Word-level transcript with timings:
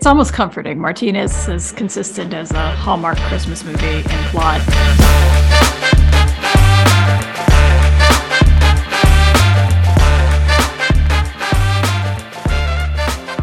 It's 0.00 0.06
almost 0.06 0.32
comforting. 0.32 0.78
Martinez 0.78 1.46
is 1.46 1.72
consistent 1.72 2.32
as 2.32 2.52
a 2.52 2.70
Hallmark 2.70 3.18
Christmas 3.18 3.62
movie 3.62 3.98
in 3.98 4.04
plot. 4.30 4.62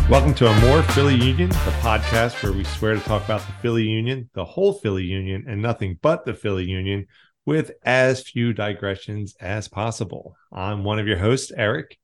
Welcome 0.10 0.34
to 0.34 0.48
a 0.48 0.60
More 0.62 0.82
Philly 0.82 1.14
Union, 1.14 1.50
the 1.50 1.76
podcast 1.80 2.42
where 2.42 2.54
we 2.54 2.64
swear 2.64 2.96
to 2.96 3.02
talk 3.02 3.24
about 3.24 3.42
the 3.42 3.54
Philly 3.62 3.84
Union, 3.84 4.28
the 4.34 4.44
whole 4.44 4.74
Philly 4.74 5.04
Union, 5.04 5.46
and 5.48 5.62
nothing 5.62 6.00
but 6.02 6.26
the 6.26 6.34
Philly 6.34 6.66
Union 6.66 7.06
with 7.46 7.70
as 7.84 8.24
few 8.24 8.52
digressions 8.52 9.36
as 9.40 9.68
possible. 9.68 10.36
I'm 10.52 10.84
one 10.84 10.98
of 10.98 11.06
your 11.06 11.20
hosts, 11.20 11.52
Eric. 11.56 12.00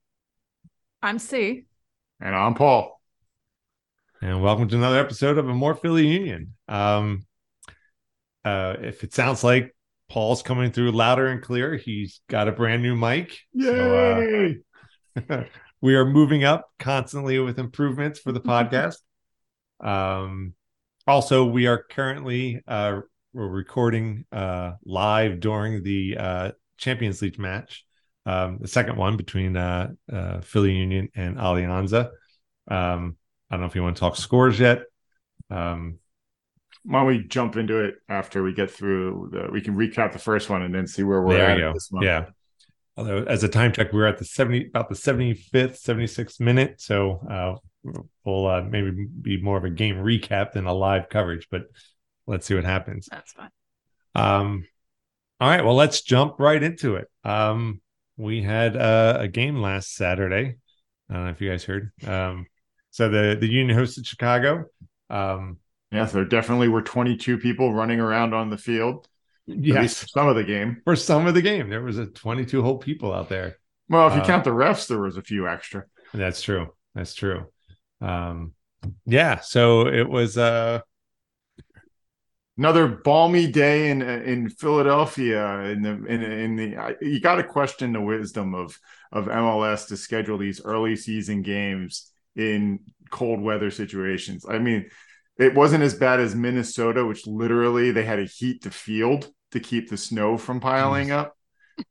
I'm 1.02 1.18
C. 1.18 1.66
And 2.22 2.36
I'm 2.36 2.54
Paul. 2.54 2.93
And 4.24 4.42
welcome 4.42 4.70
to 4.70 4.78
another 4.78 5.00
episode 5.00 5.38
of 5.38 5.50
a 5.50 5.54
More 5.54 5.76
Philly 5.76 6.08
Union. 6.08 6.54
Um, 6.70 7.26
uh, 8.46 8.78
if 8.80 9.04
it 9.04 9.14
sounds 9.14 9.44
like 9.44 9.76
Paul's 10.08 10.42
coming 10.42 10.72
through 10.72 10.94
louder 10.94 11.28
and 11.28 11.42
clear, 11.42 11.76
he's 11.76 12.22
got 12.30 12.48
a 12.48 12.54
brand 12.54 12.82
new 12.82 12.96
mic. 12.96 13.38
Yay! 13.52 14.60
So, 15.18 15.24
uh, 15.30 15.44
we 15.82 15.96
are 15.96 16.06
moving 16.06 16.46
up 16.46 16.70
constantly 16.80 17.38
with 17.40 17.60
improvements 17.60 18.18
for 18.18 18.32
the 18.32 18.40
podcast. 18.42 18.96
Um, 19.82 20.54
also, 21.06 21.44
we 21.44 21.68
are 21.68 21.84
currently 21.84 22.62
uh, 22.66 23.02
we're 23.34 23.50
recording 23.50 24.24
uh, 24.32 24.76
live 24.86 25.42
during 25.42 25.84
the 25.84 26.16
uh, 26.18 26.52
Champions 26.78 27.22
League 27.22 27.40
match, 27.40 27.84
um, 28.26 28.60
the 28.62 28.70
second 28.70 28.96
one 28.96 29.18
between 29.18 29.58
uh, 29.58 29.92
uh, 30.10 30.40
Philly 30.40 30.72
Union 30.72 31.10
and 31.14 31.36
Alianza. 31.36 32.12
Um, 32.70 33.18
I 33.54 33.56
don't 33.56 33.62
know 33.62 33.68
if 33.68 33.76
you 33.76 33.84
want 33.84 33.96
to 33.96 34.00
talk 34.00 34.16
scores 34.16 34.60
yet. 34.60 34.86
Um, 35.52 36.00
Why 36.86 37.02
don't 37.02 37.08
we 37.08 37.24
jump 37.24 37.56
into 37.56 37.84
it 37.84 37.98
after 38.10 38.42
we 38.42 38.52
get 38.52 38.72
through 38.72 39.30
the? 39.32 39.52
We 39.52 39.62
can 39.62 39.76
recap 39.76 40.12
the 40.12 40.18
first 40.18 40.50
one 40.50 40.64
and 40.64 40.74
then 40.74 40.88
see 40.88 41.04
where 41.04 41.22
we're 41.22 41.38
there 41.38 41.50
at 41.52 41.58
you 41.58 41.64
go. 41.66 41.74
this 41.74 41.92
month. 41.92 42.04
Yeah. 42.04 42.26
Although 42.98 43.26
as 43.26 43.44
a 43.44 43.48
time 43.48 43.72
check, 43.72 43.94
we're 43.94 44.08
at 44.08 44.18
the 44.18 44.26
70 44.26 44.70
about 44.70 44.90
the 44.90 44.96
75th, 44.96 45.80
76th 45.80 46.40
minute. 46.40 46.82
So 46.82 47.20
uh, 47.30 47.94
we'll 48.26 48.48
uh, 48.48 48.64
maybe 48.64 49.06
be 49.22 49.40
more 49.40 49.56
of 49.56 49.66
a 49.66 49.70
game 49.70 49.98
recap 49.98 50.54
than 50.54 50.66
a 50.66 50.74
live 50.74 51.10
coverage, 51.10 51.48
but 51.52 51.66
let's 52.26 52.48
see 52.48 52.56
what 52.56 52.66
happens. 52.66 53.08
That's 53.12 53.34
fine. 53.34 53.50
Um, 54.16 54.66
all 55.40 55.48
right, 55.48 55.64
well, 55.64 55.76
let's 55.76 56.02
jump 56.02 56.40
right 56.40 56.62
into 56.62 56.96
it. 56.96 57.08
Um, 57.24 57.82
we 58.18 58.42
had 58.42 58.76
uh, 58.76 59.18
a 59.20 59.28
game 59.28 59.58
last 59.58 59.94
Saturday. 59.94 60.58
I 61.08 61.14
don't 61.14 61.26
know 61.26 61.30
if 61.30 61.40
you 61.40 61.52
guys 61.52 61.64
heard. 61.66 61.92
Um, 62.04 62.48
so 62.94 63.10
the 63.10 63.36
the 63.40 63.48
Union 63.52 63.76
hosted 63.76 64.06
Chicago. 64.06 64.66
Um, 65.10 65.58
Yeah, 65.92 66.06
there 66.06 66.26
definitely 66.26 66.68
were 66.70 66.82
22 66.84 67.40
people 67.40 67.74
running 67.74 68.00
around 68.00 68.34
on 68.34 68.50
the 68.50 68.58
field. 68.58 69.08
Yes, 69.48 70.06
some 70.12 70.28
of 70.28 70.36
the 70.36 70.44
game. 70.44 70.82
for 70.86 70.96
some 70.96 71.28
of 71.28 71.34
the 71.34 71.42
game, 71.42 71.70
there 71.70 71.82
was 71.82 71.98
a 71.98 72.06
22 72.06 72.62
whole 72.62 72.78
people 72.78 73.12
out 73.12 73.30
there. 73.30 73.58
Well, 73.90 74.08
if 74.08 74.14
you 74.16 74.22
Uh, 74.22 74.26
count 74.26 74.44
the 74.44 74.52
refs, 74.52 74.88
there 74.88 75.00
was 75.02 75.18
a 75.18 75.22
few 75.22 75.48
extra. 75.48 75.86
That's 76.14 76.42
true. 76.42 76.68
That's 76.96 77.16
true. 77.16 77.48
Um, 78.00 78.54
yeah, 79.06 79.40
so 79.42 79.88
it 79.88 80.08
was. 80.08 80.38
Uh, 80.38 80.82
Another 82.56 82.88
balmy 82.88 83.52
day 83.52 83.90
in 83.90 84.04
in 84.04 84.50
Philadelphia. 84.50 85.62
In 85.62 85.82
the 85.82 86.06
in, 86.06 86.22
in 86.22 86.56
the 86.56 86.98
you 87.02 87.20
got 87.20 87.36
to 87.36 87.44
question 87.44 87.94
the 87.94 88.02
wisdom 88.02 88.54
of 88.54 88.78
of 89.12 89.26
MLS 89.26 89.88
to 89.88 89.98
schedule 89.98 90.38
these 90.38 90.62
early 90.64 90.96
season 90.96 91.42
games 91.42 92.13
in 92.36 92.80
cold 93.12 93.42
weather 93.42 93.72
situations. 93.72 94.46
I 94.48 94.60
mean, 94.60 94.90
it 95.38 95.54
wasn't 95.56 95.84
as 95.84 95.96
bad 95.96 96.20
as 96.20 96.36
Minnesota, 96.36 97.06
which 97.06 97.26
literally 97.28 97.92
they 97.92 98.04
had 98.04 98.18
to 98.18 98.26
heat 98.26 98.64
the 98.64 98.72
field 98.72 99.30
to 99.52 99.60
keep 99.60 99.90
the 99.90 99.98
snow 99.98 100.38
from 100.38 100.60
piling 100.60 101.12
up. 101.12 101.36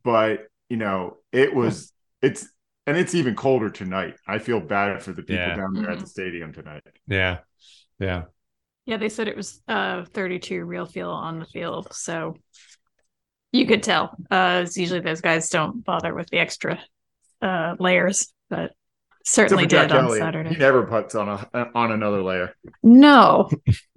But 0.04 0.46
you 0.68 0.76
know, 0.76 1.18
it 1.32 1.54
was 1.54 1.92
it's 2.20 2.48
and 2.86 2.96
it's 2.96 3.14
even 3.14 3.34
colder 3.36 3.70
tonight. 3.70 4.14
I 4.26 4.38
feel 4.38 4.60
bad 4.60 5.02
for 5.02 5.12
the 5.12 5.22
people 5.22 5.36
Yeah. 5.36 5.56
down 5.56 5.74
there 5.74 5.90
at 5.90 6.00
the 6.00 6.06
stadium 6.06 6.52
tonight. 6.52 6.82
yeah, 7.06 7.38
yeah, 7.98 8.24
Yeah, 8.86 8.96
they 8.96 9.08
said 9.08 9.28
it 9.28 9.36
was 9.36 9.60
uh 9.68 10.04
32 10.12 10.64
real 10.64 10.86
feel 10.86 11.10
on 11.10 11.38
the 11.38 11.46
field, 11.46 11.88
so 11.92 12.36
you 13.52 13.66
could 13.66 13.82
tell. 13.82 14.16
Uh, 14.30 14.66
usually 14.74 15.00
those 15.00 15.20
guys 15.20 15.48
don't 15.50 15.84
bother 15.84 16.14
with 16.14 16.28
the 16.30 16.38
extra 16.38 16.80
uh 17.40 17.76
layers, 17.78 18.32
but 18.48 18.72
certainly 19.24 19.64
did 19.64 19.88
Jack 19.88 19.90
on 19.92 20.04
Elliott. 20.06 20.14
He 20.14 20.20
Saturday. 20.20 20.56
never 20.56 20.84
puts 20.86 21.14
on 21.14 21.28
a 21.28 21.68
on 21.74 21.92
another 21.92 22.22
layer. 22.22 22.54
No, 22.82 23.48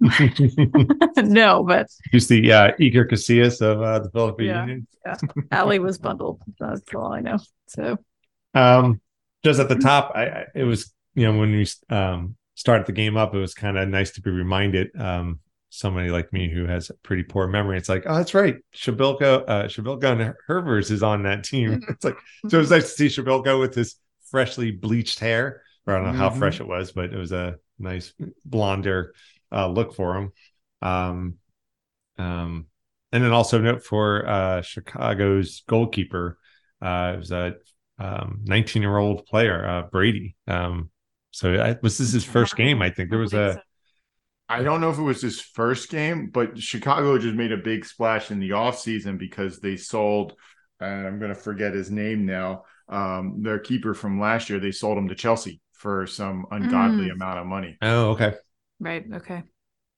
no, 1.16 1.64
but 1.64 1.86
He's 2.12 2.28
the 2.28 2.52
uh, 2.52 2.72
Iker 2.80 3.08
Casillas 3.10 3.60
of 3.60 3.80
uh, 3.82 3.98
the 4.00 4.10
Philadelphia 4.10 4.46
Yeah. 4.46 4.60
Union. 4.60 4.86
Allie 5.52 5.78
was 5.78 5.98
bundled. 5.98 6.40
That's 6.58 6.82
all 6.94 7.12
I 7.12 7.20
know. 7.20 7.38
So 7.68 7.96
Um, 8.54 9.00
just 9.44 9.60
at 9.60 9.68
the 9.68 9.76
top, 9.76 10.12
I, 10.14 10.24
I 10.26 10.44
it 10.54 10.64
was 10.64 10.92
you 11.14 11.24
know 11.26 11.38
when 11.38 11.52
we 11.52 11.66
um 11.90 12.36
started 12.54 12.86
the 12.86 12.92
game 12.92 13.16
up, 13.16 13.34
it 13.34 13.38
was 13.38 13.54
kind 13.54 13.78
of 13.78 13.88
nice 13.88 14.12
to 14.12 14.20
be 14.22 14.30
reminded. 14.30 14.88
Um, 14.98 15.40
somebody 15.68 16.08
like 16.10 16.32
me 16.32 16.48
who 16.50 16.64
has 16.66 16.88
a 16.90 16.94
pretty 17.02 17.22
poor 17.22 17.46
memory, 17.46 17.76
it's 17.76 17.88
like, 17.88 18.04
oh, 18.06 18.14
that's 18.16 18.32
right, 18.34 18.56
Przybylko, 18.74 19.44
uh, 19.46 19.64
Przybylko 19.64 20.04
and 20.20 20.34
Herbers 20.48 20.90
is 20.90 21.02
on 21.02 21.24
that 21.24 21.44
team. 21.44 21.82
It's 21.88 22.04
like 22.04 22.16
so 22.48 22.56
it 22.56 22.60
was 22.60 22.70
nice 22.70 22.94
to 22.94 23.10
see 23.10 23.22
Przybylko 23.22 23.60
with 23.60 23.74
his 23.74 23.96
freshly 24.36 24.70
bleached 24.70 25.18
hair. 25.18 25.62
Or 25.86 25.94
I 25.94 25.98
don't 25.98 26.06
know 26.06 26.12
how 26.12 26.28
Mhm. 26.28 26.38
fresh 26.38 26.60
it 26.60 26.68
was, 26.68 26.92
but 26.92 27.12
it 27.12 27.16
was 27.16 27.32
a 27.32 27.56
nice 27.78 28.12
blonder 28.44 29.14
uh, 29.50 29.68
look 29.68 29.94
for 29.94 30.16
him. 30.16 30.32
Um, 30.82 31.34
um, 32.18 32.66
and 33.12 33.24
then 33.24 33.32
also 33.32 33.58
note 33.58 33.82
for 33.84 34.28
uh, 34.28 34.62
Chicago's 34.62 35.62
goalkeeper, 35.68 36.38
uh, 36.82 37.12
it 37.14 37.18
was 37.18 37.30
a 37.30 37.54
um, 37.98 38.40
19 38.44 38.82
year 38.82 38.98
old 38.98 39.24
player, 39.26 39.66
uh, 39.66 39.82
Brady. 39.82 40.36
Um, 40.46 40.90
so 41.30 41.54
I, 41.54 41.76
was 41.82 41.98
this 41.98 42.12
his 42.12 42.24
first 42.24 42.56
game? 42.56 42.82
I 42.82 42.90
think 42.90 43.10
there 43.10 43.18
was 43.18 43.34
a 43.34 43.62
I 44.48 44.62
don't 44.62 44.80
know 44.80 44.90
if 44.90 44.98
it 44.98 45.02
was 45.02 45.20
his 45.22 45.40
first 45.40 45.90
game, 45.90 46.30
but 46.30 46.58
Chicago 46.58 47.18
just 47.18 47.34
made 47.34 47.52
a 47.52 47.56
big 47.56 47.84
splash 47.84 48.30
in 48.30 48.38
the 48.38 48.50
offseason 48.50 49.18
because 49.18 49.58
they 49.58 49.76
sold, 49.76 50.34
and 50.78 51.06
I'm 51.06 51.18
going 51.18 51.34
to 51.34 51.40
forget 51.40 51.74
his 51.74 51.90
name 51.90 52.26
now, 52.26 52.64
um, 52.88 53.42
their 53.42 53.58
keeper 53.58 53.94
from 53.94 54.20
last 54.20 54.48
year. 54.50 54.60
They 54.60 54.72
sold 54.72 54.98
him 54.98 55.08
to 55.08 55.14
Chelsea 55.14 55.60
for 55.72 56.06
some 56.06 56.46
ungodly 56.50 57.08
Mm. 57.08 57.12
amount 57.12 57.38
of 57.40 57.46
money. 57.46 57.76
oh 57.82 58.10
okay 58.10 58.34
right, 58.80 59.04
okay. 59.14 59.42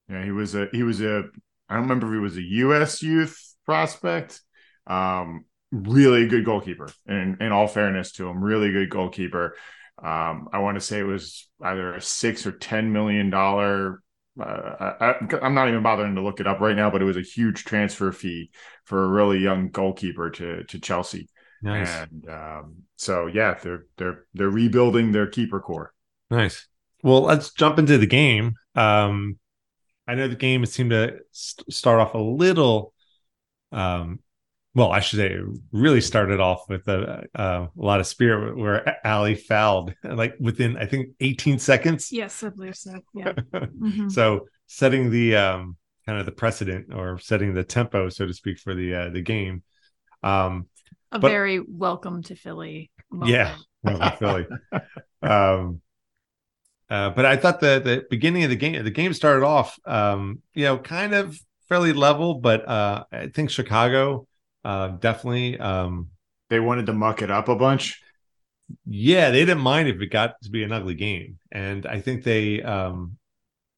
Yeah, 0.08 0.24
he 0.24 0.30
was 0.30 0.54
a 0.54 0.68
he 0.72 0.82
was 0.82 1.00
a 1.00 1.24
I 1.68 1.74
don't 1.74 1.82
remember 1.82 2.06
if 2.06 2.12
he 2.14 2.18
was 2.20 2.36
a 2.36 2.42
U.S. 2.42 3.02
youth 3.02 3.38
prospect. 3.66 4.40
Um, 4.86 5.44
really 5.70 6.26
good 6.26 6.44
goalkeeper. 6.46 6.88
And 7.06 7.40
in 7.42 7.52
all 7.52 7.66
fairness 7.66 8.12
to 8.12 8.26
him, 8.28 8.42
really 8.42 8.72
good 8.72 8.88
goalkeeper. 8.88 9.54
Um, 10.02 10.48
I 10.52 10.58
want 10.60 10.76
to 10.76 10.80
say 10.80 11.00
it 11.00 11.02
was 11.02 11.46
either 11.62 11.94
a 11.94 12.00
six 12.00 12.46
or 12.46 12.52
ten 12.52 12.92
million 12.92 13.30
dollar. 13.30 14.02
Uh, 14.40 14.94
I, 15.00 15.14
I'm 15.42 15.54
not 15.54 15.68
even 15.68 15.82
bothering 15.82 16.14
to 16.14 16.22
look 16.22 16.40
it 16.40 16.46
up 16.46 16.60
right 16.60 16.76
now, 16.76 16.90
but 16.90 17.02
it 17.02 17.06
was 17.06 17.16
a 17.16 17.22
huge 17.22 17.64
transfer 17.64 18.12
fee 18.12 18.50
for 18.84 19.04
a 19.04 19.08
really 19.08 19.38
young 19.40 19.68
goalkeeper 19.70 20.30
to 20.30 20.64
to 20.64 20.78
Chelsea. 20.78 21.28
Nice 21.62 22.06
And 22.10 22.28
um, 22.28 22.76
so 22.96 23.26
yeah, 23.26 23.54
they're 23.62 23.86
they're 23.96 24.24
they're 24.34 24.50
rebuilding 24.50 25.12
their 25.12 25.26
keeper 25.26 25.60
core. 25.60 25.92
nice. 26.30 26.66
Well, 27.02 27.22
let's 27.22 27.52
jump 27.52 27.78
into 27.78 27.98
the 27.98 28.06
game. 28.06 28.54
Um, 28.74 29.38
I 30.08 30.14
know 30.14 30.28
the 30.28 30.36
game 30.36 30.66
seemed 30.66 30.90
to 30.90 31.20
st- 31.32 31.72
start 31.72 32.00
off 32.00 32.14
a 32.14 32.18
little. 32.18 32.94
Um, 33.72 34.20
well, 34.74 34.92
I 34.92 35.00
should 35.00 35.18
say, 35.18 35.32
it 35.34 35.44
really 35.72 36.00
started 36.00 36.40
off 36.40 36.64
with 36.68 36.88
a, 36.88 37.24
a 37.34 37.68
lot 37.76 38.00
of 38.00 38.06
spirit 38.06 38.56
where 38.56 38.98
Ali 39.06 39.34
fouled 39.34 39.94
like 40.04 40.34
within 40.40 40.76
I 40.76 40.86
think 40.86 41.10
18 41.20 41.58
seconds. 41.58 42.12
Yes, 42.12 42.42
I 42.44 42.50
believe 42.50 42.76
so. 42.76 43.00
Yeah. 43.14 43.34
Mhm. 43.52 44.12
so 44.12 44.48
setting 44.66 45.10
the 45.10 45.36
um 45.36 45.76
kind 46.06 46.18
of 46.20 46.26
the 46.26 46.32
precedent 46.32 46.92
or 46.94 47.18
setting 47.18 47.54
the 47.54 47.64
tempo 47.64 48.08
so 48.08 48.26
to 48.26 48.34
speak 48.34 48.58
for 48.58 48.74
the 48.74 48.94
uh 48.94 49.10
the 49.10 49.22
game 49.22 49.62
um 50.22 50.66
A 51.12 51.18
but- 51.18 51.30
very 51.30 51.60
welcome 51.60 52.22
to 52.24 52.34
Philly. 52.36 52.90
Moment. 53.10 53.30
yeah 53.30 53.56
well, 53.82 54.16
Philly. 54.16 54.46
um 55.22 55.80
uh 56.90 57.10
but 57.10 57.24
I 57.24 57.36
thought 57.36 57.60
the 57.60 57.80
the 57.82 58.04
beginning 58.10 58.44
of 58.44 58.50
the 58.50 58.56
game 58.56 58.82
the 58.84 58.90
game 58.90 59.14
started 59.14 59.44
off 59.44 59.78
um 59.86 60.42
you 60.54 60.64
know 60.64 60.78
kind 60.78 61.14
of 61.14 61.38
fairly 61.68 61.92
level 61.94 62.34
but 62.34 62.68
uh 62.68 63.04
I 63.10 63.28
think 63.28 63.50
Chicago 63.50 64.26
uh 64.64 64.88
definitely 64.88 65.58
um 65.58 66.08
They 66.50 66.60
wanted 66.60 66.86
to 66.86 66.92
muck 66.92 67.22
it 67.22 67.30
up 67.30 67.48
a 67.48 67.56
bunch. 67.56 68.00
yeah 68.86 69.30
they 69.30 69.40
didn't 69.40 69.62
mind 69.62 69.88
if 69.88 70.00
it 70.02 70.08
got 70.08 70.34
to 70.42 70.50
be 70.50 70.62
an 70.62 70.72
ugly 70.72 70.94
game 70.94 71.38
and 71.50 71.86
i 71.86 71.98
think 72.02 72.22
they 72.22 72.62
um 72.62 73.16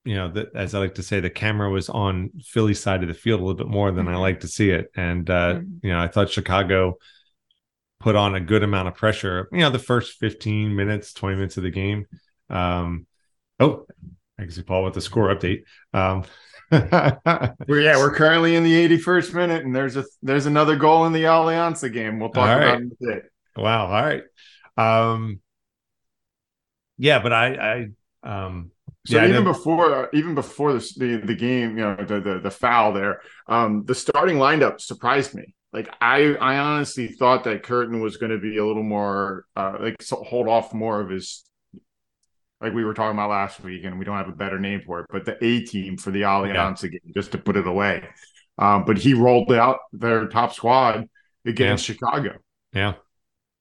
you 0.05 0.17
know 0.17 0.29
that 0.33 0.49
as 0.57 0.75
i 0.75 0.81
like 0.81 0.97
to 0.97 1.03
say 1.05 1.21
the 1.21 1.31
camera 1.31 1.71
was 1.71 1.89
on 1.89 2.31
philly's 2.43 2.81
side 2.81 3.01
of 3.03 3.07
the 3.09 3.15
field 3.15 3.39
a 3.41 3.45
little 3.45 3.57
bit 3.57 3.69
more 3.69 3.93
than 3.93 4.09
i 4.09 4.15
Mhm. 4.15 4.21
like 4.21 4.41
to 4.41 4.49
see 4.49 4.71
it 4.71 4.91
and 4.97 5.31
uh 5.31 5.55
Mhm. 5.55 5.79
you 5.85 5.91
know 5.93 6.01
i 6.01 6.09
thought 6.09 6.29
chicago 6.31 6.97
put 8.01 8.17
on 8.17 8.35
a 8.35 8.41
good 8.41 8.63
amount 8.63 8.89
of 8.89 8.95
pressure 8.95 9.49
you 9.53 9.59
know 9.61 9.71
the 9.71 9.79
first 9.79 10.19
15 10.19 10.75
minutes 10.75 11.13
20 11.13 11.37
minutes 11.37 11.57
of 11.57 11.63
the 11.63 11.71
game 11.71 12.07
um 12.49 13.07
oh 13.61 13.87
Thanks, 14.41 14.59
Paul, 14.63 14.85
with 14.85 14.95
the 14.95 15.03
score 15.03 15.29
update. 15.29 15.65
Um, 15.93 16.25
Well, 16.73 17.55
yeah, 17.69 17.97
we're 17.97 18.15
currently 18.15 18.55
in 18.55 18.63
the 18.63 18.89
81st 18.89 19.35
minute, 19.35 19.65
and 19.65 19.75
there's 19.75 19.97
a 19.97 20.05
there's 20.23 20.47
another 20.47 20.77
goal 20.77 21.05
in 21.05 21.13
the 21.13 21.25
Alianza 21.25 21.93
game. 21.93 22.21
We'll 22.21 22.31
talk 22.31 22.49
All 22.49 22.57
about 22.57 22.81
right. 22.81 22.91
it 23.01 23.25
wow. 23.57 23.87
All 23.87 23.91
right. 23.91 24.23
Um, 24.77 25.41
yeah, 26.97 27.21
but 27.21 27.33
I, 27.33 27.89
I, 28.23 28.47
um, 28.47 28.71
So 29.05 29.17
yeah, 29.17 29.29
even 29.29 29.43
before 29.45 30.09
even 30.15 30.37
before 30.37 30.73
the, 30.73 30.93
the 30.97 31.17
the 31.27 31.35
game, 31.35 31.77
you 31.77 31.85
know, 31.85 31.97
the, 31.97 32.21
the 32.21 32.39
the 32.39 32.51
foul 32.51 32.93
there, 32.93 33.21
um, 33.49 33.85
the 33.85 33.95
starting 33.95 34.37
lineup 34.37 34.81
surprised 34.81 35.35
me. 35.35 35.55
Like 35.73 35.89
I 36.01 36.35
I 36.35 36.59
honestly 36.59 37.09
thought 37.09 37.45
that 37.45 37.63
Curtin 37.63 38.01
was 38.01 38.17
going 38.17 38.33
to 38.33 38.39
be 38.39 38.57
a 38.59 38.67
little 38.67 38.83
more 38.83 39.45
uh, 39.57 39.77
like 39.81 40.03
so 40.03 40.17
hold 40.17 40.49
off 40.49 40.75
more 40.75 41.01
of 41.01 41.11
his 41.11 41.45
like 42.61 42.75
we 42.75 42.85
were 42.85 42.95
talking 42.95 43.17
about 43.17 43.31
last 43.31 43.61
week, 43.63 43.85
and 43.85 43.99
we 43.99 44.05
don't 44.05 44.17
have 44.19 44.29
a 44.29 44.33
better 44.33 44.59
name 44.59 44.83
for 44.85 45.01
it, 45.01 45.07
but 45.11 45.25
the 45.25 45.43
A 45.45 45.61
team 45.65 45.97
for 45.97 46.11
the 46.11 46.23
Alianza 46.23 46.91
game, 46.91 47.13
just 47.15 47.33
to 47.33 47.39
put 47.39 47.57
it 47.57 47.67
away. 47.67 48.07
Um, 48.59 48.85
but 48.85 48.99
he 48.99 49.15
rolled 49.15 49.51
out 49.53 49.79
their 49.93 50.29
top 50.29 50.53
squad 50.53 51.09
against 51.47 51.85
Chicago. 51.87 52.37
yeah, 52.75 52.95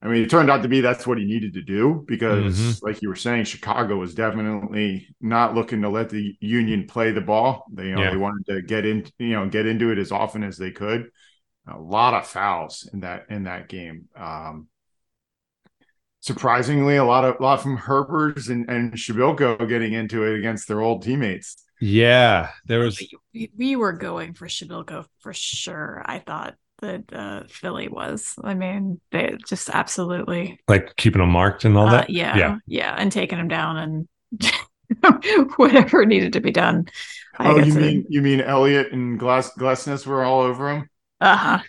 I 0.02 0.08
mean, 0.08 0.24
it 0.24 0.30
turned 0.30 0.50
out 0.52 0.64
to 0.64 0.70
be 0.70 0.82
that's 0.82 1.08
what 1.08 1.18
he 1.18 1.26
needed 1.26 1.54
to 1.54 1.62
do 1.62 2.04
because, 2.08 2.58
Mhm. 2.60 2.84
like 2.84 3.02
you 3.02 3.10
were 3.10 3.16
saying, 3.16 3.46
Chicago 3.46 3.98
was 3.98 4.14
definitely 4.16 5.08
not 5.22 5.56
looking 5.56 5.82
to 5.84 5.90
let 5.90 6.10
the 6.10 6.36
Union 6.42 6.86
play 6.88 7.12
the 7.12 7.22
ball. 7.22 7.66
They, 7.74 7.88
you 7.88 7.96
know, 7.96 8.02
Yeah. 8.04 8.12
they 8.12 8.18
wanted 8.18 8.46
to 8.48 8.62
get 8.62 8.86
in, 8.86 9.06
you 9.20 9.30
know, 9.32 9.48
get 9.48 9.66
into 9.66 9.92
it 9.92 9.98
as 9.98 10.12
often 10.12 10.44
as 10.44 10.58
they 10.58 10.72
could. 10.72 11.10
A 11.72 11.78
lot 11.80 12.14
of 12.14 12.28
fouls 12.28 12.90
in 12.94 13.02
that 13.02 13.26
in 13.30 13.44
that 13.44 13.70
game. 13.70 14.06
Um, 14.16 14.68
surprisingly, 16.22 16.96
a 16.98 17.04
lot 17.04 17.26
of 17.26 17.40
a 17.40 17.44
lot 17.44 17.62
from 17.62 17.78
Herbers 17.78 18.50
and 18.50 18.70
and 18.70 18.94
Przybylko 18.94 19.68
getting 19.68 19.94
into 19.94 20.24
it 20.24 20.38
against 20.38 20.68
their 20.68 20.82
old 20.82 21.04
teammates. 21.04 21.58
yeah. 21.80 22.50
There 22.66 22.80
was, 22.80 23.02
We, 23.34 23.52
we 23.58 23.76
were 23.76 23.94
going 23.94 24.34
for 24.34 24.48
Przybylko 24.48 25.06
for 25.20 25.34
sure. 25.34 26.02
I 26.06 26.20
thought 26.20 26.56
that 26.82 27.04
uh, 27.14 27.44
Philly 27.50 27.88
was. 27.88 28.36
I 28.44 28.54
mean, 28.54 29.00
they 29.12 29.38
just 29.48 29.70
absolutely, 29.70 30.60
like 30.68 30.96
keeping 30.96 31.20
them 31.22 31.30
marked 31.32 31.66
and 31.66 31.78
all 31.78 31.88
uh, 31.88 31.92
that. 31.92 32.10
yeah, 32.10 32.38
yeah. 32.38 32.58
yeah, 32.68 32.96
and 32.98 33.12
taking 33.12 33.38
them 33.38 33.48
down 33.48 33.78
and 33.78 34.08
whatever 35.58 36.06
needed 36.06 36.34
to 36.34 36.42
be 36.42 36.52
done. 36.52 36.88
I 37.38 37.52
oh, 37.52 37.56
guess 37.58 37.68
you 37.68 37.74
it- 37.74 37.82
mean 37.82 38.06
you 38.10 38.22
mean 38.22 38.42
Elliot 38.42 38.92
and 38.92 39.20
Glass 39.20 39.52
Glesnes 39.58 40.06
were 40.06 40.24
all 40.24 40.42
over 40.42 40.70
him? 40.72 40.90
Uh-huh. 41.22 41.60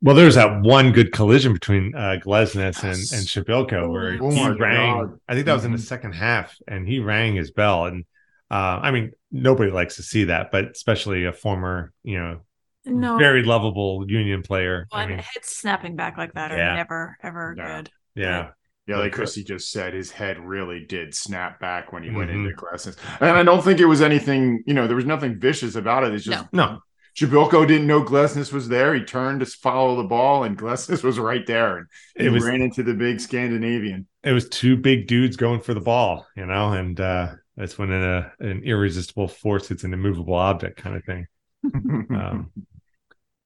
Well, 0.00 0.14
there 0.14 0.26
was 0.26 0.36
that 0.36 0.60
one 0.60 0.92
good 0.92 1.12
collision 1.12 1.52
between 1.52 1.94
uh, 1.94 2.18
Glesnes 2.24 2.82
and, 2.84 2.96
Yes. 2.98 3.12
and 3.12 3.26
Przybylko 3.26 3.90
where 3.90 4.18
Oh 4.22 4.30
he 4.30 4.42
my 4.42 4.50
rang. 4.50 4.96
God. 5.08 5.18
I 5.28 5.34
think 5.34 5.46
that 5.46 5.54
was 5.54 5.64
in 5.64 5.72
the 5.72 5.78
Mhm. 5.78 5.82
second 5.82 6.12
half, 6.12 6.54
and 6.68 6.86
he 6.86 7.00
rang 7.00 7.34
his 7.34 7.50
bell. 7.50 7.86
And 7.86 8.04
uh, 8.50 8.80
I 8.82 8.92
mean, 8.92 9.12
nobody 9.32 9.70
likes 9.70 9.96
to 9.96 10.02
see 10.02 10.24
that, 10.24 10.50
but 10.50 10.70
especially 10.70 11.24
a 11.24 11.32
former, 11.32 11.92
you 12.04 12.18
know, 12.18 12.40
No, 12.86 13.18
very 13.18 13.42
lovable 13.42 14.04
Union 14.08 14.42
player. 14.42 14.86
well, 14.92 15.00
I 15.02 15.06
mean, 15.06 15.18
heads 15.18 15.48
snapping 15.48 15.96
back 15.96 16.16
like 16.16 16.32
that 16.34 16.52
are 16.52 16.56
Yeah. 16.56 16.74
never 16.76 17.16
ever 17.22 17.54
Yeah. 17.58 17.66
good. 17.76 17.90
yeah, 18.14 18.48
Yeah, 18.86 18.96
like 18.96 19.06
Okay. 19.06 19.16
Chrissy 19.16 19.44
just 19.44 19.70
said, 19.70 19.92
his 19.92 20.10
head 20.12 20.38
really 20.38 20.80
did 20.86 21.14
snap 21.14 21.60
back 21.60 21.92
when 21.92 22.02
he 22.04 22.10
went 22.10 22.30
Mhm. 22.30 22.46
into 22.46 22.56
Glesnes. 22.56 22.96
And 23.20 23.30
I 23.36 23.42
don't 23.42 23.62
think 23.62 23.80
it 23.80 23.84
was 23.86 24.00
anything, 24.00 24.62
you 24.66 24.72
know, 24.72 24.86
there 24.86 24.96
was 24.96 25.04
nothing 25.04 25.38
vicious 25.38 25.74
about 25.74 26.04
it. 26.04 26.14
It's 26.14 26.24
just 26.24 26.50
no, 26.54 26.78
Przybylko 27.18 27.66
didn't 27.66 27.88
know 27.88 28.04
Glesnes 28.04 28.52
was 28.52 28.68
there. 28.68 28.94
He 28.94 29.02
turned 29.02 29.40
to 29.40 29.46
follow 29.46 29.96
the 29.96 30.06
ball, 30.06 30.44
and 30.44 30.56
Glesnes 30.56 31.02
was 31.04 31.18
right 31.18 31.44
there. 31.46 31.78
And 31.78 31.86
he 32.16 32.26
it 32.26 32.30
was 32.30 32.44
ran 32.44 32.62
into 32.62 32.84
the 32.84 32.94
big 32.94 33.20
Scandinavian. 33.20 34.06
it 34.22 34.32
was 34.32 34.48
two 34.48 34.76
big 34.76 35.08
dudes 35.08 35.36
going 35.36 35.60
for 35.60 35.74
the 35.74 35.80
ball, 35.80 36.26
you 36.36 36.46
know, 36.46 36.72
and 36.72 37.00
uh, 37.00 37.32
that's 37.56 37.76
when 37.76 37.92
a, 37.92 38.32
an 38.38 38.62
irresistible 38.62 39.26
force 39.26 39.66
hits 39.66 39.82
an 39.82 39.92
immovable 39.92 40.34
object 40.34 40.80
kind 40.80 40.96
of 40.96 41.04
thing. 41.04 41.26
Um, 42.14 42.52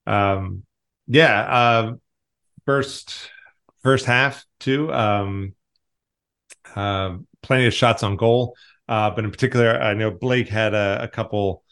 um 0.06 0.64
yeah 1.06 1.40
uh 1.40 1.92
first 2.66 3.30
first 3.82 4.04
half 4.04 4.44
too 4.60 4.92
um 4.92 5.54
uh, 6.74 7.16
plenty 7.42 7.66
of 7.66 7.74
shots 7.74 8.02
on 8.02 8.16
goal 8.16 8.54
uh 8.88 9.10
but 9.10 9.24
in 9.24 9.30
particular 9.30 9.80
i 9.80 9.94
know 9.94 10.10
blake 10.10 10.48
had 10.48 10.74
a, 10.74 11.04
a 11.04 11.08
couple 11.08 11.62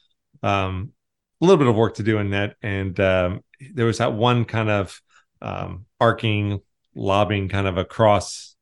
um 0.42 0.92
a 1.40 1.44
little 1.44 1.58
bit 1.58 1.66
of 1.68 1.76
work 1.76 1.94
to 1.94 2.02
do 2.02 2.18
in 2.18 2.30
net 2.30 2.56
and 2.62 2.98
um 3.00 3.42
there 3.74 3.86
was 3.86 3.98
that 3.98 4.12
one 4.12 4.44
kind 4.44 4.70
of 4.70 5.00
um 5.42 5.86
arcing 6.00 6.60
lobbing 6.94 7.48
kind 7.48 7.66
of 7.66 7.78
across 7.78 8.56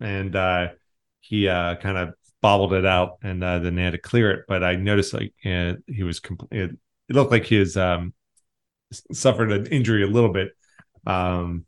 and 0.00 0.34
uh 0.36 0.68
he 1.20 1.48
uh 1.48 1.76
kind 1.76 1.98
of 1.98 2.14
bobbled 2.42 2.72
it 2.72 2.86
out 2.86 3.18
and 3.22 3.44
uh, 3.44 3.58
then 3.58 3.74
they 3.74 3.82
had 3.82 3.92
to 3.92 3.98
clear 3.98 4.30
it 4.30 4.44
but 4.48 4.64
i 4.64 4.74
noticed 4.74 5.12
like 5.12 5.34
uh, 5.44 5.74
he 5.86 6.02
was 6.02 6.20
compl- 6.20 6.50
it, 6.50 6.70
it 7.08 7.14
looked 7.14 7.30
like 7.30 7.44
he 7.44 7.58
was 7.58 7.76
um 7.76 8.14
suffered 9.12 9.52
an 9.52 9.66
injury 9.66 10.02
a 10.02 10.06
little 10.06 10.32
bit 10.32 10.50
um 11.06 11.64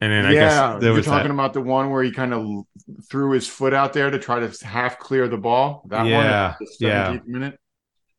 and 0.00 0.12
then 0.12 0.26
i 0.26 0.32
yeah, 0.32 0.74
guess 0.74 0.80
there 0.82 0.92
you're 0.92 1.02
talking 1.02 1.28
that, 1.28 1.34
about 1.34 1.52
the 1.52 1.60
one 1.60 1.90
where 1.90 2.02
he 2.02 2.10
kind 2.12 2.34
of 2.34 2.64
threw 3.10 3.30
his 3.32 3.48
foot 3.48 3.72
out 3.72 3.92
there 3.92 4.10
to 4.10 4.18
try 4.18 4.40
to 4.40 4.66
half 4.66 4.98
clear 4.98 5.26
the 5.28 5.38
ball. 5.38 5.82
That 5.88 6.02
one, 6.02 6.10
Yeah, 6.10 6.54
the 6.60 6.86
yeah. 6.86 7.18
minute. 7.26 7.58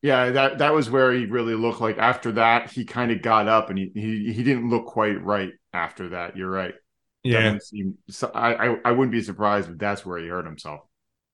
Yeah, 0.02 0.30
that 0.32 0.60
that 0.60 0.74
was 0.74 0.90
where 0.90 1.12
he 1.12 1.26
really 1.26 1.56
looked 1.56 1.82
like. 1.82 1.98
After 1.98 2.32
that, 2.34 2.72
he 2.72 2.86
kind 2.86 3.12
of 3.12 3.22
got 3.22 3.48
up 3.48 3.70
and 3.70 3.78
he 3.80 3.92
he 3.94 4.32
he 4.34 4.44
didn't 4.44 4.70
look 4.70 4.86
quite 4.86 5.22
right 5.24 5.52
after 5.74 6.10
that. 6.10 6.38
You're 6.38 6.50
right. 6.50 6.76
yeah 7.24 7.58
seem, 7.60 7.98
so 8.10 8.32
I, 8.34 8.68
I 8.70 8.78
I 8.86 8.92
wouldn't 8.92 9.12
be 9.12 9.22
surprised 9.22 9.70
if 9.70 9.78
that's 9.78 10.06
where 10.06 10.20
he 10.20 10.28
hurt 10.28 10.46
himself. 10.46 10.82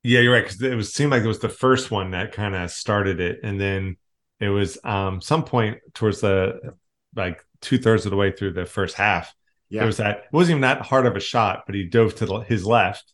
Yeah, 0.03 0.19
you're 0.19 0.33
right. 0.33 0.43
Because 0.43 0.61
it 0.61 0.75
was 0.75 0.93
seemed 0.93 1.11
like 1.11 1.23
it 1.23 1.27
was 1.27 1.39
the 1.39 1.49
first 1.49 1.91
one 1.91 2.11
that 2.11 2.33
kind 2.33 2.55
of 2.55 2.71
started 2.71 3.19
it, 3.19 3.39
and 3.43 3.59
then 3.59 3.97
it 4.39 4.49
was 4.49 4.77
um 4.83 5.21
some 5.21 5.45
point 5.45 5.79
towards 5.93 6.21
the 6.21 6.75
like 7.15 7.43
two 7.61 7.77
thirds 7.77 8.05
of 8.05 8.11
the 8.11 8.17
way 8.17 8.31
through 8.31 8.53
the 8.53 8.65
first 8.65 8.95
half. 8.95 9.33
Yeah, 9.69 9.81
There 9.81 9.87
was 9.87 9.97
that. 9.97 10.17
It 10.17 10.33
wasn't 10.33 10.51
even 10.51 10.61
that 10.61 10.81
hard 10.81 11.05
of 11.05 11.15
a 11.15 11.19
shot, 11.19 11.63
but 11.65 11.75
he 11.75 11.85
dove 11.85 12.15
to 12.15 12.25
the, 12.25 12.39
his 12.39 12.65
left, 12.65 13.13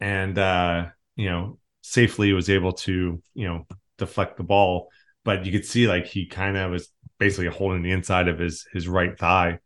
and 0.00 0.38
uh, 0.38 0.86
you 1.16 1.30
know 1.30 1.58
safely 1.82 2.32
was 2.32 2.50
able 2.50 2.72
to 2.72 3.22
you 3.34 3.48
know 3.48 3.66
deflect 4.06 4.36
the 4.36 4.42
ball. 4.44 4.88
But 5.24 5.46
you 5.46 5.52
could 5.52 5.64
see 5.66 5.86
like 5.88 6.06
he 6.06 6.26
kind 6.26 6.56
of 6.56 6.70
was 6.72 6.88
basically 7.18 7.46
holding 7.48 7.82
the 7.82 7.92
inside 7.92 8.28
of 8.28 8.38
his 8.38 8.66
his 8.72 8.88
right 8.88 9.16
thigh. 9.18 9.58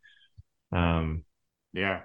Um, 0.71 1.23
yeah, 1.73 2.01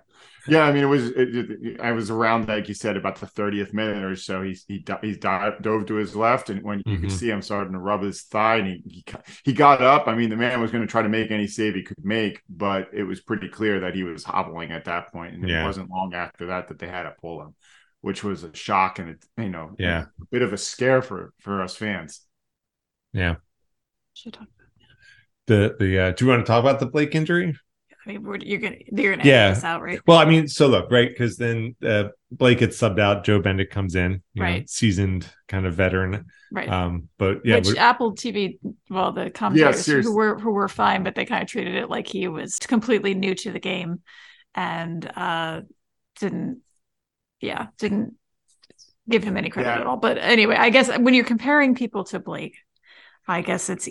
yeah. 0.47 0.63
I 0.63 0.73
mean, 0.73 0.85
it 0.85 0.87
was. 0.87 1.09
It, 1.11 1.17
it, 1.35 1.81
I 1.81 1.93
was 1.93 2.11
around 2.11 2.49
like 2.49 2.69
you 2.69 2.75
said 2.75 2.97
about 2.97 3.17
the 3.17 3.27
thirtieth 3.27 3.73
minute 3.75 4.05
or 4.05 4.17
so. 4.17 4.43
He 4.43 4.57
he 4.69 4.85
he 5.03 5.17
dove 5.17 5.87
to 5.87 5.95
his 5.95 6.15
left, 6.17 6.51
and 6.51 6.63
when 6.63 6.83
you 6.87 6.99
could 6.99 7.11
Mhm. 7.11 7.11
see 7.11 7.31
him 7.31 7.43
starting 7.43 7.73
to 7.73 7.79
rub 7.79 8.03
his 8.03 8.23
thigh, 8.23 8.57
and 8.57 8.67
he 8.69 8.83
he, 8.87 9.05
he 9.45 9.53
got 9.53 9.83
up. 9.83 10.09
I 10.09 10.15
mean, 10.15 10.31
the 10.31 10.37
man 10.37 10.61
was 10.61 10.71
going 10.71 10.87
to 10.87 10.91
try 10.91 11.03
to 11.03 11.09
make 11.09 11.31
any 11.31 11.47
save 11.47 11.75
he 11.75 11.83
could 11.83 12.05
make, 12.05 12.41
but 12.49 12.89
it 12.93 13.05
was 13.05 13.21
pretty 13.21 13.49
clear 13.49 13.81
that 13.81 13.95
he 13.95 14.03
was 14.05 14.25
hobbling 14.25 14.73
at 14.73 14.85
that 14.87 15.13
point, 15.13 15.35
and 15.35 15.49
Yeah. 15.49 15.63
it 15.63 15.67
wasn't 15.67 15.91
long 15.91 16.15
after 16.15 16.47
that 16.47 16.69
that 16.69 16.79
they 16.79 16.89
had 16.89 17.05
to 17.05 17.15
pull 17.21 17.43
him, 17.43 17.55
which 18.01 18.23
was 18.25 18.45
a 18.45 18.55
shock 18.55 18.99
and 18.99 19.11
a, 19.37 19.43
you 19.43 19.49
know, 19.51 19.75
Yeah. 19.79 20.07
a 20.21 20.27
bit 20.31 20.43
of 20.43 20.53
a 20.53 20.59
scare 20.59 21.03
for 21.03 21.33
for 21.41 21.63
us 21.63 21.77
fans. 21.77 22.23
Yeah. 23.13 23.37
Should 24.15 24.35
talk- 24.35 24.43
about 24.43 24.59
The 25.47 25.77
the 25.79 25.99
uh, 25.99 26.11
do 26.13 26.25
you 26.25 26.31
want 26.31 26.45
to 26.45 26.51
talk 26.51 26.61
about 26.63 26.81
the 26.81 26.87
Blake 26.87 27.15
injury? 27.15 27.55
I 28.05 28.11
mean, 28.11 28.23
we're, 28.25 28.37
you're 28.39 28.59
gonna 28.59 28.77
you're 28.93 29.17
gonna 29.17 29.29
Yeah. 29.29 29.51
this 29.55 29.63
out, 29.65 29.81
right? 29.83 30.01
Well, 30.07 30.19
I 30.19 30.25
mean, 30.25 30.49
so 30.49 30.67
look, 30.67 30.91
right? 30.91 31.09
Because 31.09 31.37
then 31.37 31.77
uh, 31.85 32.05
Blake 32.33 32.59
gets 32.59 32.77
subbed 32.77 32.99
out. 32.99 33.25
Joe 33.25 33.41
Bendik 33.41 33.71
comes 33.71 33.95
in, 33.95 34.23
you 34.35 34.43
know, 34.43 34.49
Right. 34.49 34.69
seasoned 34.69 35.29
kind 35.47 35.67
of 35.67 35.75
veteran. 35.75 36.27
Right. 36.51 36.69
Um, 36.69 37.09
but 37.19 37.43
yeah, 37.45 37.57
Which 37.57 37.77
Apple 37.77 38.15
TV, 38.15 38.59
well, 38.91 39.13
the 39.13 39.31
commentators 39.31 39.85
seriously. 39.85 40.11
who 40.11 40.17
were 40.17 40.39
who 40.39 40.51
were 40.51 40.69
fine, 40.69 41.05
but 41.05 41.15
they 41.15 41.25
kind 41.25 41.43
of 41.43 41.49
treated 41.49 41.77
it 41.77 41.89
like 41.89 42.07
he 42.09 42.27
was 42.29 42.59
completely 42.59 43.15
new 43.15 43.35
to 43.37 43.53
the 43.53 43.61
game, 43.61 44.01
and 44.55 45.05
uh, 45.17 45.61
didn't, 46.19 46.61
yeah, 47.41 47.69
didn't 47.79 48.15
give 49.09 49.23
him 49.25 49.37
any 49.37 49.49
credit 49.51 49.69
Yeah. 49.71 49.81
at 49.81 49.87
all. 49.87 49.97
But 49.97 50.19
anyway, 50.19 50.57
I 50.57 50.71
guess 50.71 50.89
when 50.99 51.15
you're 51.15 51.25
comparing 51.25 51.75
people 51.77 52.05
to 52.05 52.19
Blake, 52.19 52.57
I 53.29 53.41
guess 53.43 53.69
it's 53.71 53.89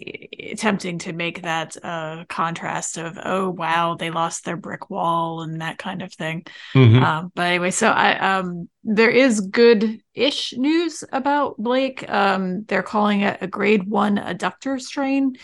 tempting 0.62 1.00
to 1.00 1.14
make 1.14 1.44
that 1.44 1.78
uh, 1.84 2.26
contrast 2.28 2.98
of 2.98 3.18
oh 3.24 3.50
wow 3.50 3.96
they 3.96 4.12
lost 4.12 4.44
their 4.44 4.58
brick 4.58 4.90
wall 4.90 5.42
and 5.42 5.62
that 5.62 5.78
kind 5.78 6.02
of 6.02 6.14
thing. 6.14 6.44
Mhm. 6.74 7.02
Um, 7.02 7.32
but 7.34 7.44
anyway, 7.44 7.72
so 7.72 7.90
I 7.90 8.38
um 8.38 8.68
there 8.84 9.10
is 9.10 9.40
good-ish 9.42 10.54
news 10.58 11.04
about 11.12 11.58
Blake. 11.58 12.10
Um, 12.10 12.64
they're 12.66 12.84
calling 12.84 13.22
it 13.22 13.38
a 13.42 13.48
grade 13.48 13.88
one 13.88 14.18
adductor 14.18 14.82
strain, 14.82 15.38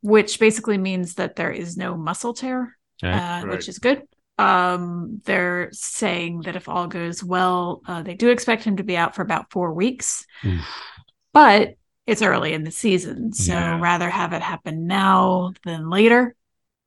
which 0.00 0.38
basically 0.40 0.78
means 0.78 1.14
that 1.14 1.36
there 1.36 1.50
is 1.50 1.76
no 1.76 1.96
muscle 1.96 2.32
tear, 2.32 2.76
Okay. 3.04 3.12
uh, 3.12 3.44
Right. 3.44 3.48
which 3.48 3.68
is 3.68 3.78
good. 3.78 4.02
Um, 4.38 5.20
they're 5.24 5.70
saying 5.72 6.42
that 6.42 6.56
if 6.56 6.68
all 6.68 6.86
goes 6.86 7.24
well, 7.24 7.82
uh, 7.86 8.02
they 8.02 8.14
do 8.14 8.28
expect 8.30 8.64
him 8.64 8.76
to 8.76 8.84
be 8.84 8.96
out 8.96 9.14
for 9.14 9.22
about 9.22 9.50
four 9.50 9.72
weeks, 9.72 10.26
Oof. 10.44 10.60
but 11.32 11.74
it's 12.06 12.22
early 12.22 12.52
in 12.52 12.64
the 12.64 12.70
season, 12.70 13.32
so 13.32 13.52
Yeah. 13.52 13.80
rather 13.80 14.08
have 14.08 14.32
it 14.32 14.42
happen 14.42 14.86
now 14.86 15.52
than 15.64 15.90
later. 15.90 16.34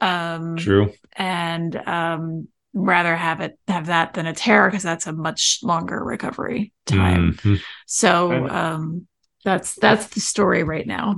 Um, 0.01 0.55
True. 0.55 0.93
and 1.17 1.75
um 1.75 2.47
rather 2.73 3.15
have 3.15 3.41
it 3.41 3.57
have 3.67 3.87
that 3.87 4.13
than 4.13 4.27
a 4.27 4.33
tear 4.33 4.67
because 4.69 4.83
that's 4.83 5.07
a 5.07 5.11
much 5.11 5.59
longer 5.63 6.01
recovery 6.03 6.71
time 6.85 7.33
Mhm. 7.33 7.59
so 7.87 8.31
And- 8.31 8.49
um 8.51 9.07
That's 9.43 9.73
that's 9.75 10.07
the 10.07 10.19
story 10.19 10.63
right 10.63 10.85
now. 10.85 11.15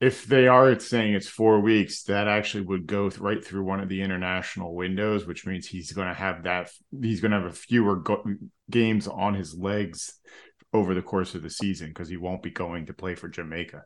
If 0.00 0.26
they 0.26 0.48
are 0.48 0.78
saying 0.80 1.14
it's 1.14 1.28
four 1.28 1.60
weeks, 1.60 2.02
that 2.04 2.26
actually 2.28 2.64
would 2.64 2.86
go 2.86 3.08
th- 3.08 3.20
right 3.20 3.42
through 3.44 3.62
one 3.64 3.78
of 3.80 3.88
the 3.88 4.02
international 4.02 4.74
windows, 4.74 5.24
which 5.26 5.46
means 5.46 5.66
he's 5.68 5.92
going 5.92 6.08
to 6.08 6.14
have 6.14 6.42
that. 6.42 6.70
He's 7.00 7.20
going 7.20 7.30
to 7.30 7.38
have 7.40 7.46
a 7.50 7.52
fewer 7.52 7.96
go- 7.96 8.24
games 8.68 9.06
on 9.06 9.34
his 9.34 9.56
legs 9.56 10.18
over 10.72 10.94
the 10.94 11.02
course 11.02 11.34
of 11.34 11.42
the 11.42 11.50
season 11.50 11.88
because 11.88 12.08
he 12.08 12.16
won't 12.16 12.42
be 12.42 12.50
going 12.50 12.86
to 12.86 12.94
play 12.94 13.14
for 13.14 13.28
Jamaica, 13.28 13.82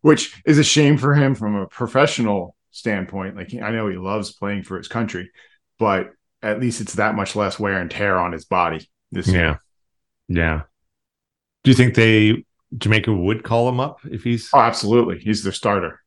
which 0.00 0.40
is 0.44 0.58
a 0.58 0.64
shame 0.64 0.96
for 0.96 1.14
him 1.14 1.34
from 1.34 1.54
a 1.56 1.66
professional 1.66 2.56
standpoint. 2.70 3.36
Like 3.36 3.54
I 3.54 3.70
know 3.70 3.88
he 3.88 3.96
loves 3.96 4.32
playing 4.32 4.62
for 4.64 4.78
his 4.78 4.88
country, 4.88 5.30
but 5.78 6.10
at 6.42 6.60
least 6.60 6.80
it's 6.80 6.94
that 6.94 7.14
much 7.14 7.36
less 7.36 7.58
wear 7.58 7.78
and 7.78 7.90
tear 7.90 8.18
on 8.18 8.32
his 8.32 8.44
body 8.44 8.88
this 9.10 9.28
year. 9.28 9.40
Yeah. 9.40 9.56
Yeah. 10.28 10.62
Do 11.64 11.70
you 11.70 11.76
think 11.76 11.94
they 11.94 12.44
Jamaica 12.76 13.12
would 13.12 13.44
call 13.44 13.68
him 13.68 13.80
up 13.80 13.98
if 14.04 14.24
he's 14.24 14.50
Oh, 14.52 14.60
absolutely. 14.60 15.18
He's 15.18 15.44
the 15.44 15.52
starter. 15.52 16.00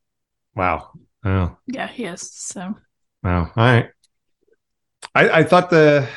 wow. 0.56 0.92
Oh, 1.24 1.58
Yeah, 1.68 1.88
he 1.88 2.06
is. 2.06 2.32
So 2.32 2.76
wow. 3.24 3.42
All 3.44 3.52
right. 3.56 3.90
I, 5.14 5.30
I 5.30 5.44
thought 5.44 5.70
the 5.70 6.08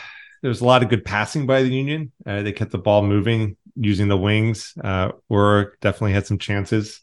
there 0.43 0.49
was 0.49 0.61
a 0.61 0.65
lot 0.65 0.83
of 0.83 0.89
good 0.89 1.05
passing 1.05 1.47
by 1.47 1.63
the 1.63 1.69
Union. 1.69 2.13
Uh, 2.25 2.43
they 2.43 2.53
kept 2.53 2.71
the 2.71 2.79
ball 2.79 3.03
moving 3.03 3.57
using 3.79 4.09
the 4.09 4.17
wings. 4.17 4.75
Uh, 4.83 5.13
or 5.29 5.77
definitely 5.81 6.13
had 6.13 6.27
some 6.27 6.39
chances. 6.39 7.01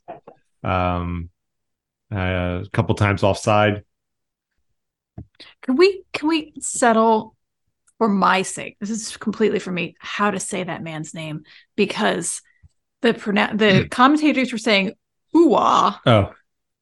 Um, 0.63 1.29
uh, 2.13 2.63
a 2.65 2.69
couple 2.71 2.95
times 2.95 3.23
offside. 3.23 3.83
can 5.61 5.75
we 5.75 6.03
can 6.13 6.27
we 6.29 6.53
settle 6.59 7.35
for 7.97 8.07
my 8.09 8.41
sake? 8.41 8.77
This 8.79 8.89
is 8.89 9.17
completely 9.17 9.59
for 9.59 9.71
me 9.71 9.95
how 9.99 10.31
to 10.31 10.39
say 10.39 10.63
that 10.63 10.83
man's 10.83 11.13
name 11.13 11.43
because 11.75 12.41
the 13.01 13.13
pronoun 13.13 13.57
the 13.57 13.87
commentators 13.89 14.51
were 14.51 14.57
saying 14.57 14.93
ooh-ah. 15.35 16.01
Oh, 16.05 16.33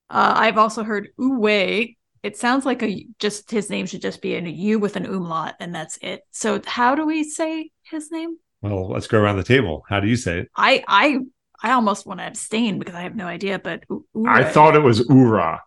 Uh, 0.09 0.33
I've 0.37 0.57
also 0.57 0.83
heard 0.83 1.09
Uwe. 1.19 1.95
It 2.23 2.37
sounds 2.37 2.65
like 2.65 2.83
a 2.83 3.05
just 3.19 3.51
his 3.51 3.69
name 3.69 3.85
should 3.85 4.01
just 4.01 4.21
be 4.21 4.35
a 4.35 4.41
U 4.41 4.79
with 4.79 4.95
an 4.95 5.05
umlaut, 5.05 5.55
and 5.59 5.73
that's 5.75 5.97
it. 6.01 6.21
So 6.31 6.61
how 6.65 6.95
do 6.95 7.05
we 7.05 7.23
say 7.23 7.71
his 7.83 8.11
name? 8.11 8.37
Well, 8.63 8.89
let's 8.89 9.07
go 9.07 9.19
around 9.19 9.37
the 9.37 9.43
table. 9.43 9.85
How 9.87 9.99
do 9.99 10.07
you 10.07 10.15
say 10.15 10.39
it? 10.39 10.49
I 10.55 10.83
I 10.87 11.19
I 11.61 11.71
almost 11.73 12.05
want 12.07 12.19
to 12.19 12.27
abstain 12.27 12.79
because 12.79 12.95
I 12.95 13.01
have 13.01 13.15
no 13.15 13.27
idea. 13.27 13.59
But 13.59 13.83
U- 13.89 14.05
I 14.27 14.43
thought 14.43 14.75
it 14.75 14.79
was 14.79 15.07
Ura. 15.09 15.61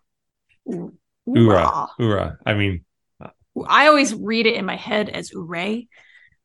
U- 0.67 0.95
Ura. 1.27 1.87
Ura. 1.99 2.39
I 2.45 2.55
mean, 2.55 2.85
I 3.69 3.87
always 3.87 4.15
read 4.15 4.47
it 4.47 4.57
in 4.57 4.65
my 4.65 4.77
head 4.77 5.09
as 5.11 5.31
Ure, 5.33 5.83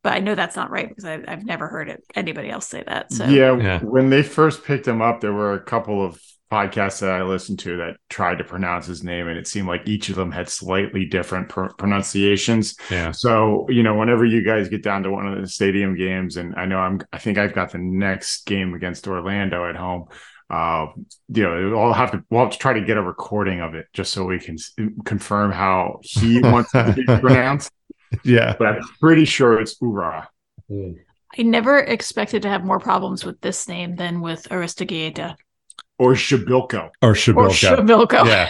but 0.03 0.13
I 0.13 0.19
know 0.19 0.35
that's 0.35 0.55
not 0.55 0.69
right 0.71 0.87
because 0.87 1.05
I've, 1.05 1.25
I've 1.27 1.45
never 1.45 1.67
heard 1.67 1.89
it 1.89 2.03
anybody 2.15 2.49
else 2.49 2.67
say 2.67 2.83
that. 2.85 3.11
So 3.11 3.25
yeah, 3.25 3.55
Yeah. 3.57 3.79
when 3.79 4.09
they 4.09 4.23
first 4.23 4.63
picked 4.63 4.87
him 4.87 5.01
up, 5.01 5.21
there 5.21 5.33
were 5.33 5.53
a 5.53 5.59
couple 5.59 6.03
of 6.05 6.19
podcasts 6.51 6.99
that 6.99 7.11
I 7.11 7.23
listened 7.23 7.59
to 7.59 7.77
that 7.77 7.95
tried 8.09 8.39
to 8.39 8.43
pronounce 8.43 8.85
his 8.85 9.03
name, 9.03 9.27
and 9.27 9.37
it 9.37 9.47
seemed 9.47 9.67
like 9.67 9.87
each 9.87 10.09
of 10.09 10.15
them 10.15 10.31
had 10.31 10.49
slightly 10.49 11.05
different 11.05 11.47
pr- 11.49 11.67
pronunciations. 11.77 12.75
yeah. 12.89 13.11
So, 13.11 13.65
you 13.69 13.83
know, 13.83 13.95
whenever 13.95 14.25
you 14.25 14.43
guys 14.43 14.67
get 14.67 14.83
down 14.83 15.03
to 15.03 15.11
one 15.11 15.27
of 15.27 15.39
the 15.39 15.47
stadium 15.47 15.95
games, 15.95 16.37
and 16.37 16.53
I 16.55 16.65
know 16.65 16.77
I'm, 16.79 17.01
I 17.13 17.19
think 17.19 17.37
I've 17.37 17.53
got 17.53 17.71
the 17.71 17.77
next 17.77 18.45
game 18.45 18.73
against 18.73 19.07
Orlando 19.07 19.69
at 19.69 19.75
home. 19.77 20.05
Uh, 20.49 20.87
you 21.29 21.43
know, 21.43 21.79
I'll 21.79 21.93
have 21.93 22.11
to, 22.11 22.23
we'll 22.29 22.41
have 22.43 22.51
to 22.51 22.57
try 22.59 22.73
to 22.73 22.81
get 22.81 22.97
a 22.97 23.01
recording 23.01 23.61
of 23.61 23.73
it 23.73 23.85
just 23.93 24.11
so 24.11 24.25
we 24.25 24.37
can 24.37 24.55
s- 24.55 24.73
confirm 25.05 25.53
how 25.53 26.01
he 26.03 26.39
wants 26.43 26.75
it 26.75 26.83
to 26.83 26.93
be 26.93 27.05
pronounced. 27.05 27.71
Yeah. 28.25 28.55
But 28.59 28.67
I'm 28.67 28.81
pretty 28.99 29.23
sure 29.23 29.61
it's 29.61 29.77
Ura. 29.81 30.27
I 30.69 31.43
never 31.43 31.79
expected 31.79 32.41
to 32.41 32.49
have 32.49 32.65
more 32.65 32.79
problems 32.79 33.23
with 33.23 33.39
this 33.39 33.69
name 33.69 33.95
than 33.95 34.19
with 34.19 34.49
Aristeguieta 34.49 35.37
or 36.01 36.13
Przybylko. 36.13 36.89
Or 37.01 37.09
or 37.09 37.13
Przybylko. 37.13 38.25
Yeah. 38.25 38.49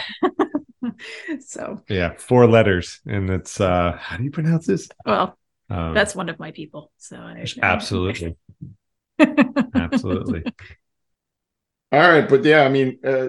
so, 1.40 1.82
Yeah. 1.88 2.14
Four 2.18 2.46
letters. 2.46 3.00
And 3.06 3.30
it's 3.30 3.60
uh 3.60 3.96
how 3.98 4.16
do 4.16 4.24
you 4.24 4.30
pronounce 4.30 4.66
this? 4.66 4.88
well, 5.04 5.38
Um, 5.70 5.94
that's 5.94 6.14
one 6.14 6.28
of 6.28 6.38
my 6.38 6.52
people. 6.52 6.90
So 6.96 7.16
I 7.16 7.44
absolutely. 7.62 8.36
Absolutely. 9.74 10.42
All 11.92 12.00
right, 12.00 12.28
but 12.28 12.42
yeah, 12.44 12.62
I 12.62 12.68
mean, 12.70 12.98
uh, 13.04 13.28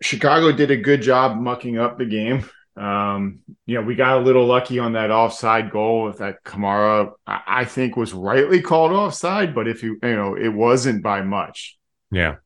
Chicago 0.00 0.50
did 0.52 0.70
a 0.70 0.76
good 0.76 1.02
job 1.02 1.36
mucking 1.38 1.78
up 1.78 1.98
the 1.98 2.06
game. 2.06 2.44
Um, 2.76 3.40
you 3.66 3.76
know, 3.76 3.82
we 3.82 3.94
got 3.94 4.18
a 4.18 4.20
little 4.20 4.46
lucky 4.46 4.78
on 4.78 4.94
that 4.94 5.10
offside 5.10 5.70
goal 5.70 6.04
with 6.04 6.18
that 6.18 6.42
Kamara. 6.44 7.12
I, 7.26 7.40
I 7.46 7.64
think 7.64 7.96
was 7.96 8.12
rightly 8.12 8.60
called 8.62 8.92
offside, 8.92 9.54
but 9.54 9.68
if 9.68 9.82
you 9.82 9.98
you 10.02 10.16
know, 10.16 10.34
it 10.34 10.48
wasn't 10.48 11.02
by 11.02 11.22
much. 11.22 11.78
Yeah. 12.10 12.36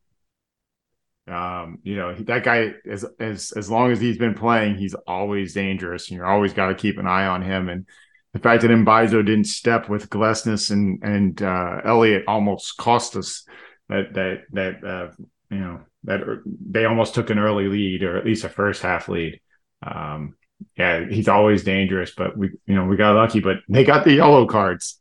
Um, 1.28 1.78
you 1.82 1.96
know, 1.96 2.14
that 2.14 2.44
guy 2.44 2.74
as 2.90 3.04
as 3.20 3.52
as 3.52 3.70
long 3.70 3.92
as 3.92 4.00
he's 4.00 4.18
been 4.18 4.34
playing, 4.34 4.76
he's 4.76 4.94
always 5.06 5.54
dangerous, 5.54 6.08
and 6.08 6.16
you're 6.16 6.26
always 6.26 6.52
got 6.52 6.68
to 6.68 6.74
keep 6.74 6.98
an 6.98 7.06
eye 7.06 7.26
on 7.26 7.42
him. 7.42 7.68
And 7.68 7.86
the 8.32 8.38
fact 8.38 8.62
that 8.62 8.70
Mbaizo 8.70 9.24
didn't 9.24 9.46
step 9.46 9.88
with 9.88 10.10
Glesnes 10.10 10.70
and 10.70 11.02
and 11.02 11.42
uh, 11.42 11.80
Elliott 11.84 12.24
almost 12.26 12.76
cost 12.76 13.16
us 13.16 13.44
that 13.88 14.14
that 14.14 14.42
that 14.52 14.84
uh, 14.84 15.10
you 15.50 15.58
know 15.58 15.80
that 16.04 16.20
they 16.44 16.84
almost 16.84 17.14
took 17.14 17.30
an 17.30 17.38
early 17.38 17.68
lead 17.68 18.02
or 18.02 18.16
at 18.16 18.24
least 18.24 18.44
a 18.44 18.48
first 18.48 18.82
half 18.82 19.08
lead. 19.08 19.40
Um, 19.82 20.34
yeah, 20.76 21.06
he's 21.08 21.28
always 21.28 21.64
dangerous, 21.64 22.12
but 22.16 22.36
we 22.36 22.50
you 22.66 22.74
know 22.74 22.84
we 22.84 22.96
got 22.96 23.14
lucky, 23.14 23.40
but 23.40 23.58
they 23.68 23.84
got 23.84 24.04
the 24.04 24.14
yellow 24.14 24.46
cards. 24.46 25.00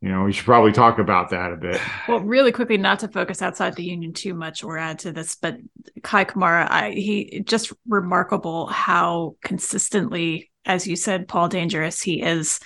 You 0.00 0.08
know, 0.08 0.24
we 0.24 0.32
should 0.32 0.46
probably 0.46 0.72
talk 0.72 0.98
about 0.98 1.30
that 1.30 1.52
a 1.52 1.56
bit. 1.56 1.80
Well, 2.06 2.20
really 2.20 2.52
quickly, 2.52 2.76
not 2.78 3.00
to 3.00 3.08
focus 3.08 3.42
outside 3.42 3.76
the 3.76 3.84
union 3.84 4.12
too 4.12 4.34
much 4.34 4.64
or 4.64 4.78
add 4.78 5.00
to 5.00 5.12
this, 5.12 5.36
but 5.36 5.58
Kai 6.02 6.24
Kamara, 6.24 6.68
I, 6.70 6.90
he 6.90 7.42
just 7.44 7.72
remarkable 7.86 8.66
how 8.66 9.36
consistently, 9.44 10.50
as 10.64 10.86
you 10.86 10.96
said, 10.96 11.28
Paul 11.28 11.48
Dangerous, 11.48 12.00
he 12.02 12.22
is 12.22 12.60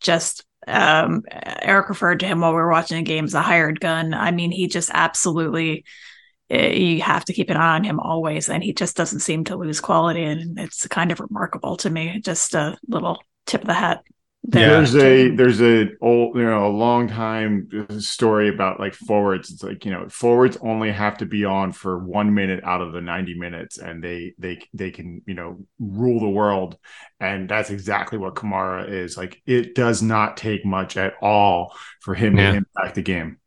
just. 0.00 0.44
Um, 0.66 1.22
Eric 1.30 1.88
referred 1.88 2.20
to 2.20 2.26
him 2.26 2.40
while 2.40 2.50
we 2.50 2.56
were 2.56 2.70
watching 2.70 2.98
the 2.98 3.02
game 3.02 3.24
as 3.24 3.32
a 3.32 3.40
hired 3.40 3.80
gun. 3.80 4.12
I 4.12 4.32
mean, 4.32 4.50
he 4.50 4.66
just 4.66 4.90
absolutely. 4.92 5.84
eh, 6.50 6.72
You 6.72 7.00
have 7.02 7.24
to 7.26 7.32
keep 7.32 7.48
an 7.48 7.56
eye 7.56 7.76
on 7.76 7.84
him 7.84 8.00
always, 8.00 8.50
and 8.50 8.62
he 8.62 8.74
just 8.74 8.96
doesn't 8.96 9.20
seem 9.20 9.44
to 9.44 9.56
lose 9.56 9.80
quality, 9.80 10.24
and 10.24 10.58
it's 10.58 10.86
kind 10.88 11.10
of 11.12 11.20
remarkable 11.20 11.76
to 11.78 11.90
me. 11.90 12.20
Just 12.20 12.54
a 12.54 12.76
little 12.86 13.18
tip 13.46 13.62
of 13.62 13.66
the 13.68 13.74
hat. 13.74 14.02
There. 14.44 14.68
There's 14.70 14.96
a 14.96 15.30
there's 15.34 15.60
a 15.60 15.88
old 16.00 16.36
you 16.36 16.44
know 16.44 16.66
a 16.66 16.70
long 16.70 17.08
time 17.08 17.68
uh, 17.90 17.98
story 17.98 18.48
about 18.48 18.80
like 18.80 18.94
forwards. 18.94 19.50
It's 19.50 19.62
like 19.62 19.84
you 19.84 19.90
know 19.90 20.08
forwards 20.08 20.56
only 20.60 20.90
have 20.90 21.18
to 21.18 21.26
be 21.26 21.44
on 21.44 21.72
for 21.72 21.98
one 21.98 22.32
minute 22.34 22.62
out 22.64 22.80
of 22.80 22.92
the 22.92 23.00
ninety 23.00 23.34
minutes, 23.38 23.78
and 23.78 24.02
they 24.02 24.34
they 24.38 24.60
they 24.72 24.90
can 24.90 25.22
you 25.26 25.34
know 25.34 25.58
rule 25.78 26.20
the 26.20 26.28
world. 26.28 26.76
And 27.20 27.48
that's 27.48 27.70
exactly 27.70 28.16
what 28.18 28.36
Kamara 28.36 28.88
is. 28.88 29.16
Like 29.16 29.42
it 29.44 29.74
does 29.74 30.02
not 30.02 30.36
take 30.36 30.64
much 30.64 30.96
at 30.96 31.14
all 31.20 31.76
for 32.00 32.14
him 32.14 32.36
Yeah. 32.38 32.52
to 32.52 32.56
impact 32.58 32.94
the 32.94 33.02
game. 33.02 33.38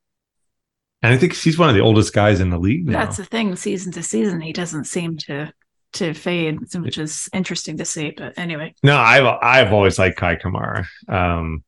And 1.04 1.14
I 1.14 1.18
think 1.18 1.34
he's 1.34 1.58
one 1.58 1.68
of 1.70 1.74
the 1.74 1.82
oldest 1.82 2.14
guys 2.14 2.40
in 2.40 2.52
the 2.52 2.60
league 2.60 2.86
now. 2.86 3.00
That's 3.00 3.18
the 3.18 3.26
thing. 3.26 3.56
Season 3.56 3.92
to 3.94 4.04
season, 4.04 4.40
he 4.40 4.54
doesn't 4.54 4.84
seem 4.86 5.18
to 5.18 5.52
to 5.94 6.14
fade, 6.14 6.60
which 6.76 6.98
is 6.98 7.30
interesting 7.34 7.78
to 7.78 7.86
see. 7.86 8.12
But 8.12 8.38
anyway, 8.38 8.74
No, 8.84 8.98
I've 8.98 9.26
I've 9.42 9.74
always 9.74 10.00
liked 10.00 10.18
Kai 10.18 10.36
Kamara. 10.38 10.86
Um, 11.08 11.64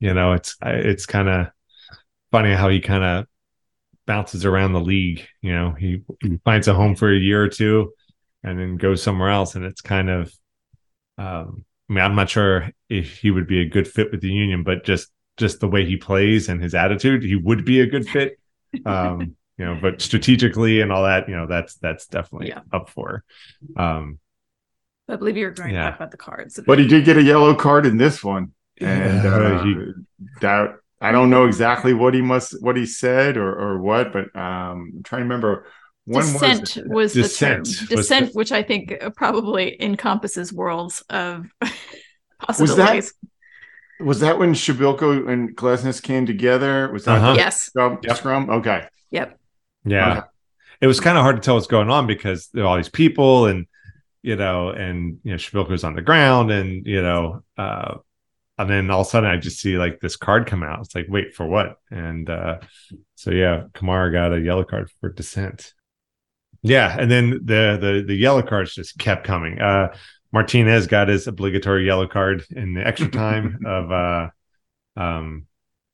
you 0.00 0.14
know, 0.14 0.32
it's 0.32 0.56
it's 0.62 1.06
kind 1.06 1.28
of 1.28 1.48
funny 2.30 2.52
how 2.52 2.68
he 2.68 2.80
kind 2.80 3.04
of 3.04 3.26
bounces 4.06 4.44
around 4.44 4.72
the 4.72 4.80
league. 4.80 5.26
You 5.42 5.52
know, 5.54 5.72
he, 5.72 6.02
he 6.22 6.38
finds 6.44 6.68
a 6.68 6.74
home 6.74 6.94
for 6.96 7.12
a 7.12 7.18
year 7.18 7.42
or 7.42 7.48
two, 7.48 7.92
and 8.42 8.58
then 8.58 8.76
goes 8.76 9.02
somewhere 9.02 9.30
else, 9.30 9.54
and 9.54 9.64
it's 9.64 9.80
kind 9.80 10.10
of. 10.10 10.32
Um, 11.18 11.64
I 11.88 11.92
mean, 11.92 12.04
I'm 12.04 12.16
not 12.16 12.28
sure 12.28 12.70
if 12.88 13.18
he 13.18 13.30
would 13.30 13.46
be 13.46 13.60
a 13.60 13.68
good 13.68 13.86
fit 13.86 14.10
with 14.10 14.20
the 14.20 14.28
Union, 14.28 14.64
but 14.64 14.84
just 14.84 15.08
just 15.36 15.60
the 15.60 15.68
way 15.68 15.84
he 15.84 15.96
plays 15.96 16.48
and 16.48 16.62
his 16.62 16.74
attitude, 16.74 17.22
he 17.22 17.36
would 17.36 17.64
be 17.64 17.80
a 17.80 17.86
good 17.86 18.08
fit. 18.08 18.38
Um, 18.84 19.36
you 19.58 19.64
know, 19.64 19.78
but 19.80 20.00
strategically 20.02 20.80
and 20.80 20.92
all 20.92 21.04
that, 21.04 21.28
you 21.28 21.36
know, 21.36 21.46
that's 21.46 21.74
that's 21.76 22.06
definitely 22.06 22.48
Yeah. 22.48 22.60
up 22.72 22.90
for. 22.90 23.24
Um, 23.76 24.18
I 25.08 25.16
believe 25.16 25.36
you 25.36 25.44
were 25.46 25.52
going 25.52 25.70
to 25.70 25.74
Yeah. 25.74 25.84
talk 25.90 25.96
about 25.96 26.10
the 26.10 26.16
cards. 26.16 26.58
But 26.66 26.78
he 26.78 26.86
did 26.86 27.04
get 27.04 27.16
a 27.16 27.22
yellow 27.22 27.54
card 27.54 27.86
in 27.86 27.96
this 27.96 28.24
one, 28.24 28.52
and 28.80 29.22
Yeah, 29.24 29.30
uh, 29.34 29.62
he- 29.64 29.92
that 30.40 30.76
I 31.00 31.12
don't 31.12 31.30
know 31.30 31.44
exactly 31.46 31.92
what 31.94 32.14
he 32.14 32.22
must 32.22 32.60
what 32.62 32.76
he 32.76 32.86
said 32.86 33.36
or 33.36 33.54
or 33.54 33.78
what, 33.80 34.12
but 34.12 34.34
um, 34.36 34.92
I'm 34.96 35.02
trying 35.04 35.20
to 35.20 35.24
remember. 35.24 35.66
When 36.08 36.22
Dissent 36.24 36.60
was 36.60 36.76
it? 36.76 36.88
was, 36.88 37.12
the 37.14 37.22
term. 37.22 37.62
Dissent 37.64 37.66
was 37.66 37.88
Dissent, 37.88 38.26
the- 38.26 38.32
which 38.38 38.52
I 38.52 38.62
think 38.62 38.94
uh, 39.02 39.10
probably 39.10 39.76
encompasses 39.82 40.52
worlds 40.52 41.02
of 41.10 41.46
possibilities. 42.38 43.12
Was 43.98 44.20
that 44.20 44.38
when 44.38 44.52
Przybylko 44.52 45.28
and 45.28 45.56
Glesnes 45.56 46.02
came 46.02 46.26
together? 46.26 46.90
Was 46.92 47.06
that 47.06 47.18
Uh-huh. 47.18 47.34
Yes. 47.36 47.62
scrum? 47.62 47.98
Yep. 48.02 48.16
scrum? 48.18 48.50
Okay. 48.50 48.86
Yep. 49.10 49.38
Yeah. 49.86 50.18
Okay. 50.18 50.26
It 50.82 50.86
was 50.86 51.00
kind 51.00 51.16
of 51.16 51.22
hard 51.22 51.36
to 51.36 51.42
tell 51.42 51.54
what's 51.54 51.66
going 51.66 51.88
on 51.90 52.06
because 52.06 52.48
there 52.48 52.64
are 52.64 52.66
all 52.66 52.76
these 52.76 52.88
people 52.88 53.46
and 53.46 53.66
you 54.22 54.36
know, 54.36 54.70
and 54.70 55.18
you 55.22 55.30
know, 55.30 55.36
Przybylko's 55.36 55.84
on 55.84 55.94
the 55.94 56.02
ground 56.02 56.50
and 56.50 56.84
you 56.84 57.00
know, 57.00 57.42
uh 57.56 57.96
and 58.58 58.70
then 58.70 58.90
all 58.90 59.02
of 59.02 59.06
a 59.06 59.10
sudden 59.10 59.30
I 59.30 59.36
just 59.36 59.60
see 59.60 59.76
like 59.76 60.00
this 60.00 60.16
card 60.16 60.46
come 60.46 60.62
out. 60.62 60.80
It's 60.80 60.94
like, 60.94 61.06
wait, 61.08 61.34
for 61.34 61.46
what? 61.46 61.76
And 61.90 62.28
uh, 62.30 62.58
so 63.14 63.30
yeah, 63.30 63.64
Kamara 63.74 64.10
got 64.10 64.32
a 64.32 64.40
yellow 64.40 64.64
card 64.64 64.90
for 65.00 65.10
dissent. 65.10 65.74
Yeah, 66.62 66.96
and 66.98 67.10
then 67.10 67.30
the 67.44 67.78
the 67.80 68.04
the 68.06 68.16
yellow 68.16 68.42
cards 68.42 68.74
just 68.74 68.98
kept 68.98 69.24
coming. 69.24 69.60
Uh, 69.60 69.94
Martinez 70.32 70.86
got 70.86 71.08
his 71.08 71.26
obligatory 71.26 71.86
yellow 71.86 72.06
card 72.06 72.44
in 72.50 72.74
the 72.74 72.86
extra 72.86 73.10
time 73.10 73.60
of 73.66 73.92
uh, 73.92 74.28
um, 74.96 75.46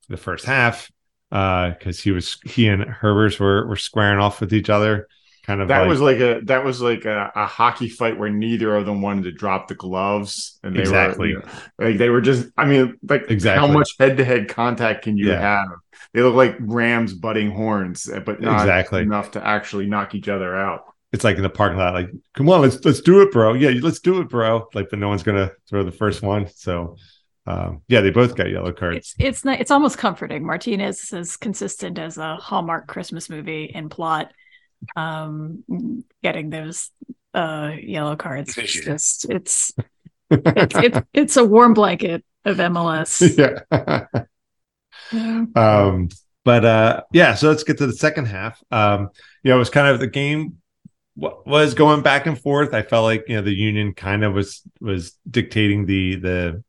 the 0.07 0.17
first 0.17 0.45
half 0.45 0.89
because 1.33 1.99
uh, 1.99 2.03
he 2.03 2.11
was 2.11 2.37
he 2.45 2.67
and 2.67 2.83
Herbers 2.83 3.39
were 3.39 3.65
were 3.65 3.75
squaring 3.75 4.19
off 4.19 4.39
with 4.39 4.53
each 4.53 4.69
other. 4.69 5.07
Kind 5.43 5.61
of 5.61 5.67
that 5.69 5.79
like, 5.79 5.89
was 5.89 5.99
like 5.99 6.19
a 6.19 6.41
that 6.45 6.63
was 6.63 6.79
like 6.79 7.05
a, 7.05 7.31
a, 7.35 7.45
hockey 7.47 7.89
fight 7.89 8.17
where 8.17 8.29
neither 8.29 8.75
of 8.75 8.85
them 8.85 9.01
wanted 9.01 9.23
to 9.23 9.31
drop 9.31 9.67
the 9.67 9.75
gloves 9.75 10.59
and 10.63 10.75
they 10.75 10.81
exactly 10.81 11.33
were, 11.33 11.43
like 11.79 11.97
they 11.97 12.09
were 12.09 12.21
just 12.21 12.47
I 12.55 12.65
mean 12.65 12.97
like 13.09 13.29
exactly 13.29 13.67
how 13.67 13.73
much 13.73 13.89
head 13.99 14.15
to 14.17 14.23
head 14.23 14.47
contact 14.47 15.03
can 15.03 15.17
you 15.17 15.29
Yeah. 15.29 15.41
have? 15.41 15.67
They 16.13 16.21
look 16.21 16.35
like 16.35 16.55
rams 16.59 17.13
butting 17.13 17.49
horns, 17.49 18.07
but 18.25 18.39
not 18.39 18.61
Exactly. 18.61 19.01
enough 19.01 19.31
to 19.31 19.45
actually 19.45 19.87
knock 19.87 20.13
each 20.15 20.29
other 20.29 20.55
out. 20.55 20.83
it's 21.11 21.23
like 21.23 21.37
in 21.37 21.43
the 21.43 21.49
parking 21.49 21.77
lot, 21.77 21.93
like, 21.93 22.11
come 22.35 22.49
on, 22.49 22.61
let's 22.61 22.83
let's 22.85 23.01
do 23.01 23.21
it, 23.21 23.31
bro. 23.31 23.53
Yeah, 23.53 23.71
let's 23.81 23.99
do 23.99 24.21
it, 24.21 24.29
bro. 24.29 24.67
Like, 24.73 24.89
but 24.91 24.99
no 24.99 25.09
one's 25.09 25.23
gonna 25.23 25.51
throw 25.67 25.83
the 25.83 25.91
first 25.91 26.21
one. 26.21 26.47
So 26.55 26.95
um, 27.45 27.81
yeah, 27.87 28.01
they 28.01 28.09
both 28.11 28.35
got 28.35 28.49
yellow 28.49 28.71
cards. 28.71 28.97
It's 28.97 29.15
it's 29.19 29.45
ni- 29.45 29.57
it's 29.59 29.71
almost 29.71 29.97
comforting. 29.97 30.45
Martinez 30.45 31.03
is 31.03 31.13
as 31.13 31.37
consistent 31.37 31.99
as 31.99 32.17
a 32.17 32.35
Hallmark 32.37 32.87
Christmas 32.87 33.29
movie 33.29 33.65
in 33.65 33.89
plot. 33.89 34.31
Um, 34.95 35.63
getting 36.21 36.49
those 36.49 36.89
uh 37.33 37.71
yellow 37.81 38.15
cards, 38.15 38.57
it's 38.57 38.71
just 38.73 39.29
it's 39.29 39.73
it's 40.29 40.75
it's 40.75 40.99
it's 41.13 41.37
a 41.37 41.43
warm 41.45 41.73
blanket 41.73 42.23
of 42.45 42.57
MLS. 42.57 43.37
yeah. 43.71 44.05
Yeah. 45.11 45.45
um 45.55 46.09
but 46.43 46.65
uh 46.65 47.01
yeah 47.11 47.35
so 47.35 47.49
let's 47.49 47.63
get 47.63 47.77
to 47.77 47.85
the 47.85 47.93
second 47.93 48.25
half 48.25 48.61
um 48.71 49.09
you 49.43 49.49
know 49.49 49.55
it 49.55 49.59
was 49.59 49.69
kind 49.69 49.87
of 49.87 49.99
the 49.99 50.07
game 50.07 50.57
wa- 51.15 51.37
was 51.45 51.73
going 51.75 52.01
back 52.01 52.25
and 52.25 52.39
forth 52.39 52.73
i 52.73 52.81
felt 52.81 53.03
like 53.03 53.25
you 53.27 53.35
know 53.35 53.41
the 53.41 53.53
union 53.53 53.93
kind 53.93 54.23
of 54.23 54.33
was 54.33 54.61
was 54.79 55.17
dictating 55.29 55.85
the 55.85 56.15
the 56.15 56.63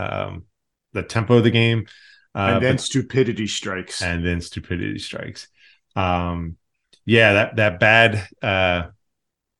um 0.00 0.44
the 0.92 1.02
tempo 1.02 1.36
of 1.36 1.44
the 1.44 1.50
game 1.50 1.86
uh 2.34 2.52
and 2.54 2.64
then 2.64 2.74
but- 2.76 2.80
stupidity 2.80 3.46
strikes. 3.46 4.02
and 4.02 4.24
then 4.26 4.40
stupidity 4.40 4.98
strikes 4.98 5.48
um 5.96 6.56
yeah 7.04 7.32
that 7.34 7.56
that 7.56 7.80
bad 7.80 8.26
uh 8.42 8.82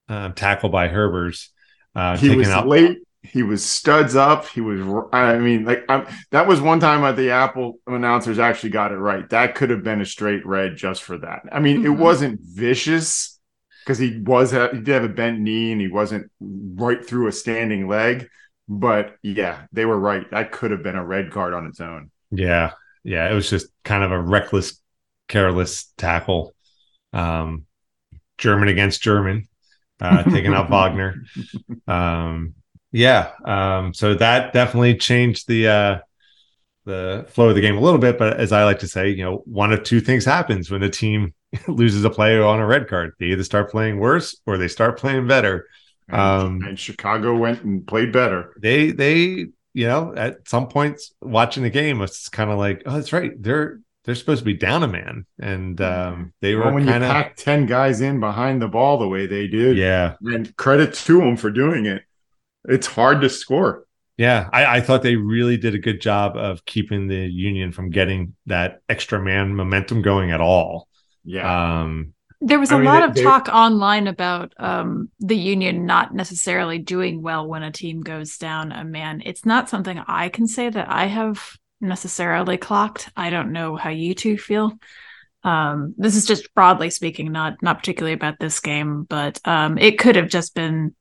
um, 0.09 0.32
tackle 0.35 0.68
by 0.70 0.88
herbers 0.88 1.49
uh 1.94 2.16
he 2.16 2.35
was 2.35 2.49
out 2.49 2.66
late. 2.68 2.99
He 3.23 3.42
was 3.42 3.62
studs 3.62 4.16
up. 4.16 4.49
He 4.49 4.62
was. 4.62 4.80
I 5.12 5.37
mean, 5.38 5.66
like 5.66 5.85
I'm, 5.90 6.06
that 6.30 6.47
was 6.49 6.59
one 6.59 6.80
time 6.80 7.02
that 7.02 7.16
the 7.16 7.32
Apple 7.32 7.78
announcers 7.87 8.38
actually 8.38 8.70
got 8.70 8.92
it 8.92 8.97
right. 8.97 9.28
That 9.28 9.54
could 9.54 9.68
have 9.68 9.85
been 9.85 10.00
a 10.00 10.06
straight 10.06 10.47
red 10.47 10.76
just 10.76 11.02
for 11.02 11.18
that. 11.18 11.42
I 11.52 11.61
mean, 11.61 11.85
it 11.85 11.90
Mhm. 11.90 11.99
wasn't 11.99 12.40
vicious 12.42 13.38
because 13.85 13.99
he 13.99 14.18
was 14.25 14.52
he 14.52 14.56
did 14.80 14.88
have 14.88 15.04
a 15.04 15.09
bent 15.11 15.38
knee 15.38 15.70
and 15.73 15.80
he 15.82 15.88
wasn't 15.88 16.30
right 16.40 17.04
through 17.04 17.26
a 17.26 17.32
standing 17.32 17.87
leg. 17.88 18.26
But 18.72 19.16
yeah, 19.24 19.62
they 19.72 19.84
were 19.84 19.98
right. 19.98 20.30
That 20.30 20.52
could 20.52 20.70
have 20.70 20.84
been 20.84 20.94
a 20.94 21.04
red 21.04 21.32
card 21.32 21.54
on 21.54 21.66
its 21.66 21.80
own. 21.80 22.12
Yeah, 22.30 22.70
yeah, 23.02 23.28
it 23.28 23.34
was 23.34 23.50
just 23.50 23.66
kind 23.84 24.04
of 24.04 24.12
a 24.12 24.20
reckless, 24.20 24.80
careless 25.26 25.92
tackle. 25.98 26.54
Um, 27.12 27.66
German 28.38 28.68
against 28.68 29.02
German, 29.02 29.48
uh, 30.00 30.22
taking 30.22 30.54
out 30.54 30.70
Wagner. 30.70 31.24
Um, 31.88 32.54
yeah, 32.92 33.32
um, 33.44 33.92
so 33.92 34.14
that 34.14 34.52
definitely 34.52 34.96
changed 34.96 35.48
the 35.48 35.66
uh, 35.66 35.98
the 36.84 37.26
flow 37.28 37.48
of 37.48 37.56
the 37.56 37.60
game 37.60 37.76
a 37.76 37.80
little 37.80 37.98
bit. 37.98 38.18
But 38.18 38.38
as 38.38 38.52
I 38.52 38.62
like 38.62 38.78
to 38.78 38.88
say, 38.88 39.10
you 39.10 39.24
know, 39.24 39.42
one 39.46 39.72
of 39.72 39.82
two 39.82 40.00
things 40.00 40.24
happens 40.24 40.70
when 40.70 40.80
the 40.80 40.88
team 40.88 41.34
loses 41.66 42.04
a 42.04 42.10
player 42.10 42.44
on 42.44 42.60
a 42.60 42.66
red 42.66 42.86
card: 42.86 43.14
they 43.18 43.26
either 43.26 43.42
start 43.42 43.72
playing 43.72 43.98
worse 43.98 44.40
or 44.46 44.58
they 44.58 44.68
start 44.68 44.96
playing 44.96 45.26
better. 45.26 45.66
And, 46.12 46.20
Um, 46.20 46.62
and 46.62 46.78
Chicago 46.78 47.36
went 47.36 47.62
and 47.62 47.86
played 47.86 48.12
better. 48.12 48.52
they 48.60 48.90
they 48.90 49.46
you 49.73 49.86
know 49.86 50.12
at 50.16 50.49
some 50.49 50.68
points 50.68 51.12
watching 51.20 51.62
the 51.62 51.70
game 51.70 52.00
it's 52.02 52.28
kind 52.28 52.50
of 52.50 52.58
like 52.58 52.82
oh 52.86 52.94
that's 52.94 53.12
right 53.12 53.32
they're 53.40 53.80
they're 54.04 54.14
supposed 54.16 54.40
to 54.40 54.44
be 54.44 54.54
down 54.54 54.82
a 54.82 54.88
man 54.88 55.26
and 55.40 55.80
um 55.80 56.32
they 56.40 56.54
Well, 56.56 56.66
were 56.66 56.73
when 56.73 56.86
you 56.86 56.90
kind 56.90 57.04
of 57.04 57.10
pack 57.10 57.36
ten 57.36 57.66
guys 57.66 58.00
in 58.00 58.18
behind 58.18 58.60
the 58.60 58.68
ball 58.68 58.99
the 58.99 59.08
way 59.08 59.26
they 59.26 59.46
did, 59.46 59.76
yeah 59.76 60.14
and 60.23 60.54
credit 60.56 60.94
to 60.94 61.18
them 61.20 61.36
for 61.36 61.50
doing 61.50 61.86
it. 61.86 62.02
It's 62.68 62.86
hard 62.88 63.20
to 63.23 63.30
score. 63.30 63.86
yeah 64.18 64.49
I, 64.52 64.76
I 64.78 64.80
thought 64.80 65.02
they 65.02 65.16
really 65.16 65.56
did 65.56 65.75
a 65.75 65.78
good 65.78 66.00
job 66.00 66.36
of 66.36 66.64
keeping 66.64 67.06
the 67.06 67.16
union 67.16 67.73
from 67.73 67.90
getting 67.90 68.34
that 68.46 68.80
extra 68.88 69.20
man 69.20 69.54
momentum 69.54 70.02
going 70.02 70.30
at 70.32 70.40
all 70.40 70.88
Yeah. 71.25 71.80
um 71.82 72.12
There 72.42 72.58
was 72.58 72.72
I 72.72 72.76
a 72.76 72.78
mean, 72.78 72.86
lot 72.86 73.02
of 73.02 73.14
they- 73.14 73.22
talk 73.22 73.48
online 73.48 74.06
about 74.06 74.54
um, 74.58 75.10
the 75.18 75.36
union 75.36 75.84
not 75.84 76.14
necessarily 76.14 76.78
doing 76.78 77.20
well 77.20 77.46
when 77.46 77.62
a 77.62 77.70
team 77.70 78.00
goes 78.00 78.38
down 78.38 78.72
a 78.72 78.84
man. 78.84 79.22
It's 79.24 79.44
not 79.44 79.68
something 79.68 79.98
I 80.06 80.30
can 80.30 80.46
say 80.46 80.70
that 80.70 80.88
I 80.90 81.06
have 81.06 81.56
necessarily 81.80 82.56
clocked. 82.56 83.10
I 83.16 83.30
don't 83.30 83.52
know 83.52 83.76
how 83.76 83.90
you 83.90 84.14
two 84.14 84.38
feel. 84.38 84.72
Um, 85.42 85.94
this 85.96 86.16
is 86.16 86.26
just 86.26 86.54
broadly 86.54 86.90
speaking, 86.90 87.32
not 87.32 87.62
not 87.62 87.78
particularly 87.78 88.14
about 88.14 88.38
this 88.38 88.60
game, 88.60 89.04
but 89.04 89.40
um, 89.46 89.78
it 89.78 89.98
could 89.98 90.16
have 90.16 90.28
just 90.28 90.54
been, 90.54 90.94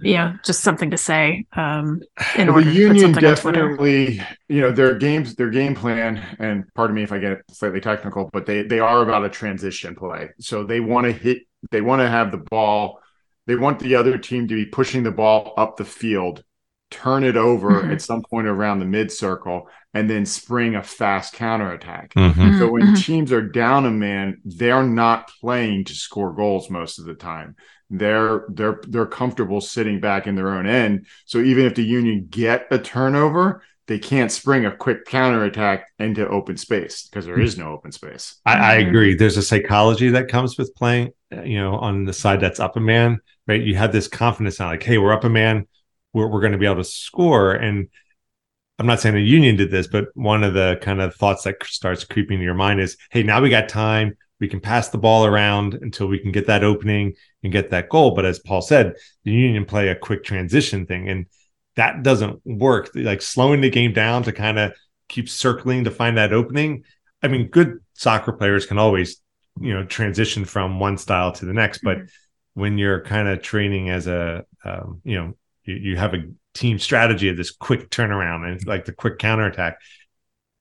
know, 0.00 0.34
just 0.44 0.62
something 0.62 0.90
to 0.90 0.96
say. 0.96 1.46
Um, 1.54 2.02
in 2.36 2.46
the 2.46 2.72
union 2.72 3.12
definitely, 3.12 4.20
you 4.48 4.60
know, 4.60 4.70
their 4.70 4.94
games, 4.94 5.34
their 5.34 5.50
game 5.50 5.74
plan, 5.74 6.24
and 6.38 6.64
pardon 6.74 6.96
me 6.96 7.02
if 7.02 7.12
I 7.12 7.18
get 7.18 7.42
slightly 7.50 7.80
technical, 7.80 8.30
but 8.32 8.46
they 8.46 8.62
they 8.62 8.78
are 8.80 9.02
about 9.02 9.24
a 9.24 9.28
transition 9.28 9.94
play. 9.94 10.30
So 10.40 10.64
they 10.64 10.80
want 10.80 11.06
to 11.06 11.12
hit, 11.12 11.42
they 11.70 11.80
want 11.80 12.00
to 12.00 12.08
have 12.08 12.30
the 12.30 12.38
ball, 12.38 13.00
they 13.46 13.56
want 13.56 13.80
the 13.80 13.96
other 13.96 14.18
team 14.18 14.46
to 14.48 14.54
be 14.54 14.66
pushing 14.66 15.02
the 15.02 15.10
ball 15.10 15.54
up 15.56 15.76
the 15.76 15.84
field, 15.84 16.44
turn 16.90 17.24
it 17.24 17.36
over 17.36 17.82
Mhm. 17.82 17.92
at 17.92 18.00
some 18.02 18.22
point 18.22 18.46
around 18.46 18.78
the 18.78 18.84
mid 18.84 19.10
circle, 19.12 19.68
and 19.94 20.08
then 20.08 20.24
spring 20.26 20.74
a 20.74 20.82
fast 20.82 21.34
counterattack. 21.34 22.16
mhm. 22.16 22.54
So 22.58 22.70
when 22.70 22.86
Mhm. 22.86 22.94
teams 22.94 23.32
are 23.32 23.42
down 23.42 23.86
a 23.86 23.90
man, 23.90 24.40
they're 24.44 24.82
not 24.84 25.30
playing 25.40 25.84
to 25.84 25.94
score 25.94 26.32
goals 26.34 26.70
most 26.70 26.98
of 26.98 27.04
the 27.06 27.14
time. 27.14 27.56
They're 27.90 28.44
they're 28.50 28.80
they're 28.88 29.06
comfortable 29.06 29.60
sitting 29.60 30.00
back 30.00 30.26
in 30.26 30.34
their 30.34 30.50
own 30.50 30.66
end. 30.66 31.06
So 31.24 31.38
even 31.40 31.64
if 31.66 31.74
the 31.74 31.82
Union 31.84 32.26
get 32.30 32.66
a 32.70 32.78
turnover, 32.78 33.62
they 33.86 33.98
can't 33.98 34.30
spring 34.30 34.66
a 34.66 34.76
quick 34.76 35.06
counterattack 35.06 35.86
into 35.98 36.28
open 36.28 36.56
space 36.58 37.06
because 37.08 37.24
there 37.26 37.40
is 37.40 37.56
no 37.56 37.72
open 37.72 37.92
space. 37.92 38.36
I, 38.44 38.54
I 38.54 38.74
Mhm. 38.74 38.88
agree. 38.88 39.14
There's 39.14 39.36
a 39.36 39.42
psychology 39.42 40.10
that 40.10 40.28
comes 40.28 40.58
with 40.58 40.74
playing, 40.74 41.10
you 41.44 41.58
know, 41.58 41.74
on 41.76 42.04
the 42.04 42.12
side 42.12 42.40
that's 42.40 42.60
up 42.60 42.76
a 42.76 42.80
man, 42.80 43.18
right? 43.46 43.60
You 43.60 43.74
have 43.76 43.92
this 43.92 44.08
confidence 44.08 44.58
now, 44.60 44.68
like, 44.68 44.82
hey, 44.82 44.98
we're 44.98 45.12
up 45.12 45.24
a 45.24 45.28
man, 45.28 45.66
we're, 46.12 46.28
we're 46.28 46.40
going 46.40 46.52
to 46.52 46.58
be 46.58 46.66
able 46.66 46.76
to 46.76 46.84
score. 46.84 47.52
And 47.52 47.88
I'm 48.78 48.86
not 48.86 49.00
saying 49.00 49.14
the 49.14 49.22
union 49.22 49.56
did 49.56 49.70
this, 49.70 49.88
but 49.88 50.06
one 50.14 50.44
of 50.44 50.54
the 50.54 50.78
kind 50.80 51.00
of 51.00 51.14
thoughts 51.14 51.44
that 51.44 51.62
starts 51.64 52.04
creeping 52.04 52.34
into 52.34 52.44
your 52.44 52.54
mind 52.54 52.80
is, 52.80 52.96
hey, 53.10 53.22
now 53.22 53.40
we 53.40 53.50
got 53.50 53.68
time. 53.68 54.16
We 54.40 54.48
can 54.48 54.60
pass 54.60 54.88
the 54.88 54.98
ball 54.98 55.26
around 55.26 55.74
until 55.74 56.06
we 56.06 56.20
can 56.20 56.30
get 56.30 56.46
that 56.46 56.62
opening 56.62 57.14
and 57.42 57.52
get 57.52 57.70
that 57.70 57.88
goal. 57.88 58.14
But 58.14 58.24
as 58.24 58.38
Paul 58.38 58.62
said, 58.62 58.94
the 59.24 59.32
union 59.32 59.64
play 59.64 59.88
a 59.88 59.96
quick 59.96 60.22
transition 60.22 60.86
thing. 60.86 61.08
And 61.08 61.26
that 61.74 62.04
doesn't 62.04 62.40
work. 62.44 62.90
Like 62.94 63.20
slowing 63.20 63.60
the 63.60 63.70
game 63.70 63.92
down 63.92 64.22
to 64.24 64.32
kind 64.32 64.58
of 64.58 64.72
keep 65.08 65.28
circling 65.28 65.84
to 65.84 65.90
find 65.90 66.16
that 66.18 66.32
opening. 66.32 66.84
I 67.20 67.26
mean, 67.26 67.48
good 67.48 67.78
soccer 67.94 68.32
players 68.32 68.64
can 68.64 68.78
always, 68.78 69.20
you 69.60 69.74
know, 69.74 69.84
transition 69.84 70.44
from 70.44 70.78
one 70.78 70.98
style 70.98 71.32
to 71.32 71.44
the 71.44 71.52
next. 71.52 71.80
But 71.82 71.98
when 72.54 72.78
you're 72.78 73.00
kind 73.02 73.26
of 73.26 73.42
training 73.42 73.90
as 73.90 74.06
a, 74.06 74.44
um, 74.64 75.00
you 75.02 75.16
know, 75.16 75.34
you, 75.68 75.76
you 75.92 75.96
have 75.96 76.14
a 76.14 76.24
team 76.54 76.78
strategy 76.78 77.28
of 77.28 77.36
this 77.36 77.50
quick 77.52 77.90
turnaround 77.90 78.50
and 78.50 78.66
like 78.66 78.84
the 78.86 78.92
quick 78.92 79.18
counterattack. 79.18 79.78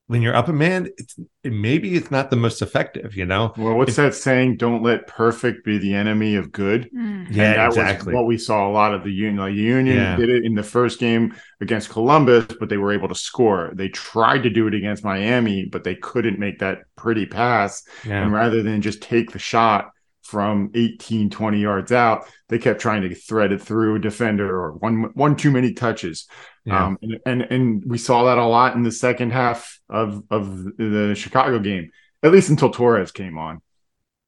When 0.09 0.21
you're 0.21 0.35
up 0.37 0.47
a 0.47 0.53
man, 0.53 0.87
it's 0.97 1.19
it, 1.43 1.51
maybe 1.51 1.95
it's 1.95 2.09
not 2.09 2.29
the 2.29 2.37
most 2.37 2.61
effective, 2.61 3.17
you 3.17 3.25
know. 3.25 3.53
Well, 3.57 3.75
what's 3.75 3.97
that 3.97 4.15
saying? 4.15 4.55
Don't 4.55 4.81
let 4.81 5.05
perfect 5.05 5.65
be 5.65 5.79
the 5.79 5.93
enemy 5.95 6.35
of 6.35 6.53
good. 6.53 6.89
Mm. 6.95 7.27
Yeah, 7.29 7.55
that 7.55 7.67
exactly. 7.67 8.13
was 8.13 8.15
what 8.15 8.25
we 8.25 8.37
saw 8.37 8.69
a 8.69 8.71
lot 8.71 8.93
of 8.93 9.03
the 9.03 9.11
union. 9.11 9.35
Like 9.37 9.55
the 9.55 9.61
union 9.61 9.97
Yeah. 9.97 10.15
did 10.15 10.29
it 10.29 10.45
in 10.45 10.55
the 10.55 10.63
first 10.63 10.99
game 11.01 11.35
against 11.59 11.89
Columbus, 11.89 12.45
but 12.57 12.69
they 12.69 12.77
were 12.77 12.93
able 12.93 13.09
to 13.09 13.15
score. 13.15 13.71
They 13.75 13.89
tried 13.89 14.43
to 14.43 14.49
do 14.49 14.67
it 14.67 14.73
against 14.73 15.03
Miami, 15.03 15.65
but 15.65 15.83
they 15.83 15.95
couldn't 15.95 16.39
make 16.39 16.59
that 16.59 16.83
pretty 16.95 17.25
pass. 17.25 17.83
yeah, 18.05 18.23
And 18.23 18.31
rather 18.31 18.63
than 18.63 18.81
just 18.81 19.01
take 19.01 19.31
the 19.31 19.39
shot 19.39 19.91
from 20.27 20.71
18, 20.75 21.29
20 21.29 21.59
yards 21.59 21.91
out, 21.91 22.25
they 22.49 22.59
kept 22.59 22.81
trying 22.81 23.01
to 23.03 23.15
thread 23.15 23.51
it 23.51 23.61
through 23.61 23.95
a 23.95 23.99
defender 23.99 24.49
or 24.49 24.73
one 24.73 25.11
one 25.13 25.35
too 25.35 25.51
many 25.51 25.73
touches. 25.73 26.27
yeah. 26.65 26.85
Um, 26.87 26.97
and, 27.01 27.19
and 27.25 27.41
and 27.43 27.83
we 27.85 27.97
saw 27.97 28.25
that 28.25 28.37
a 28.37 28.45
lot 28.45 28.75
in 28.75 28.83
the 28.83 28.91
second 28.91 29.31
half 29.31 29.79
of 29.89 30.23
of 30.29 30.63
the 30.77 31.13
Chicago 31.17 31.59
game, 31.59 31.91
at 32.23 32.31
least 32.31 32.49
until 32.49 32.69
Torres 32.71 33.11
came 33.11 33.37
on. 33.37 33.61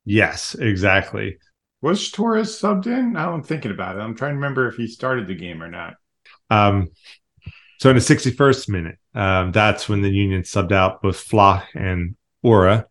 yes, 0.06 0.56
exactly. 0.56 1.38
Was 1.82 2.12
Torres 2.12 2.50
subbed 2.60 2.88
in? 2.88 3.14
Now 3.14 3.34
I'm 3.34 3.44
thinking 3.44 3.72
about 3.72 3.96
it. 3.98 4.00
I'm 4.02 4.16
trying 4.16 4.32
to 4.32 4.36
remember 4.36 4.68
if 4.68 4.76
he 4.76 4.88
started 4.88 5.28
the 5.28 5.36
game 5.36 5.64
or 5.64 5.70
not. 5.70 5.94
Um, 6.50 6.90
So 7.80 7.90
in 7.90 7.96
the 7.96 8.02
61st 8.02 8.68
minute, 8.70 8.98
um, 9.16 9.52
that's 9.52 9.88
when 9.88 10.02
the 10.02 10.10
Union 10.10 10.42
subbed 10.42 10.74
out 10.74 11.02
both 11.02 11.20
Flach 11.20 11.68
and 11.76 12.16
Uhre 12.44 12.86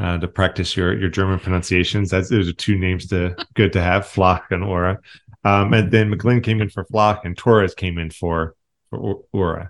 uh, 0.00 0.18
to 0.18 0.28
practice 0.28 0.76
your 0.76 0.98
your 0.98 1.10
German 1.10 1.38
pronunciations. 1.38 2.10
That's 2.10 2.30
those 2.30 2.48
are 2.48 2.52
two 2.52 2.78
names 2.78 3.06
to 3.08 3.36
good 3.54 3.72
to 3.74 3.82
have, 3.82 4.06
Flach 4.06 4.50
and 4.50 4.64
Uhre. 4.64 4.98
Um, 5.44 5.72
and 5.72 5.90
then 5.90 6.12
McGlynn 6.12 6.42
came 6.42 6.60
in 6.60 6.68
for 6.70 6.84
Flach, 6.84 7.24
and 7.24 7.36
Torres 7.36 7.74
came 7.74 7.98
in 7.98 8.10
for 8.10 8.54
for 8.88 9.22
Uhre. 9.34 9.68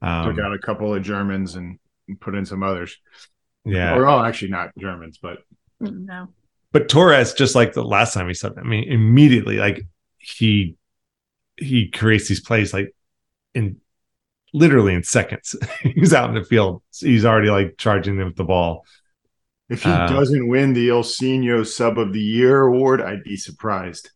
Um, 0.00 0.34
Took 0.34 0.44
out 0.44 0.54
a 0.54 0.58
couple 0.58 0.94
of 0.94 1.02
Germans 1.02 1.54
and 1.54 1.78
put 2.20 2.34
in 2.34 2.46
some 2.46 2.62
others. 2.62 2.96
Yeah, 3.64 3.94
or 3.94 4.06
all 4.06 4.24
actually 4.24 4.50
not 4.50 4.70
Germans, 4.78 5.18
but 5.20 5.38
no. 5.80 6.28
But 6.72 6.88
Torres, 6.88 7.34
just 7.34 7.54
like 7.54 7.74
the 7.74 7.84
last 7.84 8.14
time 8.14 8.28
he 8.28 8.34
said, 8.34 8.52
I 8.56 8.62
mean, 8.62 8.90
immediately, 8.90 9.58
like 9.58 9.86
he 10.18 10.76
he 11.58 11.90
creates 11.90 12.28
these 12.28 12.40
plays 12.40 12.72
like 12.72 12.94
in 13.54 13.76
literally 14.54 14.94
in 14.94 15.02
seconds. 15.02 15.54
he's 15.82 16.14
out 16.14 16.30
in 16.30 16.34
the 16.34 16.44
field. 16.44 16.82
He's 16.98 17.24
already 17.24 17.50
like 17.50 17.76
charging 17.78 18.16
them 18.16 18.28
with 18.28 18.36
the 18.36 18.44
ball. 18.44 18.84
If 19.68 19.84
he 19.84 19.90
uh, 19.90 20.06
doesn't 20.06 20.48
win 20.48 20.72
the 20.72 20.88
Ilsinho 20.88 21.66
Sub 21.66 21.98
of 21.98 22.12
the 22.12 22.20
Year 22.20 22.62
award, 22.62 23.00
I'd 23.00 23.24
be 23.24 23.36
surprised. 23.36 24.10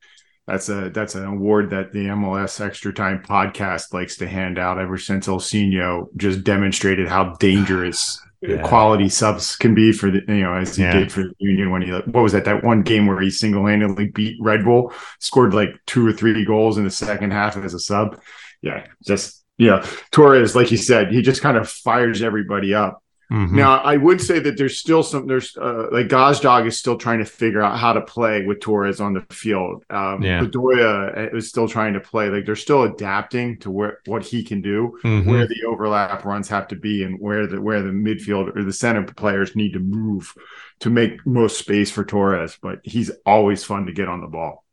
That's 0.46 0.68
a 0.68 0.90
that's 0.90 1.14
an 1.16 1.24
award 1.24 1.70
that 1.70 1.92
the 1.92 2.06
MLS 2.06 2.60
Extra 2.60 2.92
Time 2.92 3.22
podcast 3.22 3.92
likes 3.92 4.16
to 4.18 4.28
hand 4.28 4.58
out 4.58 4.78
ever 4.78 4.96
since 4.96 5.26
Ilsinho 5.26 6.08
just 6.16 6.44
demonstrated 6.44 7.08
how 7.08 7.34
dangerous 7.34 8.20
yeah. 8.42 8.62
quality 8.62 9.08
subs 9.08 9.56
can 9.56 9.74
be 9.74 9.90
for 9.90 10.10
the 10.10 10.22
you 10.28 10.42
know 10.42 10.54
as 10.54 10.76
he 10.76 10.82
yeah. 10.82 10.92
did 10.92 11.10
for 11.10 11.22
the 11.22 11.34
Union 11.38 11.70
when 11.70 11.82
he 11.82 11.90
what 11.90 12.22
was 12.22 12.32
that 12.32 12.44
that 12.44 12.62
one 12.62 12.82
game 12.82 13.06
where 13.06 13.20
he 13.20 13.30
single 13.30 13.66
handedly 13.66 14.08
beat 14.08 14.36
Red 14.40 14.64
Bull, 14.64 14.92
scored 15.18 15.52
like 15.52 15.70
two 15.86 16.06
or 16.06 16.12
three 16.12 16.44
goals 16.44 16.78
in 16.78 16.84
the 16.84 16.90
second 16.90 17.32
half 17.32 17.56
as 17.56 17.74
a 17.74 17.80
sub. 17.80 18.20
Yeah, 18.62 18.86
just 19.04 19.44
yeah, 19.58 19.84
Torres, 20.12 20.54
like 20.54 20.70
you 20.70 20.76
said, 20.76 21.10
he 21.10 21.22
just 21.22 21.42
kind 21.42 21.56
of 21.56 21.68
fires 21.68 22.22
everybody 22.22 22.74
up. 22.74 23.02
Mm-hmm. 23.30 23.56
Now, 23.56 23.78
I 23.78 23.96
would 23.96 24.20
say 24.20 24.38
that 24.38 24.56
there's 24.56 24.78
still 24.78 25.02
some. 25.02 25.26
There's 25.26 25.56
uh, 25.56 25.88
like 25.90 26.06
Gazdag 26.06 26.66
is 26.66 26.78
still 26.78 26.96
trying 26.96 27.18
to 27.18 27.24
figure 27.24 27.60
out 27.60 27.76
how 27.76 27.92
to 27.92 28.00
play 28.00 28.46
with 28.46 28.60
Torres 28.60 29.00
on 29.00 29.14
the 29.14 29.22
field. 29.34 29.84
Um, 29.90 30.22
yeah, 30.22 30.40
Bedoya 30.40 31.32
uh, 31.32 31.36
is 31.36 31.48
still 31.48 31.66
trying 31.66 31.94
to 31.94 32.00
play. 32.00 32.28
Like 32.28 32.46
they're 32.46 32.54
still 32.54 32.84
adapting 32.84 33.58
to 33.60 33.70
where 33.70 33.98
what 34.06 34.24
he 34.24 34.44
can 34.44 34.62
do, 34.62 34.96
mm-hmm. 35.02 35.28
where 35.28 35.46
the 35.48 35.64
overlap 35.66 36.24
runs 36.24 36.48
have 36.48 36.68
to 36.68 36.76
be, 36.76 37.02
and 37.02 37.18
where 37.18 37.48
the 37.48 37.60
where 37.60 37.82
the 37.82 37.90
midfield 37.90 38.56
or 38.56 38.62
the 38.62 38.72
center 38.72 39.02
players 39.02 39.56
need 39.56 39.72
to 39.72 39.80
move 39.80 40.32
to 40.80 40.90
make 40.90 41.26
most 41.26 41.58
space 41.58 41.90
for 41.90 42.04
Torres. 42.04 42.56
But 42.62 42.78
he's 42.84 43.10
always 43.24 43.64
fun 43.64 43.86
to 43.86 43.92
get 43.92 44.08
on 44.08 44.20
the 44.20 44.28
ball. 44.28 44.65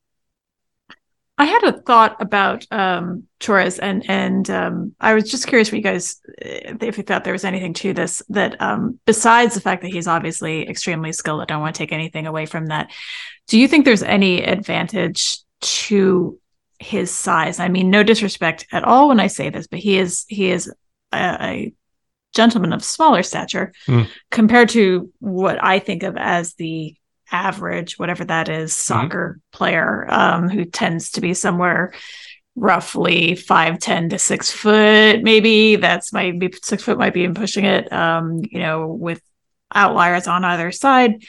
I 1.37 1.45
had 1.45 1.63
a 1.63 1.81
thought 1.81 2.21
about 2.21 2.65
um, 2.69 3.23
Torres, 3.39 3.79
and 3.79 4.07
and 4.07 4.47
um, 4.49 4.95
I 4.99 5.15
was 5.15 5.31
just 5.31 5.47
curious 5.47 5.69
for 5.69 5.75
you 5.75 5.81
guys 5.81 6.21
uh, 6.29 6.77
if 6.81 6.97
you 6.97 7.03
thought 7.03 7.23
there 7.23 7.33
was 7.33 7.43
anything 7.43 7.73
to 7.75 7.93
this 7.93 8.21
that 8.29 8.61
um, 8.61 8.99
besides 9.05 9.55
the 9.55 9.61
fact 9.61 9.81
that 9.81 9.91
he's 9.91 10.07
obviously 10.07 10.69
extremely 10.69 11.11
skilled. 11.11 11.41
I 11.41 11.45
don't 11.45 11.61
want 11.61 11.75
to 11.75 11.79
take 11.79 11.91
anything 11.91 12.27
away 12.27 12.45
from 12.45 12.67
that. 12.67 12.91
Do 13.47 13.59
you 13.59 13.67
think 13.67 13.83
there's 13.83 14.03
any 14.03 14.43
advantage 14.43 15.39
to 15.61 16.39
his 16.77 17.11
size? 17.11 17.59
I 17.59 17.67
mean, 17.67 17.89
no 17.89 18.03
disrespect 18.03 18.67
at 18.71 18.83
all 18.83 19.07
when 19.07 19.19
I 19.19 19.27
say 19.27 19.49
this, 19.49 19.65
but 19.65 19.79
he 19.79 19.97
is 19.97 20.25
he 20.27 20.51
is 20.51 20.71
a, 21.11 21.17
a 21.17 21.73
gentleman 22.35 22.73
of 22.73 22.83
smaller 22.83 23.23
stature 23.23 23.73
mm. 23.87 24.07
compared 24.29 24.69
to 24.69 25.11
what 25.19 25.63
I 25.63 25.79
think 25.79 26.03
of 26.03 26.15
as 26.15 26.53
the 26.55 26.95
average, 27.33 27.99
whatever 27.99 28.23
that 28.25 28.47
is, 28.47 28.71
mm-hmm. 28.71 28.93
soccer 28.93 29.29
mm-hmm. 29.29 29.57
player 29.57 30.05
um, 30.09 30.47
who 30.47 30.63
tends 30.63 31.11
to 31.11 31.21
be 31.21 31.33
somewhere 31.33 31.93
roughly 32.55 33.35
five 33.35 33.79
ten 33.79 34.09
to 34.09 34.19
six 34.19 34.51
foot, 34.51 35.23
maybe. 35.23 35.75
That's 35.75 36.13
might 36.13 36.39
be 36.39 36.53
six 36.61 36.83
foot 36.83 36.97
might 36.97 37.13
be 37.13 37.23
in 37.23 37.33
pushing 37.33 37.65
it, 37.65 37.91
um, 37.91 38.41
you 38.49 38.59
know, 38.59 38.87
with 38.87 39.21
outliers 39.73 40.27
on 40.27 40.45
either 40.45 40.71
side. 40.71 41.23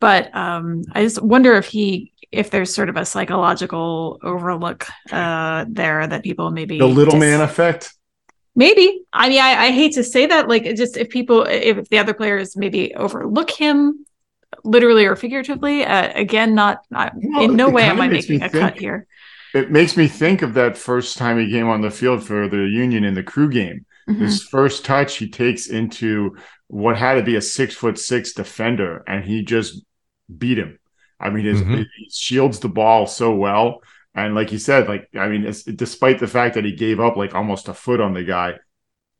But 0.00 0.34
um, 0.34 0.82
I 0.92 1.02
just 1.02 1.22
wonder 1.22 1.54
if 1.54 1.66
he 1.66 2.12
if 2.32 2.50
there's 2.50 2.74
sort 2.74 2.88
of 2.88 2.96
a 2.96 3.04
psychological 3.04 4.18
overlook 4.22 4.86
uh, 5.12 5.66
there 5.68 6.06
that 6.06 6.24
people 6.24 6.50
maybe 6.50 6.78
the 6.78 6.86
little 6.86 7.12
dis- 7.12 7.20
man 7.20 7.40
effect. 7.42 7.92
Maybe. 8.54 9.04
I 9.12 9.28
mean, 9.30 9.40
I, 9.40 9.66
I 9.66 9.70
hate 9.70 9.94
to 9.94 10.04
say 10.04 10.26
that. 10.26 10.46
Like, 10.46 10.64
just 10.76 10.98
if 10.98 11.08
people, 11.08 11.44
if 11.44 11.88
the 11.88 11.98
other 11.98 12.12
players 12.12 12.54
maybe 12.54 12.94
overlook 12.94 13.50
him 13.50 14.04
literally 14.64 15.06
or 15.06 15.16
figuratively. 15.16 15.84
Uh, 15.84 16.12
again, 16.14 16.54
not, 16.54 16.84
not 16.90 17.12
well, 17.14 17.44
in 17.44 17.56
no 17.56 17.68
way 17.68 17.84
am 17.84 18.00
I 18.00 18.08
making 18.08 18.42
a 18.42 18.48
think, 18.48 18.62
cut 18.62 18.78
here. 18.78 19.06
It 19.54 19.70
makes 19.70 19.96
me 19.96 20.08
think 20.08 20.42
of 20.42 20.54
that 20.54 20.78
first 20.78 21.18
time 21.18 21.38
he 21.38 21.50
came 21.50 21.68
on 21.68 21.82
the 21.82 21.90
field 21.90 22.24
for 22.24 22.48
the 22.48 22.64
Union 22.64 23.04
in 23.04 23.14
the 23.14 23.22
crew 23.22 23.50
game. 23.50 23.84
Mm-hmm. 24.08 24.24
His 24.24 24.42
first 24.42 24.84
touch 24.84 25.16
he 25.16 25.28
takes 25.28 25.68
into 25.68 26.36
what 26.68 26.96
had 26.96 27.14
to 27.14 27.22
be 27.22 27.36
a 27.36 27.42
six 27.42 27.74
foot 27.74 27.98
six 27.98 28.32
defender, 28.32 29.04
and 29.06 29.24
he 29.24 29.44
just 29.44 29.84
beat 30.38 30.58
him. 30.58 30.78
I 31.20 31.30
mean, 31.30 31.44
his, 31.44 31.60
mm-hmm. 31.60 31.74
he 31.74 32.10
shields 32.10 32.58
the 32.58 32.68
ball 32.68 33.06
so 33.06 33.34
well. 33.34 33.80
And 34.14 34.34
like 34.34 34.52
you 34.52 34.58
said, 34.58 34.88
like 34.88 35.08
I 35.14 35.28
mean, 35.28 35.50
despite 35.76 36.18
the 36.18 36.26
fact 36.26 36.54
that 36.54 36.64
he 36.64 36.72
gave 36.72 36.98
up 36.98 37.16
like 37.16 37.34
almost 37.34 37.68
a 37.68 37.74
foot 37.74 38.00
on 38.00 38.14
the 38.14 38.24
guy, 38.24 38.54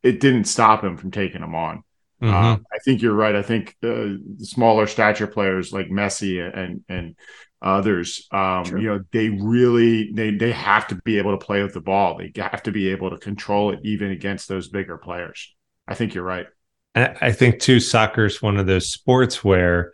it 0.02 0.20
didn't 0.20 0.44
stop 0.44 0.82
him 0.82 0.96
from 0.96 1.10
taking 1.10 1.42
him 1.42 1.54
on. 1.54 1.84
Mm-hmm. 2.22 2.34
Um, 2.34 2.66
I 2.72 2.78
think 2.84 3.02
you're 3.02 3.14
right. 3.14 3.34
I 3.34 3.42
think 3.42 3.76
uh, 3.82 4.14
the 4.38 4.46
smaller 4.46 4.86
stature 4.86 5.26
players 5.26 5.72
like 5.72 5.88
Messi 5.88 6.40
and 6.40 6.84
and 6.88 7.16
others, 7.60 8.28
um, 8.30 8.64
you 8.76 8.88
know, 8.88 9.00
they 9.12 9.28
really 9.28 10.12
they 10.12 10.30
they 10.30 10.52
have 10.52 10.86
to 10.88 10.94
be 11.04 11.18
able 11.18 11.36
to 11.36 11.44
play 11.44 11.62
with 11.62 11.74
the 11.74 11.80
ball. 11.80 12.18
They 12.18 12.32
have 12.40 12.62
to 12.64 12.72
be 12.72 12.90
able 12.90 13.10
to 13.10 13.18
control 13.18 13.72
it 13.72 13.80
even 13.82 14.12
against 14.12 14.48
those 14.48 14.68
bigger 14.68 14.98
players. 14.98 15.52
I 15.88 15.94
think 15.94 16.14
you're 16.14 16.24
right. 16.24 16.46
And 16.94 17.16
I 17.20 17.32
think 17.32 17.60
too, 17.60 17.80
soccer 17.80 18.24
is 18.24 18.40
one 18.40 18.56
of 18.56 18.66
those 18.66 18.92
sports 18.92 19.42
where, 19.42 19.92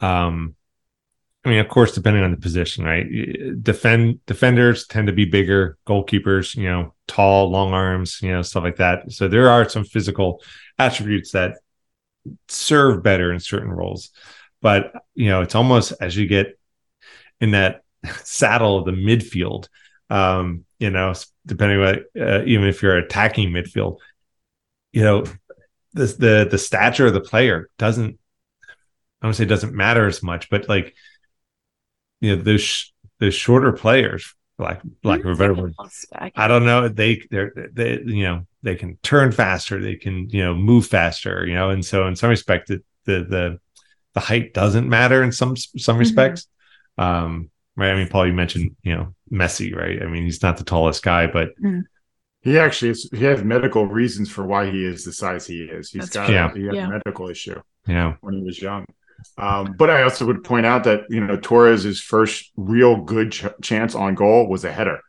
um, 0.00 0.56
I 1.44 1.50
mean, 1.50 1.58
of 1.60 1.68
course, 1.68 1.92
depending 1.92 2.24
on 2.24 2.32
the 2.32 2.38
position, 2.38 2.84
right? 2.84 3.06
Defend 3.62 4.24
defenders 4.26 4.86
tend 4.86 5.06
to 5.06 5.12
be 5.12 5.26
bigger, 5.26 5.78
goalkeepers, 5.86 6.56
you 6.56 6.68
know, 6.68 6.94
tall, 7.06 7.50
long 7.50 7.72
arms, 7.72 8.18
you 8.20 8.32
know, 8.32 8.42
stuff 8.42 8.64
like 8.64 8.76
that. 8.76 9.12
So 9.12 9.28
there 9.28 9.48
are 9.48 9.68
some 9.68 9.84
physical 9.84 10.42
attributes 10.78 11.32
that 11.32 11.58
serve 12.48 13.02
better 13.02 13.32
in 13.32 13.40
certain 13.40 13.70
roles. 13.70 14.10
But 14.60 14.92
you 15.14 15.28
know, 15.28 15.42
it's 15.42 15.54
almost 15.54 15.92
as 16.00 16.16
you 16.16 16.26
get 16.26 16.58
in 17.40 17.52
that 17.52 17.82
saddle 18.24 18.78
of 18.78 18.84
the 18.84 18.92
midfield, 18.92 19.68
um, 20.10 20.64
you 20.78 20.90
know, 20.90 21.14
depending 21.46 21.80
what 21.80 21.98
uh, 22.20 22.44
even 22.44 22.66
if 22.66 22.82
you're 22.82 22.96
attacking 22.96 23.50
midfield, 23.50 23.98
you 24.92 25.02
know, 25.02 25.24
the 25.94 26.06
the 26.06 26.48
the 26.50 26.58
stature 26.58 27.06
of 27.06 27.14
the 27.14 27.20
player 27.20 27.68
doesn't 27.78 28.18
I 29.20 29.26
don't 29.26 29.34
say 29.34 29.44
doesn't 29.44 29.74
matter 29.74 30.06
as 30.06 30.22
much, 30.22 30.48
but 30.50 30.68
like 30.68 30.94
you 32.20 32.36
know, 32.36 32.42
those 32.42 32.92
those 33.20 33.34
shorter 33.34 33.72
players, 33.72 34.34
like 34.58 34.80
like 35.04 35.24
a 35.24 35.34
better 35.34 35.54
word, 35.54 35.74
I 36.12 36.48
don't 36.48 36.64
know, 36.64 36.88
they 36.88 37.22
they're 37.30 37.52
they 37.72 38.00
you 38.04 38.24
know 38.24 38.46
they 38.62 38.74
can 38.74 38.96
turn 39.02 39.30
faster, 39.30 39.80
they 39.80 39.94
can 39.94 40.28
you 40.30 40.42
know 40.42 40.54
move 40.54 40.86
faster, 40.86 41.46
you 41.46 41.54
know, 41.54 41.70
and 41.70 41.84
so 41.84 42.06
in 42.08 42.16
some 42.16 42.30
respect, 42.30 42.68
the 42.68 42.82
the 43.04 43.24
the, 43.24 43.60
the 44.14 44.20
height 44.20 44.54
doesn't 44.54 44.88
matter 44.88 45.22
in 45.22 45.30
some 45.30 45.56
some 45.56 45.94
mm-hmm. 45.94 46.00
respects. 46.00 46.48
Mm-hmm. 46.98 47.24
Um, 47.24 47.50
right? 47.76 47.92
I 47.92 47.94
mean, 47.94 48.08
Paul, 48.08 48.26
you 48.26 48.32
mentioned 48.32 48.74
you 48.82 48.96
know 48.96 49.14
Messi, 49.32 49.74
right? 49.74 50.02
I 50.02 50.06
mean, 50.06 50.24
he's 50.24 50.42
not 50.42 50.56
the 50.56 50.64
tallest 50.64 51.04
guy, 51.04 51.28
but 51.28 51.50
mm. 51.62 51.82
he 52.40 52.58
actually 52.58 52.90
is, 52.90 53.08
he 53.12 53.24
has 53.24 53.44
medical 53.44 53.86
reasons 53.86 54.28
for 54.28 54.44
why 54.44 54.70
he 54.70 54.84
is 54.84 55.04
the 55.04 55.12
size 55.12 55.46
he 55.46 55.62
is. 55.62 55.90
He's 55.90 56.10
That's 56.10 56.16
got 56.16 56.30
yeah. 56.30 56.52
he 56.52 56.66
had 56.66 56.74
yeah. 56.74 56.86
a 56.86 56.90
medical 56.90 57.28
issue. 57.28 57.60
Yeah, 57.86 58.14
when 58.22 58.34
he 58.34 58.42
was 58.42 58.60
young. 58.60 58.86
Um, 59.36 59.74
but 59.78 59.90
I 59.90 60.02
also 60.02 60.26
would 60.26 60.44
point 60.44 60.66
out 60.66 60.84
that 60.84 61.02
you 61.08 61.24
know 61.24 61.36
Torres's 61.36 62.00
first 62.00 62.50
real 62.56 62.96
good 62.96 63.32
ch- 63.32 63.46
chance 63.62 63.94
on 63.94 64.14
goal 64.14 64.48
was 64.48 64.64
a 64.64 64.72
header 64.72 64.96
It 64.96 65.00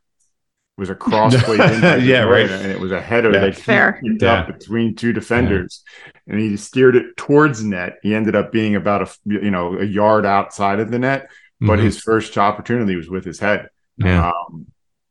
was 0.78 0.90
a 0.90 0.96
cross 0.96 1.42
play. 1.44 1.58
yeah, 2.04 2.22
right. 2.22 2.50
And 2.50 2.72
it 2.72 2.80
was 2.80 2.92
a 2.92 3.02
header 3.02 3.32
yeah. 3.32 3.40
that 3.40 3.56
Fair. 3.56 4.00
he 4.04 4.18
yeah. 4.20 4.46
between 4.46 4.96
two 4.96 5.14
defenders, 5.14 5.84
yeah. 6.06 6.34
and 6.34 6.42
he 6.42 6.58
steered 6.58 6.96
it 6.96 7.18
towards 7.18 7.64
net. 7.64 7.98
He 8.04 8.14
ended 8.14 8.36
up 8.36 8.52
being 8.52 8.76
about 8.76 9.02
a 9.02 9.16
you 9.26 9.52
know 9.52 9.78
a 9.78 9.86
yard 9.86 10.26
outside 10.26 10.80
of 10.80 10.92
the 10.92 11.00
net, 11.00 11.30
but 11.60 11.78
mm-hmm. 11.78 11.86
his 11.86 12.00
first 12.00 12.38
opportunity 12.38 12.96
was 12.96 13.10
with 13.10 13.26
his 13.26 13.40
head. 13.40 13.70
Yeah. 13.98 14.30
Um, 14.30 14.68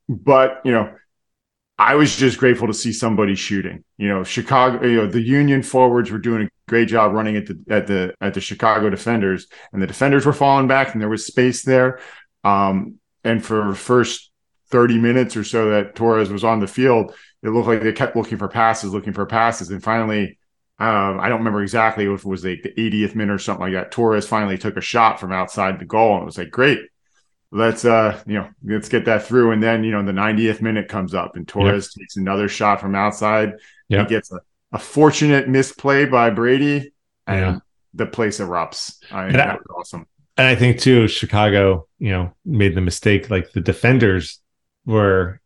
but 0.08 0.60
you 0.64 0.72
know, 0.72 0.94
I 1.78 1.94
was 1.94 2.16
just 2.16 2.38
grateful 2.38 2.66
to 2.66 2.74
see 2.74 2.92
somebody 2.92 3.36
shooting. 3.36 3.84
You 3.98 4.08
know, 4.08 4.24
Chicago. 4.24 4.84
You 4.84 4.96
know, 4.96 5.06
the 5.06 5.22
Union 5.22 5.62
forwards 5.62 6.10
were 6.10 6.18
doing 6.18 6.46
a 6.46 6.48
great 6.68 6.88
job 6.88 7.12
running 7.12 7.36
at 7.36 7.46
the 7.46 7.60
at 7.70 7.86
the 7.86 8.14
at 8.20 8.34
the 8.34 8.40
Chicago 8.40 8.90
defenders, 8.90 9.46
and 9.72 9.80
the 9.80 9.86
defenders 9.86 10.26
were 10.26 10.32
falling 10.32 10.66
back, 10.66 10.92
and 10.92 11.00
there 11.00 11.08
was 11.08 11.26
space 11.26 11.62
there. 11.62 12.00
Um, 12.44 12.96
and 13.24 13.44
for 13.44 13.74
first 13.74 14.30
30 14.70 14.98
minutes 14.98 15.36
or 15.36 15.44
so 15.44 15.70
that 15.70 15.94
Torres 15.94 16.30
was 16.30 16.44
on 16.44 16.60
the 16.60 16.66
field, 16.66 17.14
it 17.42 17.50
looked 17.50 17.68
like 17.68 17.82
they 17.82 17.92
kept 17.92 18.16
looking 18.16 18.38
for 18.38 18.48
passes, 18.48 18.92
looking 18.92 19.12
for 19.12 19.26
passes. 19.26 19.70
And 19.70 19.82
finally, 19.82 20.38
um, 20.78 21.18
I 21.20 21.28
don't 21.28 21.38
remember 21.38 21.62
exactly 21.62 22.04
if 22.04 22.20
it 22.20 22.26
was 22.26 22.44
like 22.44 22.62
the 22.62 22.72
80th 22.72 23.14
minute 23.14 23.34
or 23.34 23.38
something 23.38 23.62
like 23.62 23.72
that. 23.72 23.90
Torres 23.90 24.28
finally 24.28 24.58
took 24.58 24.76
a 24.76 24.82
shot 24.82 25.18
from 25.18 25.32
outside 25.32 25.78
the 25.78 25.84
goal 25.84 26.14
and 26.14 26.22
it 26.22 26.26
was 26.26 26.38
like, 26.38 26.50
great. 26.50 26.80
Let's 27.50 27.84
uh 27.84 28.20
you 28.26 28.34
know 28.34 28.48
let's 28.64 28.88
get 28.90 29.06
that 29.06 29.24
through 29.26 29.52
and 29.52 29.62
then 29.62 29.82
you 29.84 29.90
know 29.90 30.02
the 30.04 30.12
90th 30.12 30.60
minute 30.60 30.88
comes 30.88 31.14
up 31.14 31.34
and 31.36 31.48
torres 31.48 31.92
takes 31.94 32.16
another 32.16 32.48
shot 32.48 32.80
from 32.80 32.94
outside 32.94 33.54
Yep. 33.88 34.06
he 34.06 34.14
gets 34.14 34.30
a, 34.32 34.40
a 34.72 34.78
fortunate 34.78 35.48
misplay 35.48 36.04
by 36.04 36.28
brady 36.30 36.92
and 37.26 37.40
Yeah. 37.40 37.58
the 37.94 38.06
place 38.06 38.38
erupts 38.38 38.96
I, 39.10 39.28
And 39.28 39.36
I- 39.40 39.54
was 39.54 39.64
awesome 39.78 40.06
And 40.36 40.46
I 40.46 40.54
think 40.54 40.78
too, 40.78 41.08
Chicago, 41.08 41.88
you 41.98 42.10
know, 42.10 42.32
made 42.44 42.74
the 42.76 42.80
mistake. 42.80 43.28
Like 43.30 43.50
the 43.52 43.60
defenders 43.60 44.40
were, 44.86 45.40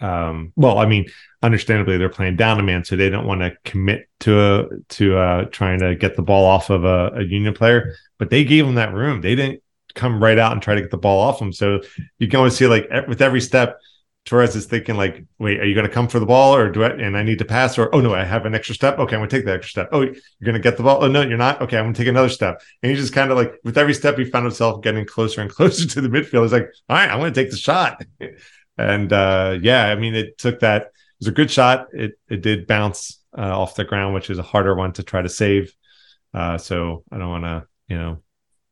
um, 0.00 0.52
well, 0.56 0.76
I 0.78 0.84
mean, 0.86 1.06
understandably 1.42 1.96
they're 1.96 2.10
playing 2.10 2.36
down 2.36 2.60
a 2.60 2.62
man, 2.62 2.84
so 2.84 2.96
they 2.96 3.08
don't 3.08 3.24
want 3.26 3.40
to 3.40 3.56
commit 3.64 4.08
to 4.20 4.40
a 4.40 4.64
to 4.96 5.16
uh 5.16 5.44
trying 5.46 5.78
to 5.80 5.94
get 5.94 6.16
the 6.16 6.22
ball 6.22 6.44
off 6.44 6.68
of 6.70 6.84
a, 6.84 7.12
a 7.14 7.22
Union 7.22 7.54
player. 7.54 7.94
But 8.18 8.28
they 8.30 8.44
gave 8.44 8.66
them 8.66 8.74
that 8.74 8.92
room. 8.92 9.20
They 9.22 9.34
didn't 9.36 9.62
come 9.94 10.22
right 10.22 10.38
out 10.38 10.52
and 10.52 10.62
try 10.62 10.74
to 10.74 10.80
get 10.80 10.90
the 10.90 10.98
ball 10.98 11.20
off 11.20 11.40
him. 11.40 11.52
So 11.52 11.80
you 12.18 12.28
can 12.28 12.38
always 12.38 12.56
see 12.56 12.66
like 12.66 12.88
with 13.08 13.22
every 13.22 13.40
step, 13.40 13.78
Torres 14.26 14.54
is 14.54 14.66
thinking 14.66 14.96
like, 14.96 15.24
wait, 15.38 15.60
are 15.60 15.64
you 15.64 15.74
going 15.74 15.86
to 15.86 15.92
come 15.92 16.06
for 16.06 16.20
the 16.20 16.26
ball 16.26 16.54
or 16.54 16.70
do 16.70 16.84
I, 16.84 16.90
and 16.90 17.16
I 17.16 17.22
need 17.22 17.38
to 17.38 17.44
pass 17.44 17.78
or, 17.78 17.92
oh 17.94 18.00
no, 18.00 18.14
I 18.14 18.22
have 18.22 18.44
an 18.44 18.54
extra 18.54 18.74
step. 18.74 18.98
Okay. 18.98 19.16
I'm 19.16 19.20
going 19.20 19.30
to 19.30 19.36
take 19.36 19.46
the 19.46 19.52
extra 19.52 19.70
step. 19.70 19.88
Oh, 19.92 20.02
you're 20.02 20.14
going 20.44 20.54
to 20.54 20.60
get 20.60 20.76
the 20.76 20.82
ball. 20.82 21.02
Oh 21.02 21.08
no, 21.08 21.22
you're 21.22 21.38
not. 21.38 21.60
Okay. 21.62 21.78
I'm 21.78 21.84
going 21.84 21.94
to 21.94 21.98
take 21.98 22.08
another 22.08 22.28
step. 22.28 22.60
And 22.82 22.90
he 22.90 22.96
just 22.96 23.14
kind 23.14 23.30
of 23.30 23.38
like, 23.38 23.54
with 23.64 23.78
every 23.78 23.94
step, 23.94 24.18
he 24.18 24.24
found 24.24 24.44
himself 24.44 24.82
getting 24.82 25.06
closer 25.06 25.40
and 25.40 25.50
closer 25.54 25.86
to 25.86 26.00
the 26.00 26.08
midfield. 26.08 26.42
He's 26.42 26.52
like, 26.52 26.70
all 26.88 26.96
right, 26.96 27.10
I'm 27.10 27.18
going 27.18 27.32
to 27.32 27.40
take 27.40 27.50
the 27.50 27.56
shot. 27.56 28.04
And 28.80 29.12
uh, 29.12 29.58
yeah, 29.60 29.84
I 29.84 29.94
mean, 29.94 30.14
it 30.14 30.38
took 30.38 30.60
that, 30.60 30.82
it 30.82 30.92
was 31.18 31.28
a 31.28 31.32
good 31.32 31.50
shot. 31.50 31.88
It, 31.92 32.18
it 32.30 32.40
did 32.40 32.66
bounce 32.66 33.20
uh, 33.36 33.42
off 33.42 33.74
the 33.74 33.84
ground, 33.84 34.14
which 34.14 34.30
is 34.30 34.38
a 34.38 34.42
harder 34.42 34.74
one 34.74 34.94
to 34.94 35.02
try 35.02 35.20
to 35.20 35.28
save. 35.28 35.74
Uh, 36.32 36.56
so 36.56 37.04
I 37.12 37.18
don't 37.18 37.28
want 37.28 37.44
to, 37.44 37.66
you 37.88 37.98
know, 37.98 38.22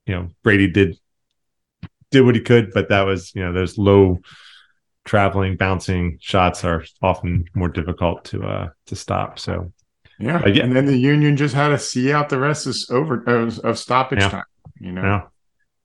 you 0.06 0.14
know, 0.14 0.28
Brady 0.42 0.70
did, 0.70 0.98
did 2.10 2.22
what 2.22 2.34
he 2.34 2.40
could, 2.40 2.72
but 2.72 2.88
that 2.88 3.02
was, 3.02 3.34
you 3.34 3.42
know, 3.44 3.52
those 3.52 3.78
low, 3.78 4.18
traveling 5.04 5.56
bouncing 5.56 6.18
shots 6.20 6.64
are 6.64 6.84
often 7.02 7.44
more 7.54 7.68
difficult 7.68 8.24
to 8.26 8.42
uh 8.44 8.68
to 8.86 8.94
stop 8.94 9.38
so 9.38 9.72
yeah 10.18 10.46
yeah. 10.46 10.62
and 10.64 10.74
then 10.76 10.86
the 10.86 10.96
union 10.98 11.36
just 11.36 11.54
had 11.54 11.68
to 11.68 11.78
see 11.78 12.12
out 12.12 12.28
the 12.28 12.38
rest 12.38 12.66
of 12.66 12.76
over 12.94 13.22
of, 13.24 13.58
of 13.60 13.78
stoppage 13.78 14.20
Yeah. 14.20 14.28
time 14.28 14.44
you 14.80 14.92
know 14.92 15.02
yeah 15.02 15.22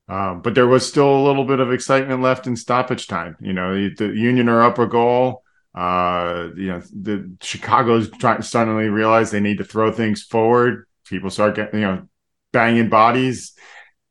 Um, 0.08 0.42
but 0.42 0.56
there 0.56 0.68
was 0.68 0.88
still 0.88 1.16
a 1.16 1.24
little 1.28 1.46
bit 1.46 1.60
of 1.62 1.72
excitement 1.72 2.22
left 2.22 2.48
in 2.48 2.56
stoppage 2.58 3.08
time. 3.08 3.38
You 3.40 3.54
know, 3.54 3.74
the, 3.74 3.96
the 3.96 4.08
Union 4.16 4.50
are 4.50 4.64
up 4.64 4.78
a 4.80 4.86
goal. 4.88 5.44
Uh, 5.74 6.50
you 6.58 6.68
know, 6.68 6.82
the 6.94 7.36
Chicago's 7.42 8.10
trying 8.12 8.42
suddenly 8.42 8.90
realize 8.90 9.32
they 9.32 9.40
need 9.40 9.60
to 9.60 9.64
throw 9.64 9.92
things 9.92 10.22
forward. 10.24 10.86
People 11.08 11.30
start 11.30 11.56
getting, 11.56 11.80
you 11.80 11.88
know, 11.88 12.10
banging 12.52 12.90
bodies, 12.90 13.54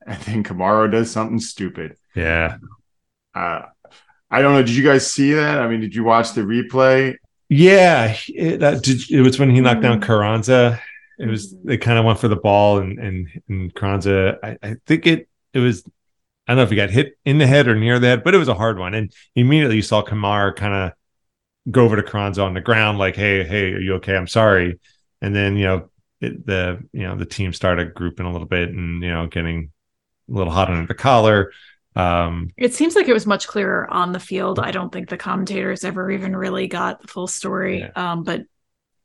and 0.07 0.21
then 0.23 0.43
Kamara 0.45 0.91
does 0.91 1.11
something 1.11 1.41
stupid. 1.41 1.97
Yeah 2.15 2.57
Uh, 3.35 3.63
I 4.31 4.43
don't 4.43 4.55
know. 4.55 4.63
Did 4.63 4.77
you 4.77 4.85
guys 4.85 5.13
see 5.13 5.33
that? 5.35 5.61
I 5.61 5.69
mean, 5.69 5.81
did 5.81 5.95
you 5.95 6.05
watch 6.05 6.33
the 6.35 6.43
replay? 6.43 7.17
yeah 7.49 8.17
it, 8.29 8.61
that 8.61 8.83
did, 8.83 9.11
it 9.11 9.21
was 9.21 9.39
when 9.39 9.51
he 9.51 9.61
knocked 9.61 9.83
down 9.83 10.01
Mm. 10.01 10.03
Carranza 10.03 10.81
it 11.19 11.27
was 11.27 11.55
they 11.65 11.77
kind 11.77 11.99
of 11.99 12.05
went 12.05 12.19
for 12.19 12.29
the 12.29 12.37
ball 12.37 12.79
and 12.79 12.99
and, 12.99 13.29
and 13.49 13.75
Carranza 13.75 14.39
I, 14.43 14.57
I 14.63 14.77
think 14.87 15.07
it 15.07 15.29
it 15.53 15.59
was 15.59 15.85
I 16.47 16.53
don't 16.53 16.59
know 16.59 16.63
if 16.65 16.71
he 16.71 16.77
got 16.77 16.91
hit 16.91 17.19
in 17.25 17.39
the 17.39 17.47
head 17.47 17.69
or 17.69 17.77
near 17.77 17.99
the 17.99 18.09
head 18.09 18.25
but 18.25 18.35
it 18.35 18.39
was 18.39 18.49
a 18.49 18.55
hard 18.55 18.79
one 18.79 18.95
and 18.95 19.13
immediately 19.35 19.77
you 19.77 19.83
saw 19.83 20.03
Kamar 20.03 20.55
kind 20.55 20.75
of 20.75 20.93
go 21.73 21.85
over 21.85 21.97
to 21.97 22.03
Carranza 22.03 22.43
on 22.43 22.55
the 22.55 22.61
ground 22.61 22.99
like 22.99 23.17
hey 23.17 23.45
hey 23.45 23.73
are 23.73 23.81
you 23.81 23.95
okay 23.97 24.17
I'm 24.17 24.29
sorry 24.29 24.81
and 25.21 25.35
then 25.35 25.57
you 25.57 25.65
know 25.67 25.91
it, 26.21 26.47
the 26.47 26.83
you 26.93 27.03
know 27.03 27.17
the 27.17 27.27
team 27.27 27.53
started 27.53 27.95
grouping 27.95 28.27
a 28.27 28.33
little 28.33 28.49
bit 28.49 28.71
and 28.71 29.03
you 29.03 29.11
know 29.11 29.27
getting 29.27 29.71
a 30.31 30.33
little 30.35 30.53
hot 30.53 30.71
under 30.71 30.87
the 30.87 30.95
collar 30.95 31.53
um 31.97 32.49
It 32.57 32.75
seems 32.75 32.95
like 32.97 33.09
it 33.09 33.13
was 33.13 33.27
much 33.27 33.47
clearer 33.47 33.91
on 33.91 34.13
the 34.13 34.21
field. 34.21 34.59
I 34.59 34.71
don't 34.71 34.93
think 34.93 35.09
the 35.09 35.17
commentators 35.19 35.85
ever 35.85 36.11
even 36.11 36.35
really 36.35 36.67
got 36.67 37.03
the 37.03 37.09
full 37.09 37.27
story. 37.27 37.83
Um, 37.97 38.23
but 38.25 38.43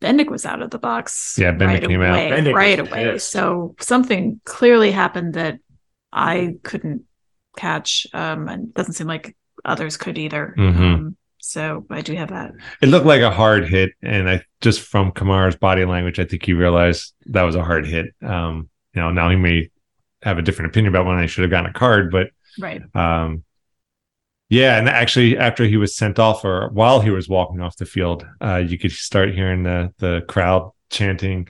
Bendik 0.01 0.29
was 0.29 0.45
out 0.45 0.61
of 0.61 0.69
the 0.69 0.77
box. 0.79 1.37
Yeah, 1.39 1.51
Bendik 1.53 1.67
right 1.67 1.87
came 1.87 2.01
out. 2.01 2.17
Bendik 2.17 2.53
right 2.53 2.79
away. 2.79 3.11
pissed. 3.13 3.31
So 3.31 3.75
something 3.79 4.39
clearly 4.45 4.91
happened 4.91 5.33
that 5.33 5.59
I 6.13 6.55
couldn't 6.63 7.03
catch, 7.57 8.05
um, 8.13 8.47
and 8.47 8.73
doesn't 8.73 8.93
seem 8.93 9.07
like 9.07 9.35
others 9.65 9.97
could 9.97 10.17
either. 10.17 10.53
Mhm. 10.57 10.93
Um, 10.93 11.17
so 11.39 11.85
I 11.89 12.01
do 12.01 12.13
have 12.15 12.29
that. 12.29 12.51
It 12.81 12.89
looked 12.89 13.05
like 13.05 13.21
a 13.21 13.31
hard 13.31 13.67
hit, 13.67 13.91
and 14.01 14.29
I 14.29 14.43
just 14.61 14.81
from 14.81 15.11
Kamara's 15.11 15.55
body 15.55 15.83
language, 15.85 16.19
I 16.19 16.25
think 16.25 16.45
he 16.45 16.53
realized 16.53 17.13
that 17.27 17.43
was 17.43 17.55
a 17.55 17.63
hard 17.63 17.85
hit. 17.87 18.13
Um, 18.21 18.69
you 18.93 19.01
know, 19.01 19.11
now 19.11 19.29
he 19.29 19.35
may 19.35 19.69
have 20.23 20.37
a 20.37 20.41
different 20.41 20.71
opinion 20.71 20.93
about 20.93 21.05
when 21.05 21.17
I 21.17 21.25
should 21.25 21.41
have 21.43 21.51
gotten 21.51 21.69
a 21.69 21.73
card, 21.73 22.11
but 22.11 22.29
Right. 22.59 22.81
um, 22.95 23.43
yeah. 24.49 24.77
And 24.77 24.87
actually, 24.87 25.37
after 25.37 25.65
he 25.65 25.77
was 25.77 25.95
sent 25.95 26.19
off, 26.19 26.45
or 26.45 26.69
while 26.69 27.01
he 27.01 27.09
was 27.09 27.27
walking 27.27 27.61
off 27.61 27.75
the 27.77 27.85
field, 27.85 28.25
uh, 28.41 28.57
you 28.57 28.77
could 28.77 28.91
start 28.91 29.33
hearing 29.33 29.63
the 29.63 29.93
the 29.99 30.21
crowd 30.27 30.71
chanting. 30.89 31.47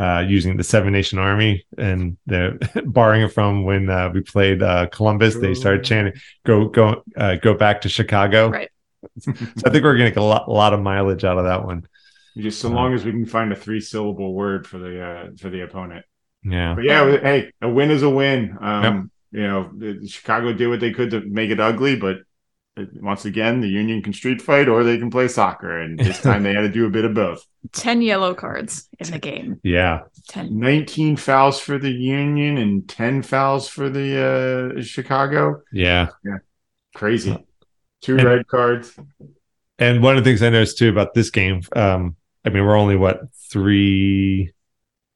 Uh, 0.00 0.20
using 0.20 0.56
the 0.56 0.62
Seven 0.62 0.92
Nation 0.92 1.18
Army 1.18 1.66
and 1.76 2.16
the 2.26 2.56
borrowing 2.86 3.22
it 3.22 3.32
from 3.32 3.64
when 3.64 3.90
uh, 3.90 4.08
we 4.14 4.20
played 4.20 4.62
uh, 4.62 4.86
Columbus, 4.92 5.34
they 5.34 5.54
started 5.54 5.82
chanting 5.82 6.12
"Go, 6.46 6.68
go, 6.68 7.02
uh, 7.16 7.34
go 7.34 7.52
back 7.54 7.80
to 7.80 7.88
Chicago." 7.88 8.48
Right. 8.48 8.70
So 9.24 9.32
I 9.66 9.70
think 9.70 9.82
we're 9.82 9.96
going 9.98 10.08
to 10.08 10.14
get 10.14 10.18
a 10.20 10.22
lot, 10.22 10.46
a 10.46 10.52
lot 10.52 10.72
of 10.72 10.78
mileage 10.80 11.24
out 11.24 11.36
of 11.36 11.46
that 11.46 11.64
one. 11.64 11.84
Just 12.36 12.60
so 12.60 12.68
Uh, 12.68 12.74
long 12.74 12.94
as 12.94 13.04
we 13.04 13.10
can 13.10 13.26
find 13.26 13.50
a 13.52 13.56
three 13.56 13.80
syllable 13.80 14.34
word 14.34 14.68
for 14.68 14.78
the 14.78 15.02
uh, 15.02 15.30
for 15.36 15.50
the 15.50 15.62
opponent. 15.62 16.04
Yeah. 16.44 16.74
But 16.76 16.84
yeah, 16.84 17.18
hey, 17.18 17.50
a 17.60 17.68
win 17.68 17.90
is 17.90 18.04
a 18.04 18.10
win. 18.10 18.56
Um, 18.60 19.10
You 19.30 19.42
know, 19.42 19.70
Chicago 20.06 20.52
did 20.52 20.68
what 20.68 20.80
they 20.80 20.92
could 20.92 21.10
to 21.10 21.20
make 21.20 21.50
it 21.50 21.60
ugly, 21.60 21.96
but 21.96 22.16
uh, 22.78 22.84
once 23.02 23.24
again, 23.24 23.60
the 23.60 23.68
Union 23.68 24.02
can 24.02 24.12
street 24.12 24.40
fight 24.40 24.68
or 24.68 24.84
they 24.84 24.96
can 24.98 25.10
play 25.10 25.28
soccer, 25.28 25.80
and 25.80 25.98
this 25.98 26.20
time 26.22 26.42
they 26.44 26.54
had 26.54 26.62
to 26.62 26.68
do 26.70 26.86
a 26.86 26.90
bit 26.90 27.04
of 27.04 27.12
both. 27.14 27.44
10 27.72 28.00
yellow 28.02 28.34
cards 28.34 28.88
in 28.98 29.10
the 29.10 29.18
game. 29.18 29.60
Yeah. 29.62 30.00
10. 30.28 30.58
19 30.58 31.16
fouls 31.16 31.60
for 31.60 31.78
the 31.78 31.90
Union 31.90 32.56
and 32.56 32.88
10 32.88 33.22
fouls 33.22 33.68
for 33.68 33.90
the 33.90 34.74
uh, 34.78 34.82
Chicago. 34.82 35.60
Yeah. 35.72 36.08
Yeah. 36.24 36.38
Crazy. 36.94 37.36
Two 38.00 38.16
And- 38.16 38.24
red 38.24 38.46
cards. 38.46 38.96
And 39.80 40.02
one 40.02 40.16
of 40.16 40.24
the 40.24 40.30
things 40.30 40.42
I 40.42 40.50
noticed 40.50 40.78
too 40.78 40.88
about 40.88 41.14
this 41.14 41.30
game, 41.30 41.60
um, 41.76 42.16
I 42.44 42.48
mean, 42.48 42.64
we're 42.64 42.76
only 42.76 42.96
what 42.96 43.20
three, 43.50 44.52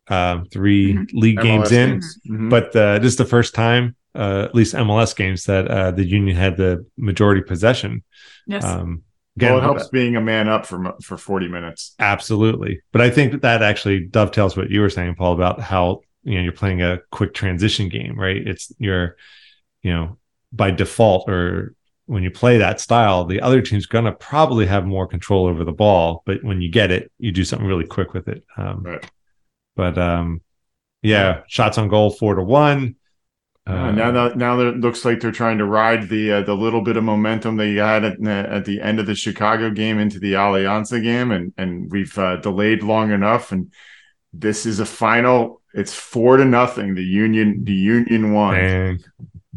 um, 0.09 0.45
3 0.53 0.95
Mhm. 0.95 1.09
league 1.15 1.41
games 1.41 1.71
MLS 1.71 1.73
in, 1.73 1.91
games. 1.91 2.19
Mhm. 2.29 2.51
but 2.51 2.77
uh, 2.77 2.99
this 2.99 3.13
is 3.13 3.17
the 3.17 3.25
first 3.25 3.55
time, 3.55 3.97
uh, 4.15 4.43
at 4.45 4.55
least 4.55 4.75
MLS 4.75 5.15
games, 5.15 5.45
that 5.45 5.69
uh, 5.69 5.91
the 5.91 6.05
Union 6.05 6.37
had 6.37 6.57
the 6.57 6.87
majority 6.97 7.43
possession. 7.43 8.03
Yes. 8.47 8.65
Um, 8.65 9.03
again, 9.37 9.53
well, 9.53 9.59
it 9.61 9.65
helps 9.65 9.89
being 9.89 10.17
a 10.17 10.21
man 10.21 10.49
up 10.49 10.67
for 10.67 10.95
for 11.03 11.17
40 11.17 11.49
minutes. 11.49 11.95
Absolutely. 11.99 12.81
But 12.93 13.01
I 13.03 13.11
think 13.11 13.33
that, 13.33 13.43
that 13.43 13.63
actually 13.63 14.07
dovetails 14.07 14.57
what 14.57 14.71
you 14.71 14.81
were 14.81 14.91
saying, 14.91 15.15
Paul, 15.15 15.33
about 15.33 15.61
how, 15.61 16.01
you 16.25 16.35
know, 16.35 16.43
you're 16.43 16.53
playing 16.53 16.83
a 16.83 17.01
quick 17.11 17.35
transition 17.35 17.89
game, 17.89 18.19
right? 18.19 18.47
It's 18.47 18.73
you're, 18.79 19.17
you 19.83 19.93
know, 19.93 20.19
by 20.53 20.71
default 20.71 21.29
or 21.29 21.75
when 22.07 22.23
you 22.23 22.31
play 22.31 22.59
that 22.59 22.81
style, 22.81 23.25
the 23.25 23.41
other 23.41 23.63
team's 23.63 23.87
going 23.87 24.05
to 24.05 24.13
probably 24.13 24.67
have 24.67 24.85
more 24.85 25.07
control 25.07 25.47
over 25.47 25.65
the 25.65 25.73
ball. 25.73 26.23
But 26.27 26.43
when 26.45 26.61
you 26.61 26.69
get 26.71 26.91
it, 26.91 27.11
you 27.19 27.33
do 27.33 27.45
something 27.45 27.67
really 27.67 27.87
quick 27.87 28.13
with 28.13 28.29
it. 28.29 28.45
Um, 28.57 28.83
Right. 28.83 29.11
But 29.75 29.97
um, 29.97 30.43
yeah, 31.01 31.43
shots 31.49 31.79
on 31.79 31.89
goal, 31.89 32.11
four 32.11 32.35
to 32.35 32.43
one. 32.43 32.97
Uh, 33.65 33.93
now, 33.93 34.11
now, 34.11 34.29
now 34.29 34.57
that 34.57 34.67
it 34.67 34.81
looks 34.81 35.05
like 35.05 35.21
they're 35.21 35.31
trying 35.31 35.59
to 35.59 35.65
ride 35.65 36.09
the 36.09 36.33
uh, 36.33 36.43
the 36.43 36.55
little 36.55 36.83
bit 36.83 36.97
of 36.97 37.05
momentum 37.05 37.57
they 37.57 37.75
had 37.75 38.05
at, 38.05 38.27
at 38.27 38.65
the 38.65 38.81
end 38.81 38.99
of 38.99 39.07
the 39.07 39.15
Chicago 39.15 39.71
game 39.71 40.01
into 40.01 40.19
the 40.19 40.33
Alianza 40.33 41.01
game, 41.01 41.31
and 41.31 41.53
and 41.57 41.91
we've 41.91 42.17
uh, 42.19 42.37
delayed 42.37 42.83
long 42.83 43.13
enough, 43.13 43.53
and 43.53 43.73
this 44.33 44.67
is 44.67 44.81
a 44.81 44.87
final. 44.87 45.63
It's 45.75 45.95
four 45.95 46.39
to 46.39 46.45
nothing. 46.45 46.97
The 46.97 47.05
Union, 47.05 47.63
the 47.65 47.73
Union 47.73 48.33
won. 48.33 48.55
Dang. 48.55 48.99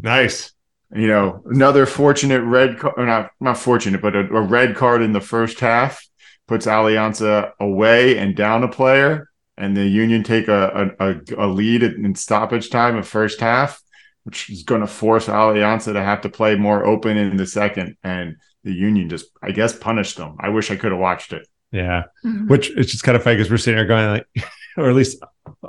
Nice. 0.00 0.52
You 0.94 1.08
know, 1.08 1.42
another 1.46 1.84
fortunate 1.84 2.42
red 2.42 2.78
card, 2.78 2.94
not 2.98 3.30
not 3.40 3.58
fortunate, 3.58 4.00
but 4.00 4.14
a, 4.14 4.20
a 4.20 4.40
red 4.40 4.76
card 4.76 5.02
in 5.02 5.12
the 5.12 5.20
first 5.20 5.58
half 5.58 6.06
puts 6.46 6.66
Alianza 6.66 7.50
away 7.58 8.18
and 8.18 8.36
down 8.36 8.62
a 8.62 8.68
player, 8.68 9.30
and 9.58 9.76
the 9.76 9.84
Union 9.84 10.22
take 10.22 10.46
a, 10.46 10.94
a, 11.00 11.14
a 11.36 11.48
lead 11.48 11.82
in 11.82 12.14
stoppage 12.14 12.70
time 12.70 12.96
of 12.96 13.06
first 13.06 13.40
half, 13.40 13.82
which 14.26 14.50
is 14.50 14.64
going 14.64 14.80
to 14.80 14.86
force 14.86 15.26
Alianza 15.26 15.92
to 15.92 16.02
have 16.02 16.20
to 16.22 16.28
play 16.28 16.56
more 16.56 16.84
open 16.84 17.16
in 17.16 17.36
the 17.36 17.46
second, 17.46 17.96
and 18.02 18.36
the 18.64 18.72
Union 18.72 19.08
just, 19.08 19.26
I 19.42 19.52
guess, 19.52 19.72
punished 19.76 20.16
them. 20.16 20.36
I 20.40 20.48
wish 20.48 20.70
I 20.72 20.76
could 20.76 20.90
have 20.92 21.00
watched 21.00 21.32
it. 21.32 21.46
Yeah. 21.72 22.04
Mhm. 22.24 22.48
which 22.48 22.70
it's 22.76 22.90
just 22.92 23.04
kind 23.04 23.16
of 23.16 23.22
funny 23.22 23.36
because 23.36 23.50
we're 23.50 23.56
sitting 23.58 23.76
there 23.76 23.86
going 23.86 24.06
like 24.08 24.26
or 24.76 24.88
at 24.88 24.94
least 24.94 25.22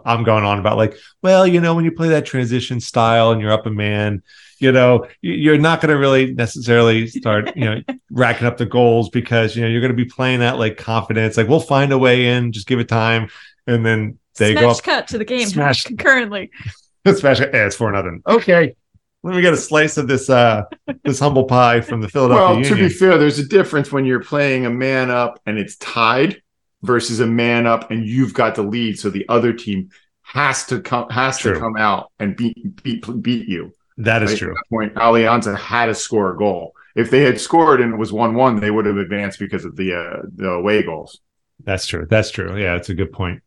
i'm 0.06 0.24
going 0.24 0.44
on 0.46 0.60
about 0.60 0.78
like 0.78 0.96
well 1.24 1.46
you 1.46 1.60
know 1.60 1.74
when 1.74 1.84
you 1.86 1.92
play 1.92 2.10
that 2.10 2.26
transition 2.26 2.80
style 2.80 3.32
and 3.32 3.42
you're 3.42 3.52
up 3.52 3.66
a 3.66 3.70
man 3.72 4.22
you 4.60 4.72
know 4.72 5.06
you're 5.22 5.58
not 5.58 5.82
going 5.82 5.90
to 5.90 5.98
really 5.98 6.34
necessarily 6.36 7.08
start 7.08 7.56
you 7.58 7.66
know 7.66 7.82
racking 8.12 8.48
up 8.48 8.58
the 8.58 8.66
goals 8.66 9.10
because 9.10 9.56
you 9.56 9.62
know 9.64 9.68
you're 9.68 9.82
going 9.82 9.92
to 9.92 9.98
be 9.98 10.06
playing 10.06 10.40
that 10.40 10.58
like 10.60 10.78
confidence 10.78 11.36
like 11.36 11.48
we'll 11.48 11.60
find 11.60 11.92
a 11.92 11.98
way 11.98 12.28
in 12.28 12.52
just 12.52 12.68
give 12.68 12.80
it 12.80 12.88
time 12.88 13.28
and 13.66 13.84
then 13.86 14.18
they 14.38 14.52
Smash 14.54 14.64
go 14.64 14.70
up 14.70 14.84
cut 14.84 15.08
to 15.10 15.18
the 15.18 15.26
game 15.26 15.48
Smash. 15.48 15.84
concurrently. 15.92 16.52
Smash 17.16 17.40
it. 17.42 17.54
Eh, 17.54 17.66
it's 17.66 17.76
for 17.76 17.92
nothing 17.92 18.22
okay 18.28 18.76
let 19.24 19.36
me 19.36 19.42
get 19.42 19.54
a 19.54 19.58
slice 19.58 19.98
of 19.98 20.08
this 20.08 20.30
uh 20.30 20.64
this 21.04 21.20
humble 21.20 21.46
pie 21.46 21.82
from 21.82 22.02
the 22.02 22.08
Philadelphia 22.08 22.62
Well, 22.62 22.64
to 22.64 22.76
be 22.76 22.90
fair, 22.90 23.18
there's 23.18 23.40
a 23.40 23.48
difference 23.48 23.92
when 23.92 24.06
you're 24.06 24.24
playing 24.24 24.66
a 24.66 24.70
man 24.70 25.10
up 25.10 25.40
and 25.46 25.58
it's 25.58 25.76
tied 25.78 26.42
versus 26.84 27.20
a 27.20 27.26
man 27.28 27.66
up 27.66 27.90
and 27.92 28.06
you've 28.06 28.34
got 28.34 28.56
the 28.56 28.62
lead, 28.62 29.00
so 29.00 29.10
the 29.10 29.26
other 29.28 29.52
team 29.54 29.90
has 30.22 30.66
to 30.68 30.80
come 30.80 31.10
has 31.10 31.40
True. 31.40 31.56
to 31.56 31.60
come 31.60 31.76
out 31.78 32.12
and 32.20 32.36
beat 32.38 32.82
beat 32.84 33.04
beat 33.22 33.48
you. 33.50 33.72
that 33.98 34.22
is 34.24 34.32
Right? 34.32 34.40
true. 34.40 34.52
At 34.52 34.56
that 34.56 34.70
point, 34.70 34.94
Alianza 34.96 35.58
had 35.58 35.88
to 35.88 35.96
score 35.96 36.34
a 36.34 36.38
goal. 36.38 36.74
If 36.96 37.10
they 37.10 37.24
had 37.24 37.42
scored 37.42 37.82
and 37.82 37.94
it 37.94 37.98
was 37.98 38.14
one 38.14 38.36
one, 38.36 38.60
they 38.60 38.72
would 38.72 38.86
have 38.86 38.98
advanced 38.98 39.40
because 39.40 39.66
of 39.66 39.76
the 39.76 39.94
uh, 39.96 40.22
the 40.36 40.50
away 40.50 40.84
goals. 40.84 41.20
That's 41.64 41.88
true. 41.88 42.06
That's 42.10 42.30
true. 42.32 42.56
Yeah, 42.58 42.74
that's 42.76 42.90
a 42.90 42.94
good 42.96 43.12
point. 43.12 43.42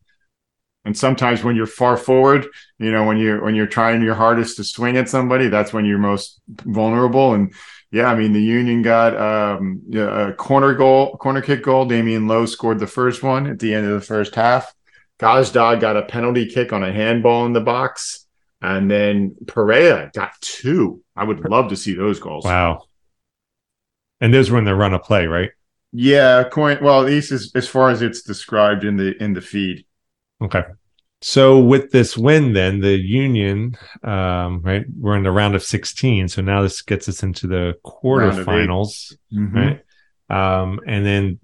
And 0.84 0.96
sometimes 0.96 1.44
when 1.44 1.56
you're 1.56 1.66
far 1.66 1.96
forward, 1.96 2.46
you 2.78 2.90
know, 2.90 3.04
when 3.04 3.18
you're 3.18 3.42
when 3.44 3.54
you're 3.54 3.66
trying 3.66 4.02
your 4.02 4.14
hardest 4.14 4.56
to 4.56 4.64
swing 4.64 4.96
at 4.96 5.08
somebody, 5.08 5.48
that's 5.48 5.72
when 5.72 5.84
you're 5.84 5.98
most 5.98 6.40
vulnerable. 6.48 7.34
And 7.34 7.52
yeah, 7.90 8.06
I 8.06 8.14
mean, 8.14 8.32
the 8.32 8.42
Union 8.42 8.82
got 8.82 9.14
um, 9.16 9.82
a 9.94 10.32
corner 10.32 10.74
goal, 10.74 11.16
corner 11.18 11.42
kick 11.42 11.62
goal. 11.62 11.86
Damion 11.86 12.28
Lowe 12.28 12.46
scored 12.46 12.78
the 12.78 12.86
first 12.86 13.22
one 13.22 13.46
at 13.46 13.58
the 13.58 13.74
end 13.74 13.86
of 13.86 13.92
the 13.92 14.06
first 14.06 14.34
half. 14.34 14.72
Gazdag 15.18 15.80
got 15.80 15.96
a 15.96 16.02
penalty 16.02 16.46
kick 16.46 16.72
on 16.72 16.82
a 16.82 16.92
handball 16.92 17.44
in 17.44 17.52
the 17.52 17.60
box, 17.60 18.26
and 18.62 18.90
then 18.90 19.36
Perea 19.46 20.10
got 20.14 20.32
two. 20.40 21.02
I 21.14 21.24
would 21.24 21.46
love 21.46 21.68
to 21.70 21.76
see 21.76 21.94
those 21.94 22.20
goals. 22.20 22.46
Wow. 22.46 22.84
And 24.20 24.32
those 24.32 24.50
were 24.50 24.58
in 24.58 24.64
the 24.64 24.74
run 24.74 24.94
of 24.94 25.02
play, 25.02 25.26
right? 25.26 25.50
Yeah, 25.92 26.44
coin. 26.44 26.78
Well, 26.80 27.00
at 27.00 27.06
least 27.06 27.32
as, 27.32 27.50
as 27.54 27.68
far 27.68 27.90
as 27.90 28.00
it's 28.00 28.22
described 28.22 28.84
in 28.84 28.96
the 28.96 29.20
in 29.22 29.34
the 29.34 29.40
feed. 29.40 29.84
Okay. 30.42 30.62
So 31.22 31.59
with 31.61 31.90
this 31.90 32.16
win, 32.16 32.55
then 32.55 32.81
the 32.81 32.96
Union, 32.96 33.76
um, 34.03 34.62
right, 34.62 34.85
we're 34.98 35.16
in 35.18 35.22
the 35.22 35.31
round 35.31 35.55
of 35.55 35.62
16. 35.62 36.29
So 36.29 36.40
now 36.40 36.62
this 36.62 36.81
gets 36.81 37.09
us 37.11 37.22
into 37.22 37.46
the 37.46 37.74
Round 38.05 38.38
of 38.38 38.38
eight. 38.38 38.46
quarterfinals, 38.46 39.12
Mhm. 39.33 39.55
right? 39.55 39.81
Um, 40.62 40.81
and 40.87 41.05
then 41.05 41.38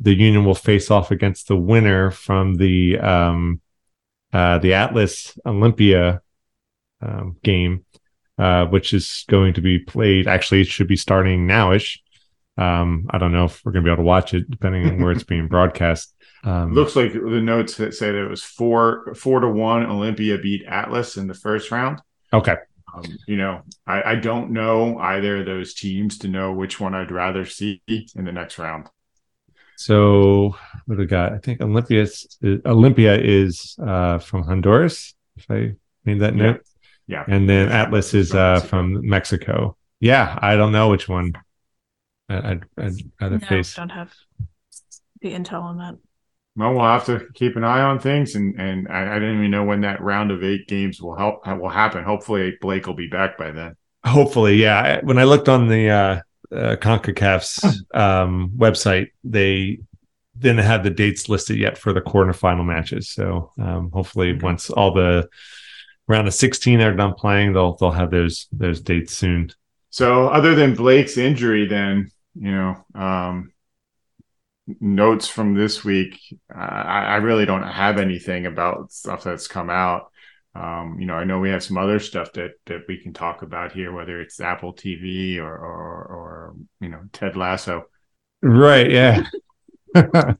the 0.00 0.14
Union 0.14 0.44
will 0.44 0.54
face 0.54 0.90
off 0.90 1.10
against 1.10 1.48
the 1.48 1.56
winner 1.56 2.10
from 2.10 2.56
the 2.56 2.98
um, 2.98 3.60
uh, 4.34 4.58
the 4.58 4.74
Atlas 4.74 5.38
Olimpia 5.46 6.20
um, 7.00 7.36
game, 7.42 7.84
uh, 8.38 8.66
which 8.66 8.92
is 8.92 9.24
going 9.28 9.54
to 9.54 9.60
be 9.60 9.78
played. 9.78 10.26
Actually, 10.26 10.62
it 10.62 10.66
should 10.66 10.88
be 10.88 10.96
starting 10.96 11.46
nowish. 11.46 11.98
Um, 12.58 13.06
I 13.10 13.18
don't 13.18 13.32
know 13.32 13.44
if 13.44 13.64
we're 13.64 13.72
going 13.72 13.84
to 13.84 13.88
be 13.88 13.92
able 13.92 14.02
to 14.02 14.06
watch 14.06 14.34
it, 14.34 14.50
depending 14.50 14.86
on 14.88 15.00
where 15.02 15.12
it's 15.12 15.22
being 15.34 15.48
broadcast. 15.48 16.14
Um, 16.44 16.72
Looks 16.74 16.96
like 16.96 17.12
the 17.12 17.20
notes 17.40 17.76
that 17.76 17.94
say 17.94 18.10
that 18.10 18.24
it 18.24 18.28
was 18.28 18.42
four 18.42 19.14
four 19.14 19.40
to 19.40 19.48
one. 19.48 19.84
Olimpia 19.86 20.42
beat 20.42 20.64
Atlas 20.66 21.16
in 21.16 21.26
the 21.28 21.34
first 21.34 21.70
round. 21.70 22.00
okay. 22.32 22.56
Um, 22.94 23.04
you 23.26 23.36
know, 23.38 23.62
I, 23.86 24.02
I 24.02 24.14
don't 24.16 24.50
know 24.50 24.98
either 24.98 25.38
of 25.38 25.46
those 25.46 25.72
teams 25.72 26.18
to 26.18 26.28
know 26.28 26.52
which 26.52 26.78
one 26.78 26.94
I'd 26.94 27.10
rather 27.10 27.46
see 27.46 27.80
in 27.88 28.24
the 28.26 28.32
next 28.32 28.58
round. 28.58 28.88
So 29.76 30.54
what 30.84 30.96
do 30.96 31.00
we 31.00 31.06
got? 31.06 31.32
I 31.32 31.38
think 31.38 31.60
Olimpia 31.60 32.02
is, 32.02 32.36
Olimpia 32.42 33.18
is 33.18 33.76
uh, 33.82 34.18
from 34.18 34.42
Honduras, 34.42 35.14
if 35.36 35.50
I 35.50 35.74
made 36.04 36.20
that 36.20 36.36
Yeah. 36.36 36.42
note. 36.42 36.60
Yeah, 37.06 37.24
And 37.26 37.48
then 37.48 37.68
Atlas 37.70 38.14
is 38.14 38.30
From 38.30 38.38
uh, 38.38 38.54
Mexico. 38.54 38.68
from 38.68 39.08
Mexico. 39.08 39.76
Yeah, 40.00 40.38
I 40.40 40.56
don't 40.56 40.72
know 40.72 40.88
which 40.90 41.08
one. 41.08 41.32
I- 42.28 42.50
I'd, 42.52 42.64
I'd 42.78 42.92
rather 43.20 43.38
No, 43.38 43.46
face. 43.46 43.74
don't 43.74 43.88
have 43.90 44.12
the 45.20 45.32
intel 45.32 45.62
on 45.62 45.78
that. 45.78 45.96
Well, 46.56 46.72
we'll 46.72 46.82
have 46.82 47.06
to 47.06 47.26
keep 47.34 47.56
an 47.56 47.64
eye 47.64 47.80
on 47.82 47.98
things, 47.98 48.34
and 48.34 48.58
and 48.60 48.88
I, 48.88 49.16
I 49.16 49.18
didn't 49.18 49.38
even 49.38 49.50
know 49.50 49.64
when 49.64 49.80
that 49.82 50.00
round 50.02 50.30
of 50.30 50.42
eight 50.44 50.68
games 50.68 51.00
will 51.00 51.16
help 51.16 51.46
will 51.46 51.68
happen. 51.68 52.04
Hopefully, 52.04 52.56
Blake 52.60 52.86
will 52.86 52.94
be 52.94 53.08
back 53.08 53.38
by 53.38 53.50
then. 53.52 53.76
Hopefully, 54.04 54.56
yeah. 54.56 55.00
When 55.02 55.18
I 55.18 55.24
looked 55.24 55.48
on 55.48 55.68
the 55.68 55.88
uh, 55.90 56.20
uh, 56.54 56.76
Concacaf's 56.76 57.84
um, 57.94 58.52
website, 58.56 59.12
they 59.24 59.78
didn't 60.38 60.64
have 60.64 60.82
the 60.82 60.90
dates 60.90 61.28
listed 61.28 61.56
yet 61.58 61.78
for 61.78 61.92
the 61.92 62.00
quarterfinal 62.00 62.64
matches. 62.64 63.08
So 63.10 63.52
um, 63.58 63.90
hopefully, 63.92 64.30
Okay. 64.30 64.40
once 64.42 64.70
all 64.70 64.92
the 64.92 65.28
round 66.08 66.26
of 66.26 66.34
16 66.34 66.80
are 66.80 66.94
done 66.96 67.14
playing, 67.14 67.52
they'll 67.52 67.76
they'll 67.76 67.92
have 67.92 68.10
those 68.10 68.48
those 68.52 68.80
dates 68.80 69.14
soon. 69.14 69.50
So, 69.90 70.28
other 70.28 70.54
than 70.54 70.74
Blake's 70.74 71.16
injury, 71.18 71.66
then 71.66 72.10
you 72.34 72.50
know, 72.50 72.84
um, 72.94 73.51
notes 74.80 75.28
from 75.28 75.54
this 75.54 75.84
week. 75.84 76.20
I, 76.54 76.64
I 76.64 77.16
really 77.16 77.46
don't 77.46 77.62
have 77.62 77.98
anything 77.98 78.46
about 78.46 78.92
stuff 78.92 79.24
that's 79.24 79.48
come 79.48 79.70
out. 79.70 80.10
Um, 80.54 80.98
you 81.00 81.06
know, 81.06 81.14
I 81.14 81.24
know 81.24 81.38
we 81.38 81.50
have 81.50 81.62
some 81.62 81.78
other 81.78 81.98
stuff 81.98 82.32
that 82.34 82.52
that 82.66 82.82
we 82.86 82.98
can 82.98 83.14
talk 83.14 83.42
about 83.42 83.72
here, 83.72 83.90
whether 83.92 84.20
it's 84.20 84.38
Apple 84.38 84.74
TV 84.74 85.38
or 85.38 85.50
or, 85.50 86.04
or 86.04 86.54
you 86.80 86.88
know 86.88 87.00
Ted 87.12 87.36
Lasso. 87.36 87.84
Right. 88.42 88.90
Yeah. 88.90 89.26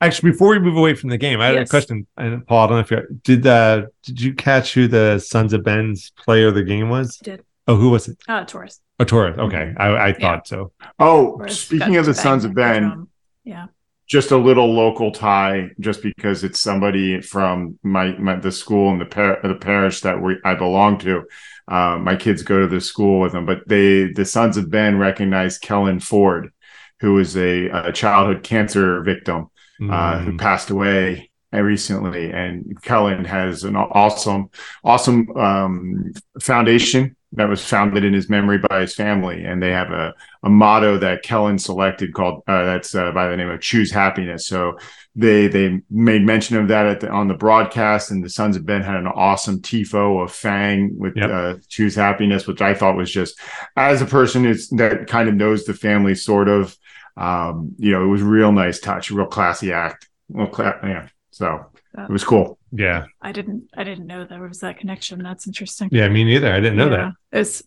Actually, 0.00 0.32
before 0.32 0.50
we 0.50 0.58
move 0.58 0.76
away 0.76 0.94
from 0.94 1.08
the 1.08 1.16
game, 1.16 1.40
I 1.40 1.46
had 1.46 1.56
a 1.56 1.66
question. 1.66 2.06
And 2.18 2.46
Paul, 2.46 2.64
I 2.64 2.66
don't 2.66 2.76
know 2.76 2.80
if 2.80 2.90
you 2.90 3.20
did. 3.22 3.46
Uh, 3.46 3.86
did 4.02 4.20
you 4.20 4.34
catch 4.34 4.74
who 4.74 4.88
the 4.88 5.18
Sons 5.18 5.54
of 5.54 5.64
Ben's 5.64 6.10
player 6.10 6.48
of 6.48 6.54
the 6.54 6.62
game 6.62 6.90
was? 6.90 7.16
Did. 7.16 7.42
Oh, 7.66 7.76
who 7.76 7.88
was 7.88 8.08
it? 8.08 8.18
Uh, 8.28 8.44
Torres. 8.44 8.80
Oh, 9.00 9.04
Torres. 9.04 9.38
Okay, 9.38 9.72
I, 9.78 10.08
I 10.08 10.12
thought 10.12 10.46
so. 10.46 10.72
Oh, 10.98 11.38
Taurus 11.38 11.60
speaking 11.60 11.96
of 11.96 12.04
the 12.04 12.12
banged 12.12 12.22
Sons 12.22 12.44
of 12.44 12.54
Ben, 12.54 12.82
drum. 12.82 13.08
Yeah. 13.44 13.66
just 14.06 14.30
a 14.32 14.36
little 14.36 14.72
local 14.72 15.10
tie, 15.10 15.70
just 15.80 16.02
because 16.02 16.44
it's 16.44 16.60
somebody 16.60 17.20
from 17.22 17.78
my, 17.82 18.12
my 18.18 18.36
the 18.36 18.52
school 18.52 18.90
and 18.90 19.00
the 19.00 19.06
par- 19.06 19.40
the 19.42 19.54
parish 19.54 20.02
that 20.02 20.20
we 20.20 20.36
I 20.44 20.54
belong 20.54 20.98
to. 21.00 21.24
Uh, 21.66 21.98
my 21.98 22.14
kids 22.14 22.42
go 22.42 22.60
to 22.60 22.66
the 22.66 22.80
school 22.80 23.20
with 23.20 23.32
them, 23.32 23.46
but 23.46 23.66
they 23.66 24.12
the 24.12 24.24
Sons 24.26 24.56
of 24.58 24.70
Ben 24.70 24.98
recognize 24.98 25.58
Kellen 25.58 26.00
Ford, 26.00 26.52
who 27.00 27.14
was 27.14 27.36
a, 27.36 27.68
a 27.68 27.92
childhood 27.92 28.42
cancer 28.42 29.02
victim 29.02 29.48
uh, 29.88 30.20
who 30.20 30.32
Mm, 30.32 30.38
passed 30.38 30.70
away 30.70 31.30
recently. 31.52 32.30
And 32.30 32.80
Kellen 32.82 33.24
has 33.24 33.64
an 33.64 33.76
awesome, 33.76 34.50
awesome 34.82 35.30
um, 35.36 36.12
foundation 36.40 37.16
that 37.34 37.48
was 37.48 37.64
founded 37.64 38.04
in 38.04 38.12
his 38.12 38.30
memory 38.30 38.58
by 38.58 38.80
his 38.80 38.94
family, 38.94 39.44
and 39.44 39.62
they 39.62 39.70
have 39.70 39.90
a, 39.90 40.14
a 40.42 40.48
motto 40.48 40.98
that 40.98 41.22
Kellen 41.22 41.58
selected 41.58 42.14
called 42.14 42.42
uh, 42.46 42.64
that's 42.64 42.94
uh, 42.94 43.12
by 43.12 43.28
the 43.28 43.36
name 43.36 43.50
of 43.50 43.60
"Choose 43.60 43.90
Happiness." 43.90 44.46
So 44.46 44.78
they 45.16 45.48
they 45.48 45.80
made 45.90 46.22
mention 46.22 46.56
of 46.56 46.68
that 46.68 46.86
at 46.86 47.00
the, 47.00 47.10
on 47.10 47.28
the 47.28 47.34
broadcast, 47.34 48.10
and 48.10 48.24
the 48.24 48.30
Sons 48.30 48.56
of 48.56 48.64
Ben 48.64 48.82
had 48.82 48.96
an 48.96 49.06
awesome 49.06 49.60
tifo 49.60 50.22
of 50.22 50.30
Phang 50.30 50.96
with 50.96 51.16
Yep. 51.16 51.30
uh, 51.30 51.54
"Choose 51.68 51.94
Happiness," 51.94 52.46
which 52.46 52.60
I 52.62 52.74
thought 52.74 52.96
was 52.96 53.10
just 53.10 53.38
as 53.76 54.00
a 54.00 54.06
person 54.06 54.44
who's, 54.44 54.68
that 54.70 55.06
kind 55.08 55.28
of 55.28 55.34
knows 55.34 55.64
the 55.64 55.74
family, 55.74 56.14
sort 56.14 56.48
of. 56.48 56.76
Um, 57.16 57.76
you 57.78 57.92
know, 57.92 58.02
it 58.02 58.08
was 58.08 58.22
real 58.22 58.50
nice 58.50 58.80
touch, 58.80 59.12
real 59.12 59.26
classy 59.26 59.72
act. 59.72 60.08
Well, 60.28 60.48
cla- 60.48 60.80
yeah. 60.82 61.08
So 61.30 61.66
it 61.96 62.10
was 62.10 62.24
cool. 62.24 62.58
Yeah, 62.76 63.06
I 63.22 63.32
didn't. 63.32 63.68
I 63.76 63.84
didn't 63.84 64.06
know 64.06 64.24
there 64.24 64.40
was 64.42 64.60
that 64.60 64.78
connection. 64.78 65.22
That's 65.22 65.46
interesting. 65.46 65.88
yeah. 65.92 66.08
Me 66.08 66.24
neither. 66.24 66.52
I 66.52 66.60
didn't 66.60 66.76
know 66.76 66.90
that. 66.90 67.12
It's 67.32 67.62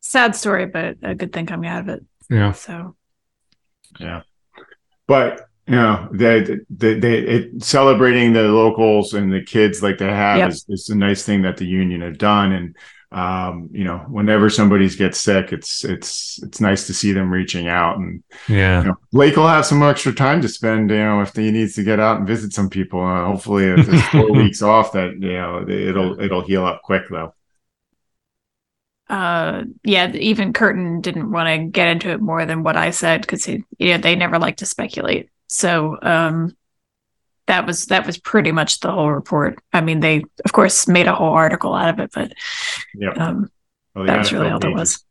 sad 0.00 0.34
story, 0.34 0.66
but 0.66 0.96
a 1.02 1.14
good 1.14 1.32
thing 1.32 1.46
coming 1.46 1.68
out 1.68 1.82
of 1.82 1.88
it. 1.90 2.04
Yeah. 2.30 2.52
So 2.52 2.96
Yeah. 4.00 4.22
But 5.06 5.48
you 5.66 5.74
know, 5.74 6.08
they 6.12 6.42
they, 6.70 6.98
they 6.98 7.18
it, 7.18 7.64
celebrating 7.64 8.32
the 8.32 8.42
locals 8.42 9.14
and 9.14 9.32
the 9.32 9.42
kids 9.42 9.82
like 9.82 9.98
they 9.98 10.06
have 10.06 10.38
Yep. 10.38 10.48
is, 10.50 10.64
is 10.68 10.88
a 10.90 10.96
nice 10.96 11.24
thing 11.24 11.42
that 11.42 11.56
the 11.56 11.66
union 11.66 12.00
have 12.02 12.18
done. 12.18 12.52
And 12.52 12.76
um, 13.16 13.68
you 13.72 13.84
know, 13.84 13.98
whenever 14.08 14.50
somebody 14.50 14.88
gets 14.90 15.20
sick, 15.20 15.52
it's 15.52 15.84
it's 15.84 16.42
it's 16.42 16.60
nice 16.60 16.86
to 16.88 16.94
see 16.94 17.12
them 17.12 17.30
reaching 17.32 17.68
out. 17.68 17.98
And 17.98 18.22
Yeah. 18.48 18.84
you 18.84 18.90
know, 18.90 18.96
Blake 19.12 19.36
will 19.36 19.48
have 19.48 19.66
some 19.66 19.82
extra 19.82 20.12
time 20.14 20.42
to 20.42 20.48
spend. 20.48 20.90
You 20.90 20.98
know, 20.98 21.20
if 21.22 21.34
he 21.34 21.50
needs 21.52 21.74
to 21.76 21.84
get 21.84 22.00
out 22.00 22.18
and 22.18 22.26
visit 22.28 22.52
some 22.52 22.70
people. 22.70 23.00
Uh, 23.02 23.26
hopefully, 23.26 23.64
if 23.66 23.88
it's 23.88 24.04
four 24.08 24.34
weeks 24.34 24.62
off, 24.62 24.92
that 24.92 25.12
you 25.20 25.32
know 25.34 25.68
it'll 25.68 26.20
it'll 26.20 26.42
heal 26.46 26.66
up 26.66 26.82
quick 26.82 27.04
though. 27.10 27.34
uh 29.08 29.62
yeah 29.84 30.10
even 30.14 30.52
curtin 30.52 31.00
didn't 31.00 31.30
want 31.30 31.48
to 31.48 31.68
get 31.70 31.86
into 31.88 32.10
it 32.10 32.20
more 32.20 32.44
than 32.44 32.64
what 32.64 32.76
i 32.76 32.90
said 32.90 33.20
because 33.20 33.44
he 33.44 33.62
you 33.78 33.92
know 33.92 33.98
they 33.98 34.16
never 34.16 34.38
like 34.38 34.56
to 34.56 34.66
speculate 34.66 35.28
so 35.48 35.96
um 36.02 36.56
that 37.46 37.66
was 37.66 37.86
that 37.86 38.06
was 38.06 38.18
pretty 38.18 38.52
much 38.52 38.80
the 38.80 38.90
whole 38.90 39.10
report 39.10 39.58
i 39.72 39.80
mean 39.80 40.00
they 40.00 40.24
of 40.44 40.52
course 40.52 40.88
made 40.88 41.06
a 41.06 41.14
whole 41.14 41.32
article 41.32 41.74
out 41.74 41.88
of 41.90 41.98
it 42.00 42.10
but 42.14 42.32
Yep. 42.94 43.18
um 43.18 43.50
Well, 43.94 44.06
that 44.06 44.18
was 44.18 44.32
really 44.32 44.50
all 44.50 44.58
there 44.58 44.70
was 44.72 45.04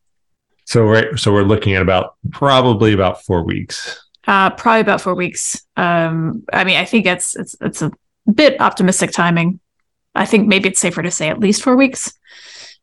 So 0.66 0.84
right. 0.84 1.08
So 1.18 1.32
we're 1.32 1.44
looking 1.44 1.74
at 1.76 1.82
about 1.82 2.16
probably 2.32 2.94
about 2.94 3.24
four 3.24 3.44
weeks. 3.44 4.00
uh 4.28 4.50
probably 4.52 4.82
about 4.82 5.02
four 5.02 5.16
weeks 5.16 5.62
um 5.78 6.44
i 6.54 6.64
mean 6.64 6.78
i 6.78 6.86
think 6.86 7.06
it's 7.06 7.36
it's 7.36 7.56
it's 7.62 7.82
a 7.82 7.92
bit 8.34 8.60
optimistic 8.60 9.12
timing 9.12 9.60
i 10.16 10.26
think 10.26 10.48
maybe 10.48 10.70
it's 10.70 10.80
safer 10.80 11.02
to 11.04 11.12
say 11.12 11.30
at 11.30 11.40
least 11.40 11.62
four 11.64 11.76
weeks 11.76 12.12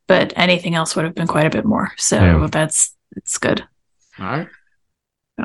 but 0.06 0.32
anything 0.36 0.74
else 0.74 0.94
would 0.96 1.04
have 1.04 1.14
been 1.14 1.26
quite 1.26 1.46
a 1.46 1.50
bit 1.50 1.64
more 1.64 1.92
so 1.96 2.16
Yeah. 2.16 2.48
that's 2.50 2.94
it's 3.16 3.38
good 3.38 3.64
All 4.18 4.26
right. 4.26 4.48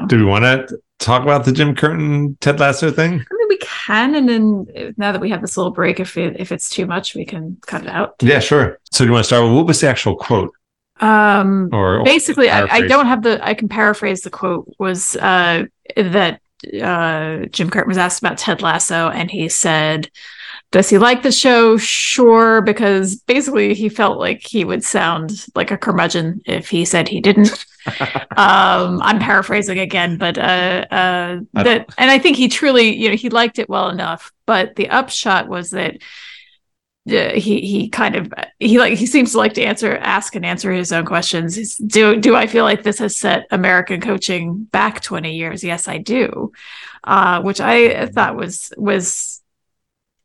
Do 0.08 0.18
we 0.18 0.24
want 0.26 0.44
to 0.44 0.78
talk 1.00 1.24
about 1.24 1.46
the 1.46 1.52
Jim 1.52 1.74
Curtin 1.76 2.38
Ted 2.42 2.60
Lasso 2.60 2.92
thing? 2.92 3.24
We 3.48 3.58
can, 3.58 4.16
and 4.16 4.28
then 4.28 4.94
now 4.98 5.12
that 5.12 5.22
we 5.22 5.30
have 5.30 5.42
this 5.42 5.58
little 5.58 5.72
break, 5.72 6.00
if 6.00 6.18
it, 6.18 6.40
if 6.40 6.52
it's 6.52 6.70
too 6.70 6.86
much, 6.86 7.16
we 7.16 7.26
can 7.26 7.58
cut 7.66 7.84
it 7.84 7.90
out. 7.90 8.16
Yeah, 8.22 8.40
sure. 8.40 8.80
So 8.92 9.04
do 9.04 9.10
you 9.10 9.14
want 9.14 9.24
to 9.24 9.28
start 9.28 9.44
with 9.44 9.54
what 9.54 9.66
was 9.66 9.82
the 9.82 9.88
actual 9.88 10.16
quote? 10.16 10.54
Um, 11.00 11.70
Or 11.72 12.04
basically, 12.04 12.50
I, 12.50 12.66
I 12.66 12.88
don't 12.88 13.06
have 13.06 13.24
the. 13.24 13.46
I 13.46 13.54
can 13.54 13.70
paraphrase 13.70 14.22
the 14.22 14.30
quote. 14.30 14.74
Was 14.80 15.16
uh, 15.16 15.66
that 15.96 16.42
uh, 16.82 17.46
Jim 17.52 17.70
Curtin 17.70 17.88
was 17.88 17.98
asked 17.98 18.20
about 18.20 18.38
Ted 18.38 18.62
Lasso, 18.62 19.10
and 19.10 19.30
he 19.30 19.48
said, 19.48 20.10
"Does 20.72 20.90
he 20.90 20.98
like 20.98 21.22
the 21.22 21.32
show? 21.32 21.78
Sure, 21.78 22.62
because 22.62 23.18
basically 23.18 23.76
he 23.76 23.90
felt 23.90 24.18
like 24.18 24.42
he 24.46 24.66
would 24.66 24.84
sound 24.84 25.46
like 25.56 25.70
a 25.72 25.78
curmudgeon 25.78 26.42
if 26.46 26.70
he 26.70 26.84
said 26.84 27.08
he 27.08 27.22
didn't." 27.22 27.66
um, 28.38 29.02
I'm 29.02 29.20
paraphrasing 29.20 29.80
again, 29.80 30.18
but 30.18 30.38
uh, 30.38 30.86
uh, 30.92 31.40
that, 31.54 31.90
and 31.98 32.12
I 32.12 32.20
think 32.20 32.38
he 32.38 32.48
truly, 32.48 32.96
you 32.96 33.10
know, 33.10 33.16
he 33.16 33.30
liked 33.30 33.60
it 33.60 33.70
well 33.70 33.90
enough. 33.90 34.32
But 34.46 34.76
the 34.76 34.90
upshot 34.90 35.48
was 35.48 35.72
that 35.72 35.98
uh, 37.10 37.32
he 37.34 37.62
he 37.62 37.90
kind 37.90 38.16
of 38.16 38.34
he 38.60 38.80
like 38.80 38.98
he 38.98 39.06
seems 39.06 39.32
to 39.32 39.38
like 39.38 39.54
to 39.54 39.64
answer 39.64 39.96
ask 39.98 40.36
and 40.36 40.46
answer 40.46 40.72
his 40.72 40.92
own 40.92 41.06
questions. 41.06 41.56
He's, 41.56 41.78
do 41.78 42.18
do 42.18 42.36
i 42.36 42.48
feel 42.48 42.66
like 42.66 42.84
this 42.84 43.00
has 43.00 43.16
set 43.16 43.48
american 43.52 44.02
coaching 44.02 44.64
back 44.66 45.02
20 45.02 45.36
years? 45.36 45.64
Yes 45.64 45.88
i 45.88 46.00
do. 46.00 46.52
Uh 47.04 47.42
which 47.42 47.62
i 47.62 48.08
thought 48.08 48.36
was 48.36 48.74
was 48.78 49.42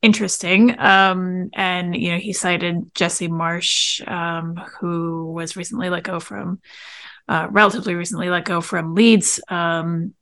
interesting. 0.00 0.78
Um 0.80 1.50
and 1.52 1.94
you 1.94 2.10
know 2.10 2.18
he 2.18 2.32
cited 2.32 2.92
jesse 2.94 3.28
marsch 3.28 4.06
um 4.10 4.56
who 4.80 5.30
was 5.32 5.56
recently 5.56 5.88
let 5.88 6.02
go 6.02 6.18
from 6.18 6.60
uh 7.28 7.46
relatively 7.50 7.94
recently 7.94 8.28
let 8.28 8.44
go 8.44 8.60
from 8.60 8.94
leeds 8.94 9.40
um 9.48 10.14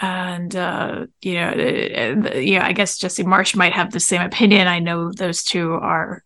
and 0.00 0.54
uh 0.54 1.06
you 1.22 1.34
know 1.34 1.48
uh, 1.48 2.36
yeah 2.38 2.66
i 2.66 2.72
guess 2.72 2.98
jesse 2.98 3.24
marsch 3.24 3.56
might 3.56 3.72
have 3.72 3.90
the 3.92 4.00
same 4.00 4.22
opinion. 4.22 4.66
I 4.68 4.78
know 4.78 5.10
those 5.12 5.42
two 5.42 5.72
are 5.72 6.22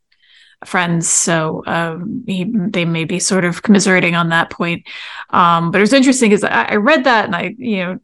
friends 0.67 1.09
so 1.09 1.63
um 1.67 2.23
he, 2.27 2.45
they 2.45 2.85
may 2.85 3.05
be 3.07 3.19
sort 3.19 3.47
of 3.47 3.63
commiserating 3.63 4.15
on 4.15 4.29
that 4.29 4.51
point. 4.51 4.87
Um 5.31 5.71
but 5.71 5.79
it 5.79 5.83
was 5.83 5.95
interesting 5.95 6.29
because 6.29 6.45
I, 6.45 6.65
I 6.65 6.77
read 6.77 7.05
that 7.05 7.25
and 7.25 7.35
i 7.35 7.55
you 7.57 7.79
know 7.79 7.99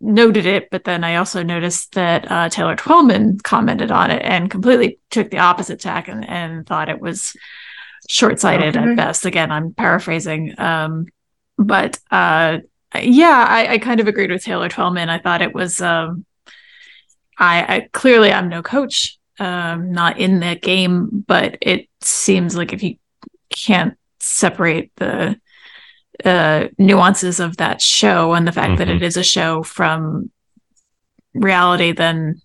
noted 0.00 0.44
it 0.46 0.70
but 0.70 0.82
then 0.84 1.04
i 1.04 1.16
also 1.16 1.44
noticed 1.44 1.92
that 1.92 2.28
uh 2.28 2.48
taylor 2.48 2.74
twellman 2.74 3.38
commented 3.44 3.92
on 3.92 4.10
it 4.10 4.22
and 4.24 4.50
completely 4.50 4.98
took 5.10 5.30
the 5.30 5.38
opposite 5.38 5.78
tack 5.80 6.08
and, 6.08 6.28
and 6.28 6.66
thought 6.66 6.88
it 6.88 7.00
was 7.00 7.36
short-sighted 8.08 8.76
Okay. 8.76 8.90
at 8.90 8.96
best. 8.96 9.24
Again 9.26 9.52
i'm 9.52 9.72
paraphrasing 9.72 10.54
um 10.58 11.06
but 11.60 11.98
uh 12.10 12.58
yeah, 13.00 13.46
I, 13.48 13.74
I 13.74 13.78
kind 13.78 14.00
of 14.00 14.08
agreed 14.08 14.32
with 14.32 14.42
Taylor 14.42 14.68
Twellman. 14.68 15.08
I 15.08 15.18
thought 15.20 15.42
it 15.42 15.54
was 15.54 15.80
um 15.80 16.24
I, 17.38 17.76
I 17.76 17.88
clearly 17.92 18.32
I'm 18.32 18.48
no 18.48 18.62
coach, 18.62 19.18
um, 19.38 19.92
not 19.92 20.18
in 20.18 20.40
the 20.40 20.56
game, 20.56 21.24
but 21.26 21.56
it 21.62 21.88
seems 22.02 22.56
like 22.56 22.72
if 22.72 22.82
you 22.82 22.96
can't 23.54 23.96
separate 24.18 24.90
the 24.96 25.40
uh 26.24 26.68
nuances 26.78 27.38
of 27.40 27.56
that 27.58 27.80
show 27.80 28.34
and 28.34 28.46
the 28.46 28.52
fact 28.52 28.78
that 28.78 28.88
Mhm. 28.88 28.96
it 28.96 29.02
is 29.02 29.16
a 29.16 29.22
show 29.24 29.62
from 29.62 30.30
reality, 31.34 31.92
then 31.92 32.42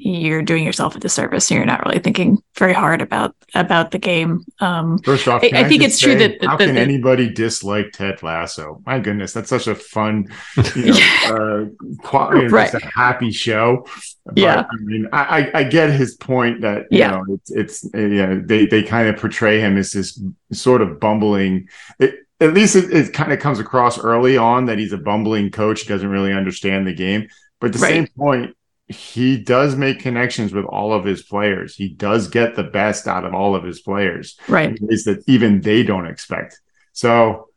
you're 0.00 0.42
doing 0.42 0.64
yourself 0.64 0.94
a 0.94 1.00
disservice 1.00 1.50
and 1.50 1.56
you're 1.56 1.66
not 1.66 1.84
really 1.84 1.98
thinking 1.98 2.38
very 2.56 2.72
hard 2.72 3.02
about 3.02 3.34
about 3.54 3.90
the 3.90 3.98
game. 3.98 4.44
Um 4.60 4.98
First 4.98 5.26
off, 5.26 5.42
I- 5.42 5.50
I 5.54 5.64
think 5.68 5.82
it's 5.82 5.98
true 5.98 6.12
say, 6.18 6.28
that- 6.38 6.44
how 6.44 6.56
that- 6.56 6.66
can 6.66 6.76
that- 6.76 6.80
anybody 6.82 7.28
dislike 7.28 7.90
Ted 7.92 8.22
Lasso? 8.22 8.80
My 8.86 9.00
goodness, 9.00 9.32
that's 9.32 9.48
such 9.48 9.66
a 9.66 9.74
fun, 9.74 10.28
you 10.76 10.92
know, 10.92 11.00
uh, 11.26 11.96
qua- 12.02 12.28
Right. 12.30 12.72
a 12.72 12.80
happy 12.94 13.32
show. 13.32 13.86
But, 14.24 14.38
Yeah. 14.38 14.60
I 14.70 14.76
mean, 14.82 15.08
I, 15.12 15.50
I 15.54 15.64
get 15.64 15.90
his 15.90 16.14
point 16.14 16.60
that 16.60 16.86
you 16.90 16.98
Yeah. 17.00 17.10
know 17.10 17.24
it's 17.34 17.50
it's 17.50 17.94
uh, 17.94 17.98
yeah 17.98 18.36
they 18.44 18.66
they 18.66 18.82
kind 18.84 19.08
of 19.08 19.16
portray 19.16 19.58
him 19.60 19.76
as 19.76 19.92
this 19.92 20.20
sort 20.52 20.80
of 20.82 21.00
bumbling. 21.00 21.68
It, 21.98 22.14
at 22.40 22.54
least 22.54 22.76
it, 22.76 22.92
it 22.92 23.12
kind 23.12 23.32
of 23.32 23.40
comes 23.40 23.58
across 23.58 23.98
early 23.98 24.36
on 24.36 24.66
that 24.66 24.78
he's 24.78 24.92
a 24.92 24.98
bumbling 24.98 25.50
coach, 25.50 25.88
doesn't 25.88 26.08
really 26.08 26.32
understand 26.32 26.86
the 26.86 26.94
game. 26.94 27.26
But 27.60 27.68
at 27.68 27.72
the 27.72 27.78
Right. 27.80 27.88
same 27.94 28.06
point, 28.16 28.54
he 28.88 29.36
does 29.36 29.76
make 29.76 30.00
connections 30.00 30.52
with 30.52 30.64
all 30.64 30.92
of 30.92 31.04
his 31.04 31.22
players. 31.22 31.76
He 31.76 31.88
does 31.88 32.28
get 32.28 32.56
the 32.56 32.64
best 32.64 33.06
out 33.06 33.24
of 33.24 33.34
all 33.34 33.54
of 33.54 33.62
his 33.62 33.80
players 33.80 34.38
right. 34.48 34.70
in 34.70 34.86
ways 34.86 35.04
that 35.04 35.22
even 35.26 35.60
they 35.60 35.82
don't 35.82 36.06
expect. 36.06 36.60
So, 36.92 37.48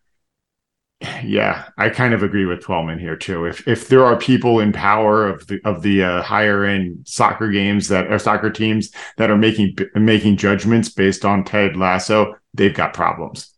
yeah, 1.24 1.70
I 1.78 1.90
kind 1.90 2.14
of 2.14 2.22
agree 2.22 2.46
with 2.46 2.64
Twellman 2.64 3.00
here 3.00 3.16
too. 3.16 3.46
If 3.46 3.68
if 3.68 3.88
there 3.88 4.06
are 4.06 4.18
people 4.18 4.60
in 4.60 4.72
power 4.72 5.28
of 5.28 5.48
the 5.48 5.60
of 5.66 5.82
the 5.82 6.04
uh, 6.04 6.22
higher 6.22 6.64
end 6.64 7.08
soccer 7.08 7.50
games 7.50 7.88
that 7.88 8.12
or 8.12 8.20
soccer 8.20 8.52
teams 8.52 8.92
that 9.18 9.32
are 9.32 9.38
making 9.38 9.78
making 9.96 10.38
judgments 10.38 10.90
based 10.90 11.26
on 11.26 11.44
Ted 11.44 11.76
Lasso, 11.76 12.36
they've 12.54 12.76
got 12.76 12.94
problems. 12.94 13.52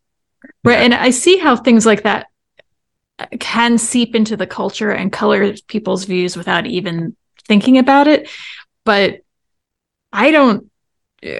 Right. 0.63 0.80
And 0.80 0.93
I 0.93 1.09
see 1.09 1.38
how 1.38 1.57
things 1.57 1.86
like 1.86 2.03
that 2.03 2.28
can 3.39 3.78
seep 3.78 4.15
into 4.15 4.38
the 4.38 4.47
culture 4.47 4.91
and 4.91 5.11
color 5.11 5.53
people's 5.67 6.05
views 6.05 6.38
without 6.38 6.65
even 6.65 7.15
thinking 7.47 7.77
about 7.77 8.07
it. 8.07 8.29
But 8.85 9.21
I 10.11 10.31
don't 10.31 10.69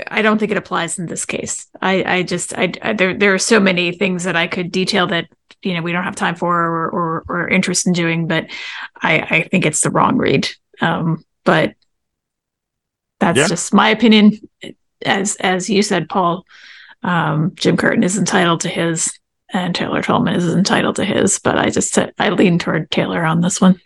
I 0.07 0.21
don't 0.21 0.37
think 0.37 0.51
it 0.51 0.57
applies 0.57 0.97
in 0.97 1.07
this 1.07 1.25
case. 1.25 1.67
I, 1.81 2.03
I 2.19 2.23
just 2.23 2.57
I, 2.57 2.71
I 2.81 2.93
there 2.93 3.13
there 3.13 3.33
are 3.33 3.39
so 3.39 3.59
many 3.59 3.91
things 3.91 4.23
that 4.23 4.35
I 4.35 4.47
could 4.47 4.71
detail 4.71 5.07
that 5.07 5.27
you 5.61 5.73
know 5.73 5.81
we 5.81 5.91
don't 5.91 6.03
have 6.05 6.15
time 6.15 6.35
for 6.35 6.55
or 6.57 6.89
or, 6.89 7.23
or 7.27 7.47
interest 7.49 7.85
in 7.85 7.93
doing, 7.93 8.27
but 8.27 8.47
I, 9.01 9.19
I 9.19 9.43
think 9.49 9.65
it's 9.65 9.81
the 9.81 9.89
wrong 9.89 10.17
read. 10.17 10.49
Um, 10.81 11.23
but 11.43 11.75
that's 13.19 13.37
Yeah. 13.37 13.47
just 13.47 13.73
my 13.73 13.89
opinion. 13.89 14.39
As 15.05 15.35
as 15.37 15.69
you 15.69 15.81
said, 15.81 16.07
Paul, 16.09 16.45
um, 17.03 17.51
Jim 17.55 17.75
Curtin 17.75 18.03
is 18.03 18.17
entitled 18.17 18.61
to 18.61 18.69
his, 18.69 19.19
and 19.53 19.75
Taylor 19.75 20.01
Twellman 20.01 20.35
is 20.35 20.53
entitled 20.53 20.95
to 20.95 21.05
his. 21.05 21.39
But 21.39 21.57
I 21.57 21.69
just 21.69 21.97
I 22.17 22.29
lean 22.29 22.57
toward 22.57 22.89
Taylor 22.89 23.23
on 23.25 23.41
this 23.41 23.59
one. 23.59 23.79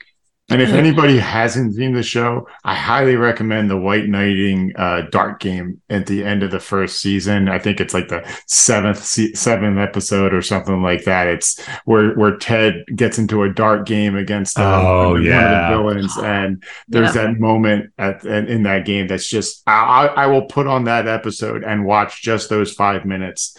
And 0.49 0.61
if 0.61 0.69
anybody 0.69 1.17
hasn't 1.17 1.75
seen 1.75 1.93
the 1.93 2.01
show, 2.01 2.47
I 2.63 2.73
highly 2.73 3.17
recommend 3.17 3.69
the 3.69 3.75
White 3.77 4.05
Knighting 4.05 4.71
uh, 4.79 5.01
dart 5.11 5.41
game 5.41 5.81
at 5.89 6.05
the 6.07 6.23
end 6.23 6.41
of 6.41 6.51
the 6.51 6.59
first 6.61 7.01
season. 7.01 7.49
I 7.49 7.59
think 7.59 7.81
it's 7.81 7.93
like 7.93 8.07
the 8.07 8.23
seventh 8.45 9.03
se- 9.03 9.33
seventh 9.33 9.77
episode 9.77 10.33
or 10.33 10.41
something 10.41 10.81
like 10.81 11.03
that. 11.03 11.27
It's 11.27 11.59
where 11.83 12.13
where 12.15 12.37
Ted 12.37 12.85
gets 12.95 13.19
into 13.19 13.43
a 13.43 13.53
dart 13.53 13.85
game 13.85 14.15
against 14.15 14.57
uh, 14.57 14.81
Oh, 14.85 15.09
one 15.11 15.23
yeah. 15.23 15.67
of 15.67 15.71
the 15.71 15.77
villains, 15.83 16.17
and 16.17 16.63
there's 16.87 17.13
Yeah. 17.13 17.23
that 17.23 17.39
moment 17.41 17.91
at 17.97 18.23
in 18.23 18.47
in 18.47 18.63
that 18.63 18.85
game 18.85 19.07
that's 19.07 19.27
just 19.27 19.63
I, 19.67 19.73
I 19.73 20.05
I 20.23 20.25
will 20.27 20.45
put 20.45 20.65
on 20.65 20.85
that 20.85 21.09
episode 21.09 21.65
and 21.65 21.83
watch 21.83 22.21
just 22.21 22.49
those 22.49 22.71
five 22.71 23.03
minutes. 23.03 23.57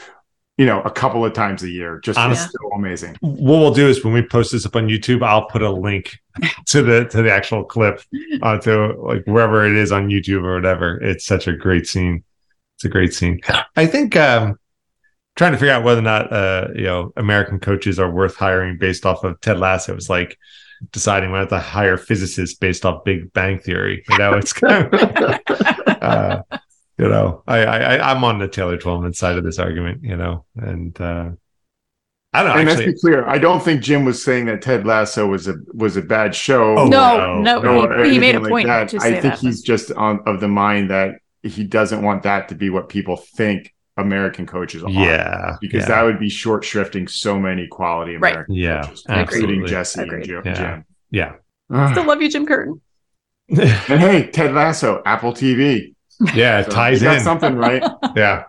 You 0.58 0.66
know, 0.66 0.82
a 0.82 0.90
couple 0.90 1.24
of 1.24 1.32
times 1.32 1.62
a 1.62 1.70
year. 1.70 2.00
Just 2.00 2.18
Honest- 2.18 2.46
it's 2.46 2.54
so 2.60 2.70
amazing. 2.72 3.16
what 3.20 3.58
we'll 3.60 3.72
do 3.72 3.88
is 3.88 4.04
when 4.04 4.12
we 4.12 4.22
post 4.22 4.52
this 4.52 4.66
up 4.66 4.74
on 4.76 4.88
YouTube, 4.88 5.22
I'll 5.24 5.46
put 5.46 5.62
a 5.62 5.70
link 5.70 6.18
to 6.66 6.82
the 6.82 7.04
to 7.06 7.22
the 7.22 7.32
actual 7.32 7.64
clip 7.64 8.02
to 8.12 8.94
like 8.98 9.22
wherever 9.26 9.64
it 9.64 9.76
is 9.76 9.92
on 9.92 10.08
YouTube 10.08 10.44
or 10.44 10.54
whatever. 10.54 11.00
It's 11.02 11.24
such 11.24 11.46
a 11.46 11.52
great 11.52 11.86
scene. 11.86 12.24
It's 12.76 12.84
a 12.84 12.88
great 12.88 13.14
scene. 13.14 13.40
I 13.76 13.86
think 13.86 14.16
um 14.16 14.58
trying 15.36 15.52
to 15.52 15.58
figure 15.58 15.72
out 15.72 15.84
whether 15.84 16.00
or 16.00 16.02
not 16.02 16.32
uh 16.32 16.68
you 16.74 16.82
know 16.82 17.12
American 17.16 17.60
coaches 17.60 17.98
are 18.00 18.10
worth 18.10 18.34
hiring 18.34 18.78
based 18.78 19.06
off 19.06 19.22
of 19.24 19.40
Ted 19.40 19.58
Lasso 19.58 19.96
is 19.96 20.10
like 20.10 20.36
deciding 20.92 21.30
whether 21.32 21.48
to 21.50 21.58
hire 21.58 21.96
physicists 21.96 22.56
based 22.56 22.84
off 22.84 23.04
Big 23.04 23.32
Bang 23.32 23.58
Theory. 23.58 24.04
You 24.10 24.18
know, 24.18 24.34
it's 24.34 24.52
kind 24.52 24.92
of 24.92 25.40
uh, 26.02 26.42
you 26.98 27.08
know, 27.08 27.42
I, 27.46 27.58
I 27.64 27.78
I- 27.96 28.10
I'm 28.10 28.24
on 28.24 28.38
the 28.38 28.48
Taylor 28.48 28.76
Twellman 28.78 29.14
side 29.14 29.38
of 29.38 29.44
this 29.44 29.58
argument, 29.58 30.02
you 30.04 30.16
know, 30.16 30.44
and 30.56 30.98
uh 31.00 31.30
I 32.34 32.42
don't 32.42 32.52
know. 32.52 32.60
and 32.60 32.68
actually, 32.68 32.86
let's 32.86 33.02
be 33.02 33.08
clear, 33.08 33.26
I 33.26 33.38
don't 33.38 33.62
think 33.62 33.80
Jim 33.82 34.04
was 34.04 34.22
saying 34.22 34.46
that 34.46 34.60
Ted 34.60 34.84
Lasso 34.86 35.26
was 35.26 35.48
a 35.48 35.54
was 35.72 35.96
a 35.96 36.02
bad 36.02 36.34
show. 36.34 36.76
Oh, 36.76 36.86
no, 36.86 37.40
no, 37.40 37.60
no, 37.62 37.86
or 37.86 38.04
he, 38.04 38.12
he 38.12 38.18
made 38.18 38.34
a 38.34 38.40
like 38.40 38.50
point 38.50 38.66
that. 38.66 38.88
to 38.90 38.98
I 38.98 39.12
think 39.12 39.22
that. 39.22 39.38
he's 39.38 39.62
just 39.62 39.90
on 39.92 40.20
of 40.26 40.40
the 40.40 40.48
mind 40.48 40.90
that 40.90 41.14
he 41.42 41.64
doesn't 41.64 42.02
want 42.02 42.24
that 42.24 42.48
to 42.48 42.54
be 42.54 42.68
what 42.68 42.88
people 42.90 43.16
think 43.16 43.72
American 43.96 44.46
coaches 44.46 44.84
are. 44.84 44.90
yeah, 44.90 45.56
Because 45.60 45.82
yeah. 45.82 45.88
that 45.88 46.02
would 46.02 46.18
be 46.20 46.28
short 46.28 46.62
shrifting 46.64 47.08
so 47.08 47.38
many 47.38 47.66
quality 47.66 48.16
Right. 48.16 48.32
American 48.34 48.54
Yeah, 48.54 48.82
coaches, 48.82 49.04
absolutely. 49.08 49.54
including 49.54 49.66
Jesse 49.66 50.00
and 50.02 50.24
Jim. 50.24 50.42
Yeah. 50.44 50.54
Jim. 50.54 50.84
yeah. 51.10 51.32
Ah. 51.70 51.90
Still 51.92 52.04
love 52.06 52.20
you, 52.22 52.28
Jim 52.30 52.46
Curtin. 52.46 52.80
and 53.48 53.58
hey, 54.00 54.30
Ted 54.30 54.52
Lasso, 54.52 55.02
Apple 55.06 55.32
TV. 55.32 55.94
Yeah, 56.34 56.60
it 56.60 56.64
So 56.66 56.70
ties 56.72 57.00
you 57.00 57.08
got 57.08 57.18
in. 57.18 57.22
something 57.24 57.56
right. 57.56 57.82
Yeah. 58.16 58.44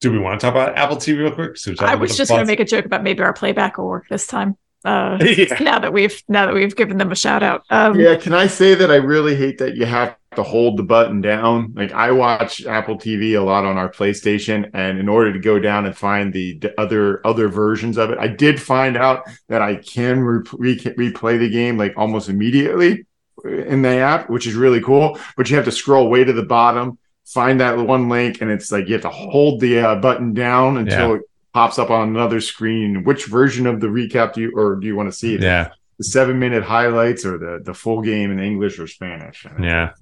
Do 0.00 0.12
we 0.12 0.18
want 0.18 0.38
to 0.40 0.46
talk 0.46 0.54
about 0.54 0.76
Apple 0.76 0.96
TV 0.98 1.18
real 1.18 1.30
quick? 1.32 1.56
So 1.56 1.74
I 1.80 1.94
was 1.94 2.16
just 2.16 2.28
going 2.30 2.40
to 2.42 2.46
make 2.46 2.60
a 2.60 2.64
joke 2.64 2.84
about 2.84 3.02
maybe 3.02 3.22
our 3.22 3.32
playback 3.32 3.78
will 3.78 3.86
work 3.86 4.06
this 4.10 4.26
time. 4.26 4.56
Uh, 4.84 5.16
Yeah. 5.22 5.56
now 5.60 5.78
that 5.78 5.94
we've 5.94 6.22
now 6.28 6.44
that 6.44 6.54
we've 6.54 6.76
given 6.76 6.98
them 6.98 7.10
a 7.10 7.14
shout 7.16 7.42
out. 7.42 7.64
Um, 7.70 7.98
Yeah, 7.98 8.16
can 8.16 8.34
I 8.34 8.46
say 8.46 8.74
that 8.74 8.90
I 8.90 8.96
really 8.96 9.34
hate 9.34 9.56
that 9.58 9.76
you 9.76 9.86
have 9.86 10.14
to 10.36 10.42
hold 10.42 10.76
the 10.76 10.82
button 10.82 11.22
down? 11.22 11.72
Like 11.74 11.92
I 11.92 12.10
watch 12.12 12.66
Apple 12.66 12.98
TV 12.98 13.32
a 13.38 13.42
lot 13.42 13.64
on 13.64 13.78
our 13.78 13.88
PlayStation, 13.90 14.68
and 14.74 14.98
in 14.98 15.08
order 15.08 15.32
to 15.32 15.38
go 15.38 15.58
down 15.58 15.86
and 15.86 15.96
find 15.96 16.34
the 16.34 16.56
d- 16.56 16.68
other 16.76 17.26
other 17.26 17.48
versions 17.48 17.96
of 17.96 18.10
it, 18.10 18.18
I 18.18 18.28
did 18.28 18.60
find 18.60 18.98
out 18.98 19.22
that 19.48 19.62
I 19.62 19.76
can 19.76 20.20
re- 20.20 20.42
re- 20.52 20.76
replay 20.78 21.38
the 21.38 21.48
game 21.48 21.78
like 21.78 21.94
almost 21.96 22.28
immediately 22.28 23.06
in 23.44 23.82
the 23.82 23.96
app, 23.98 24.30
which 24.30 24.46
is 24.46 24.54
really 24.54 24.80
cool. 24.80 25.18
But 25.36 25.50
you 25.50 25.56
have 25.56 25.64
to 25.66 25.72
scroll 25.72 26.08
way 26.08 26.24
to 26.24 26.32
the 26.32 26.44
bottom, 26.44 26.98
find 27.24 27.60
that 27.60 27.78
one 27.78 28.08
link, 28.08 28.40
and 28.40 28.50
it's 28.50 28.72
like 28.72 28.88
you 28.88 28.94
have 28.94 29.02
to 29.02 29.10
hold 29.10 29.60
the 29.60 29.80
uh, 29.80 29.94
button 29.96 30.34
down 30.34 30.78
until. 30.78 31.14
It 31.14 31.22
pops 31.52 31.78
up 31.78 31.88
on 31.88 32.08
another 32.08 32.40
screen. 32.40 33.04
Which 33.04 33.26
version 33.26 33.68
of 33.68 33.78
the 33.78 33.86
recap 33.86 34.32
do 34.32 34.40
you 34.40 34.52
or 34.56 34.74
do 34.74 34.88
you 34.88 34.96
want 34.96 35.12
to 35.12 35.16
see? 35.16 35.38
Yeah. 35.38 35.70
The 35.98 36.04
seven 36.04 36.40
minute 36.40 36.64
highlights 36.64 37.24
or 37.24 37.38
the 37.38 37.60
the 37.62 37.72
full 37.72 38.02
game 38.02 38.32
in 38.32 38.40
English 38.40 38.80
or 38.80 38.88
Spanish? 38.88 39.46
Yeah. 39.60 39.92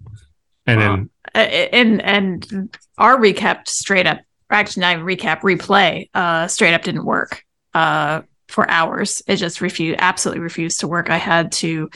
And 0.67 0.81
then 0.81 1.11
Uh, 1.35 1.39
and 1.39 2.03
and 2.03 2.77
our 2.99 3.17
recap 3.17 3.69
straight 3.69 4.07
up, 4.07 4.21
actually 4.51 4.83
not 4.83 4.95
even 4.95 5.07
recap, 5.07 5.41
replay, 5.41 6.09
uh, 6.15 6.47
straight 6.47 6.75
up 6.75 6.83
didn't 6.83 7.05
work 7.05 7.45
uh, 7.75 8.23
for 8.49 8.71
hours. 8.71 9.23
It 9.27 9.37
just 9.37 9.61
refused, 9.61 9.99
absolutely 10.01 10.41
refused 10.41 10.81
to 10.81 10.89
work. 10.89 11.11
I 11.11 11.17
had 11.17 11.53
to 11.53 11.91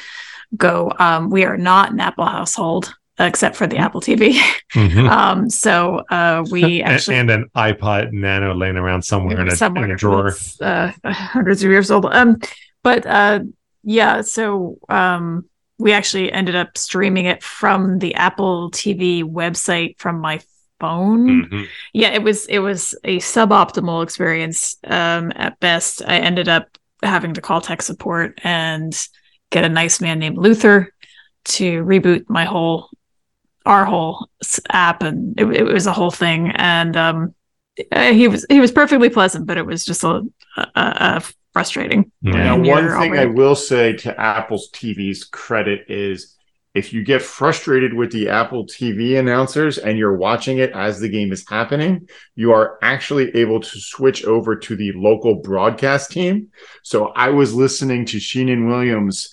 go. 0.57 0.93
Um, 0.99 1.31
we 1.31 1.45
are 1.45 1.57
not 1.57 1.93
an 1.93 2.01
Apple 2.01 2.27
household 2.27 2.95
except 3.19 3.57
for 3.57 3.67
the 3.67 3.79
Apple 3.79 4.01
TV. 4.01 4.39
mhm. 4.75 5.09
um, 5.11 5.49
so 5.49 6.03
uh, 6.11 6.45
we 6.51 6.83
and, 6.83 6.93
actually 6.93 7.17
and 7.17 7.31
an 7.31 7.51
iPod 7.57 8.13
Nano 8.13 8.55
laying 8.55 8.77
around 8.77 9.03
somewhere 9.03 9.41
in 9.41 9.49
a, 9.49 9.57
somewhere 9.57 9.85
in 9.85 9.91
a 9.91 9.97
drawer. 9.97 10.35
uh, 10.61 10.93
hundreds 11.05 11.65
of 11.65 11.71
years 11.71 11.91
old. 11.91 12.07
Um, 12.07 12.39
but 12.83 13.07
uh, 13.07 13.41
yeah, 13.83 14.21
so 14.21 14.79
um, 14.89 15.47
we 15.79 15.93
actually 15.93 16.31
ended 16.31 16.57
up 16.57 16.77
streaming 16.77 17.27
it 17.27 17.43
from 17.43 17.99
the 17.99 18.15
Apple 18.15 18.71
TV 18.71 19.23
website 19.23 19.99
from 19.99 20.21
my 20.21 20.41
phone. 20.79 21.49
Mhm. 21.49 21.67
Yeah, 21.93 22.11
it 22.11 22.23
was 22.23 22.47
it 22.47 22.59
was 22.59 22.95
a 23.05 23.19
suboptimal 23.19 24.03
experience 24.03 24.77
um, 24.85 25.33
at 25.37 25.59
best. 25.61 26.03
I 26.07 26.19
ended 26.19 26.49
up 26.49 26.69
having 27.03 27.35
to 27.35 27.41
call 27.41 27.61
tech 27.61 27.83
support 27.83 28.39
and 28.43 28.95
get 29.51 29.65
a 29.65 29.69
nice 29.69 30.01
man 30.01 30.19
named 30.19 30.39
Luther 30.39 30.93
to 31.47 31.85
reboot 31.85 32.25
my 32.29 32.45
whole 32.45 32.89
our 33.65 33.85
whole 33.85 34.29
app 34.71 35.03
and 35.03 35.39
it, 35.41 35.47
it 35.49 35.65
was 35.65 35.87
a 35.87 35.93
whole 35.93 36.11
thing 36.11 36.53
and 36.55 36.97
um 36.97 37.35
uh, 37.93 38.13
he 38.13 38.29
was 38.29 38.47
he 38.49 38.61
was 38.61 38.71
perfectly 38.71 39.09
pleasant 39.09 39.47
but 39.47 39.59
it 39.59 39.67
was 39.67 39.85
just 39.85 40.05
a, 40.05 40.23
a, 40.57 40.63
a 40.77 41.23
frustrating 41.53 42.11
Yeah. 42.23 42.33
Now, 42.33 42.57
one 42.57 42.65
you're 42.65 42.99
thing 42.99 43.19
I 43.19 43.27
will 43.27 43.57
say 43.57 43.95
to 43.95 44.21
Apple's 44.21 44.71
TV's 44.73 45.25
credit 45.25 45.87
is 45.89 46.36
if 46.77 46.93
you 46.93 47.03
get 47.05 47.23
frustrated 47.23 47.93
with 47.95 48.13
the 48.13 48.29
Apple 48.29 48.67
TV 48.67 49.19
announcers 49.19 49.79
and 49.79 49.99
you're 49.99 50.17
watching 50.17 50.59
it 50.59 50.71
as 50.73 51.01
the 51.01 51.09
game 51.09 51.33
is 51.33 51.45
happening, 51.49 52.09
you 52.35 52.53
are 52.53 52.79
actually 52.83 53.35
able 53.37 53.61
to 53.61 53.81
switch 53.81 54.25
over 54.25 54.55
to 54.57 54.77
the 54.77 54.93
local 54.93 55.37
broadcast 55.37 56.11
team. 56.11 56.49
So 56.83 57.07
I 57.09 57.31
was 57.31 57.55
listening 57.55 58.05
to 58.07 58.19
Sheenan 58.19 58.69
Williams 58.69 59.29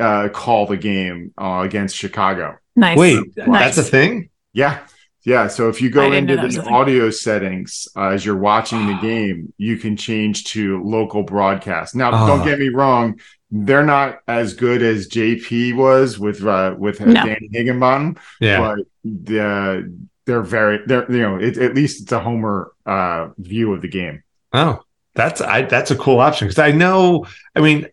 uh, 0.00 0.28
call 0.30 0.66
the 0.66 0.76
game 0.76 1.32
uh, 1.38 1.62
against 1.64 1.96
Chicago. 1.96 2.56
nice 2.76 2.98
Wait, 2.98 3.36
Nice. 3.36 3.76
that's 3.76 3.78
a 3.78 3.90
thing? 3.90 4.28
Yeah. 4.52 4.80
Yeah. 5.24 5.46
So 5.46 5.68
if 5.68 5.80
you 5.80 5.88
go 5.88 6.10
into 6.10 6.36
the 6.36 6.46
a 6.46 6.50
thing. 6.50 6.68
audio 6.74 7.10
settings 7.10 7.86
uh, 7.96 8.08
as 8.08 8.26
you're 8.26 8.36
watching 8.36 8.86
the 8.88 8.98
game, 9.00 9.52
you 9.56 9.76
can 9.78 9.96
change 9.96 10.44
to 10.52 10.82
local 10.82 11.22
broadcast. 11.22 11.94
Now, 11.94 12.10
Oh. 12.12 12.26
don't 12.26 12.44
get 12.44 12.58
me 12.58 12.68
wrong. 12.70 13.20
They're 13.54 13.84
not 13.84 14.20
as 14.26 14.54
good 14.54 14.82
as 14.82 15.08
JP 15.08 15.76
was 15.76 16.18
with 16.18 16.42
uh, 16.44 16.74
with 16.78 17.02
uh, 17.02 17.04
No. 17.04 17.26
Danny 17.26 17.50
Higginbotham, 17.52 18.16
Yeah. 18.40 18.58
but 18.60 18.78
the, 19.04 19.94
they're 20.24 20.42
very 20.42 20.80
they're 20.86 21.10
you 21.12 21.20
know 21.20 21.36
it, 21.36 21.58
at 21.58 21.74
least 21.74 22.02
it's 22.02 22.12
a 22.12 22.20
homer 22.20 22.72
uh, 22.86 23.28
view 23.36 23.74
of 23.74 23.82
the 23.82 23.88
game. 23.88 24.22
Oh, 24.54 24.80
that's 25.14 25.42
I 25.42 25.62
that's 25.62 25.90
a 25.90 25.96
cool 25.96 26.18
option 26.20 26.48
because 26.48 26.58
I 26.58 26.70
know. 26.70 27.26
I 27.54 27.60
mean, 27.60 27.88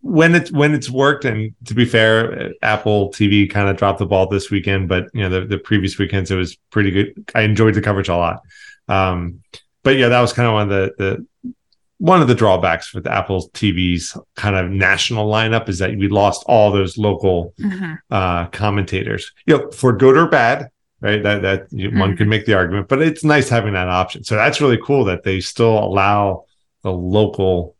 when 0.00 0.34
it's 0.34 0.50
when 0.50 0.74
it's 0.74 0.88
worked, 0.88 1.26
and 1.26 1.54
to 1.66 1.74
be 1.74 1.84
fair, 1.84 2.40
uh, 2.40 2.48
Apple 2.62 3.10
TV 3.10 3.50
kind 3.50 3.68
of 3.68 3.76
dropped 3.76 3.98
the 3.98 4.06
ball 4.06 4.28
this 4.28 4.50
weekend, 4.50 4.88
but 4.88 5.08
you 5.12 5.22
know 5.22 5.40
the, 5.40 5.46
the 5.46 5.58
previous 5.58 5.98
weekends 5.98 6.30
it 6.30 6.36
was 6.36 6.56
pretty 6.70 6.90
good. 6.90 7.30
I 7.34 7.42
enjoyed 7.42 7.74
the 7.74 7.82
coverage 7.82 8.08
a 8.08 8.16
lot. 8.16 8.40
Um, 8.88 9.42
but 9.82 9.96
yeah, 9.96 10.08
that 10.08 10.20
was 10.20 10.32
kind 10.32 10.46
of 10.46 10.54
one 10.54 10.62
of 10.62 10.68
the 10.70 10.94
the 10.98 11.26
one 11.98 12.22
of 12.22 12.28
the 12.28 12.34
drawbacks 12.34 12.94
with 12.94 13.06
Apple 13.06 13.50
TV's 13.54 14.16
kind 14.36 14.54
of 14.56 14.70
national 14.70 15.28
lineup 15.28 15.68
is 15.68 15.78
that 15.80 15.90
we 15.98 16.08
lost 16.08 16.44
all 16.46 16.70
those 16.70 16.96
local 16.96 17.52
Mhm. 17.58 17.98
uh, 18.10 18.46
commentators. 18.46 19.32
You 19.46 19.58
know, 19.58 19.70
for 19.72 19.92
good 19.92 20.16
or 20.16 20.28
bad, 20.28 20.68
right? 21.00 21.20
That 21.22 21.42
that 21.42 21.66
you, 21.70 21.90
one 21.90 22.16
can 22.16 22.28
make 22.28 22.46
the 22.46 22.54
argument, 22.54 22.88
but 22.88 23.02
it's 23.02 23.24
nice 23.24 23.48
having 23.48 23.72
that 23.74 23.88
option. 23.88 24.22
So 24.24 24.36
that's 24.36 24.60
really 24.60 24.78
cool 24.82 25.04
that 25.06 25.24
they 25.24 25.40
still 25.40 25.76
allow 25.78 26.44
the 26.84 26.92
local 26.92 27.74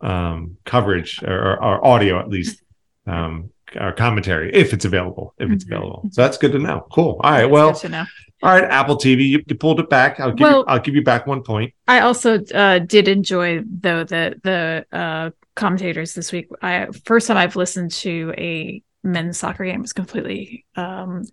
um, 0.00 0.56
coverage 0.64 1.22
or, 1.22 1.52
or, 1.52 1.62
or 1.64 1.86
audio 1.86 2.18
at 2.18 2.28
least 2.28 2.60
um, 3.06 3.50
or 3.78 3.92
commentary 3.92 4.52
if 4.52 4.72
it's 4.72 4.84
available. 4.84 5.32
If 5.38 5.50
it's 5.50 5.64
Mhm. 5.64 5.68
available, 5.76 6.08
so 6.10 6.22
that's 6.22 6.38
good 6.38 6.52
to 6.52 6.58
know. 6.58 6.86
Cool. 6.90 7.20
All 7.22 7.30
right. 7.30 7.40
That's 7.42 7.52
Well, 7.52 7.72
good 7.72 7.80
to 7.82 7.88
know. 7.90 8.04
All 8.42 8.50
right. 8.50 8.64
Apple 8.64 8.96
TV, 8.96 9.28
you, 9.28 9.44
you 9.46 9.54
pulled 9.54 9.78
it 9.80 9.88
back. 9.88 10.18
I'll 10.18 10.32
give 10.32 10.48
you. 10.48 10.64
I'll 10.66 10.80
give 10.80 10.94
you 10.94 11.02
back 11.02 11.26
one 11.26 11.42
point. 11.42 11.72
I 11.86 12.00
also 12.00 12.40
uh, 12.54 12.80
did 12.80 13.08
enjoy 13.08 13.60
though 13.64 14.04
the 14.04 14.40
the 14.42 14.86
uh, 14.96 15.30
commentators 15.54 16.14
this 16.14 16.32
week. 16.32 16.48
I 16.60 16.88
first 17.04 17.28
time 17.28 17.36
I've 17.36 17.56
listened 17.56 17.92
to 17.92 18.34
a 18.36 18.82
men's 19.04 19.38
soccer 19.38 19.64
game 19.64 19.82
was 19.82 19.92
completely 19.92 20.64
um, 20.76 21.24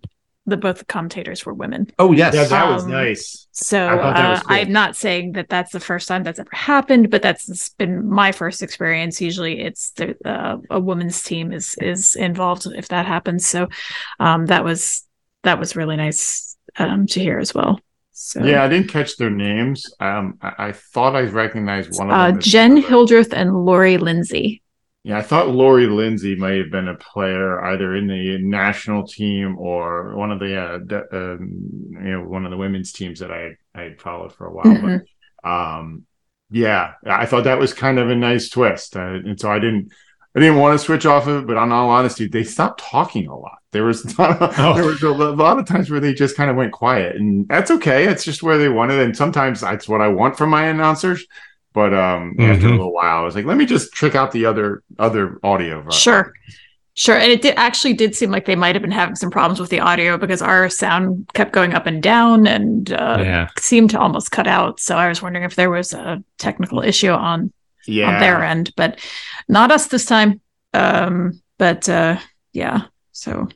the 0.46 0.56
both 0.56 0.78
the 0.78 0.84
commentators 0.84 1.44
were 1.44 1.54
women. 1.54 1.90
Oh 1.98 2.12
yes. 2.12 2.34
Yeah, 2.34 2.44
that 2.44 2.68
was 2.68 2.84
Um, 2.84 2.90
nice. 2.90 3.48
So 3.52 3.86
I 3.86 3.94
uh, 3.94 4.40
cool. 4.40 4.56
I'm 4.56 4.72
not 4.72 4.96
saying 4.96 5.32
that 5.32 5.48
that's 5.48 5.72
the 5.72 5.80
first 5.80 6.08
time 6.08 6.22
that's 6.22 6.38
ever 6.38 6.50
happened, 6.52 7.10
but 7.10 7.22
that's 7.22 7.70
been 7.70 8.08
my 8.08 8.32
first 8.32 8.62
experience. 8.62 9.20
Usually, 9.20 9.60
it's 9.60 9.90
the, 9.92 10.16
uh, 10.24 10.58
a 10.70 10.80
woman's 10.80 11.22
team 11.22 11.52
is 11.52 11.74
is 11.80 12.16
involved 12.16 12.66
if 12.66 12.88
that 12.88 13.06
happens. 13.06 13.46
So 13.46 13.68
um, 14.18 14.46
that 14.46 14.64
was 14.64 15.06
that 15.42 15.58
was 15.58 15.76
really 15.76 15.96
nice 15.96 16.49
um, 16.78 17.06
to 17.08 17.20
hear 17.20 17.38
as 17.38 17.54
well. 17.54 17.80
So 18.12 18.42
Yeah, 18.44 18.62
I 18.64 18.68
didn't 18.68 18.88
catch 18.88 19.16
their 19.16 19.30
names. 19.30 19.84
Um, 19.98 20.38
I, 20.42 20.52
I 20.68 20.72
thought 20.72 21.16
I 21.16 21.22
recognized 21.22 21.98
one 21.98 22.10
of 22.10 22.14
uh, 22.16 22.26
them. 22.28 22.38
as- 22.38 22.44
Jenn 22.44 22.76
Hildreth 22.76 23.32
and 23.32 23.64
Lori 23.64 23.96
Lindsey. 23.98 24.62
Yeah, 25.02 25.16
I 25.16 25.22
thought 25.22 25.48
Lori 25.48 25.86
Lindsey 25.86 26.34
might 26.36 26.58
have 26.58 26.70
been 26.70 26.88
a 26.88 26.94
player 26.94 27.64
either 27.64 27.96
in 27.96 28.06
the 28.06 28.36
national 28.42 29.06
team 29.06 29.56
or 29.58 30.14
one 30.14 30.30
of 30.30 30.40
the, 30.40 30.60
uh, 30.60 30.78
de- 30.78 31.16
um, 31.16 31.50
you 31.92 32.10
know, 32.10 32.24
one 32.24 32.44
of 32.44 32.50
the 32.50 32.58
women's 32.58 32.92
teams 32.92 33.20
that 33.20 33.30
I 33.32 33.56
I 33.74 33.82
had 33.84 34.00
followed 34.00 34.34
for 34.34 34.46
a 34.46 34.52
while. 34.52 34.66
Mhm. 34.66 35.00
But 35.42 35.50
um, 35.50 36.04
yeah, 36.50 36.92
I 37.06 37.24
thought 37.24 37.44
that 37.44 37.58
was 37.58 37.72
kind 37.72 37.98
of 37.98 38.10
a 38.10 38.14
nice 38.14 38.50
twist, 38.50 38.94
uh, 38.94 39.00
and 39.24 39.40
so 39.40 39.50
I 39.50 39.58
didn't. 39.58 39.90
I 40.36 40.40
didn't 40.40 40.58
want 40.58 40.78
to 40.78 40.84
switch 40.84 41.06
off 41.06 41.26
of 41.26 41.42
it, 41.42 41.46
but 41.46 41.56
on 41.56 41.72
all 41.72 41.90
honesty, 41.90 42.28
they 42.28 42.44
stopped 42.44 42.80
talking 42.80 43.26
a 43.26 43.36
lot. 43.36 43.58
There 43.72 43.84
was 43.84 44.04
Oh. 44.18 44.72
there 44.74 44.84
was 44.84 45.02
a 45.02 45.08
lot 45.10 45.58
of 45.58 45.66
times 45.66 45.90
where 45.90 46.00
they 46.00 46.14
just 46.14 46.36
kind 46.36 46.50
of 46.50 46.56
went 46.56 46.72
quiet, 46.72 47.16
and 47.16 47.48
that's 47.48 47.70
okay. 47.72 48.06
It's 48.06 48.24
just 48.24 48.42
where 48.42 48.56
they 48.58 48.68
wanted, 48.68 49.00
and 49.00 49.16
sometimes 49.16 49.60
that's 49.60 49.88
what 49.88 50.00
I 50.00 50.08
want 50.08 50.36
from 50.38 50.50
my 50.50 50.66
announcers. 50.66 51.26
But 51.72 51.94
um, 51.94 52.34
after 52.40 52.66
a 52.66 52.70
Mhm. 52.70 52.76
little 52.78 52.92
while, 52.92 53.18
I 53.18 53.24
was 53.24 53.34
like, 53.36 53.44
let 53.44 53.56
me 53.56 53.64
just 53.66 53.92
check 53.92 54.14
out 54.16 54.32
the 54.32 54.44
other 54.46 54.82
other 54.98 55.38
audio. 55.42 55.88
Sure. 55.90 56.32
Sure. 56.94 57.14
And 57.16 57.30
it 57.30 57.40
did 57.42 57.54
actually 57.56 57.94
did 57.94 58.14
seem 58.16 58.30
like 58.32 58.44
they 58.44 58.56
might 58.56 58.74
have 58.74 58.82
been 58.82 58.90
having 58.90 59.14
some 59.14 59.30
problems 59.30 59.60
with 59.60 59.70
the 59.70 59.78
audio 59.80 60.18
because 60.18 60.42
our 60.42 60.68
sound 60.68 61.30
kept 61.34 61.52
going 61.52 61.72
up 61.72 61.86
and 61.86 62.02
down 62.02 62.46
and 62.48 62.92
uh, 62.92 63.18
yeah. 63.20 63.48
seemed 63.58 63.90
to 63.90 64.00
almost 64.00 64.32
cut 64.32 64.46
out. 64.48 64.80
So 64.80 64.96
I 64.96 65.08
was 65.08 65.22
wondering 65.22 65.44
if 65.44 65.54
there 65.54 65.70
was 65.70 65.92
a 65.92 66.22
technical 66.38 66.80
issue 66.82 67.12
on, 67.12 67.52
Yeah, 67.86 68.14
on 68.14 68.20
their 68.20 68.42
end, 68.42 68.72
but 68.76 69.00
not 69.48 69.72
us 69.72 69.86
this 69.86 70.04
time. 70.04 70.40
Um, 70.72 71.40
but 71.58 71.88
uh, 71.88 72.18
yeah. 72.52 72.82
So 73.12 73.48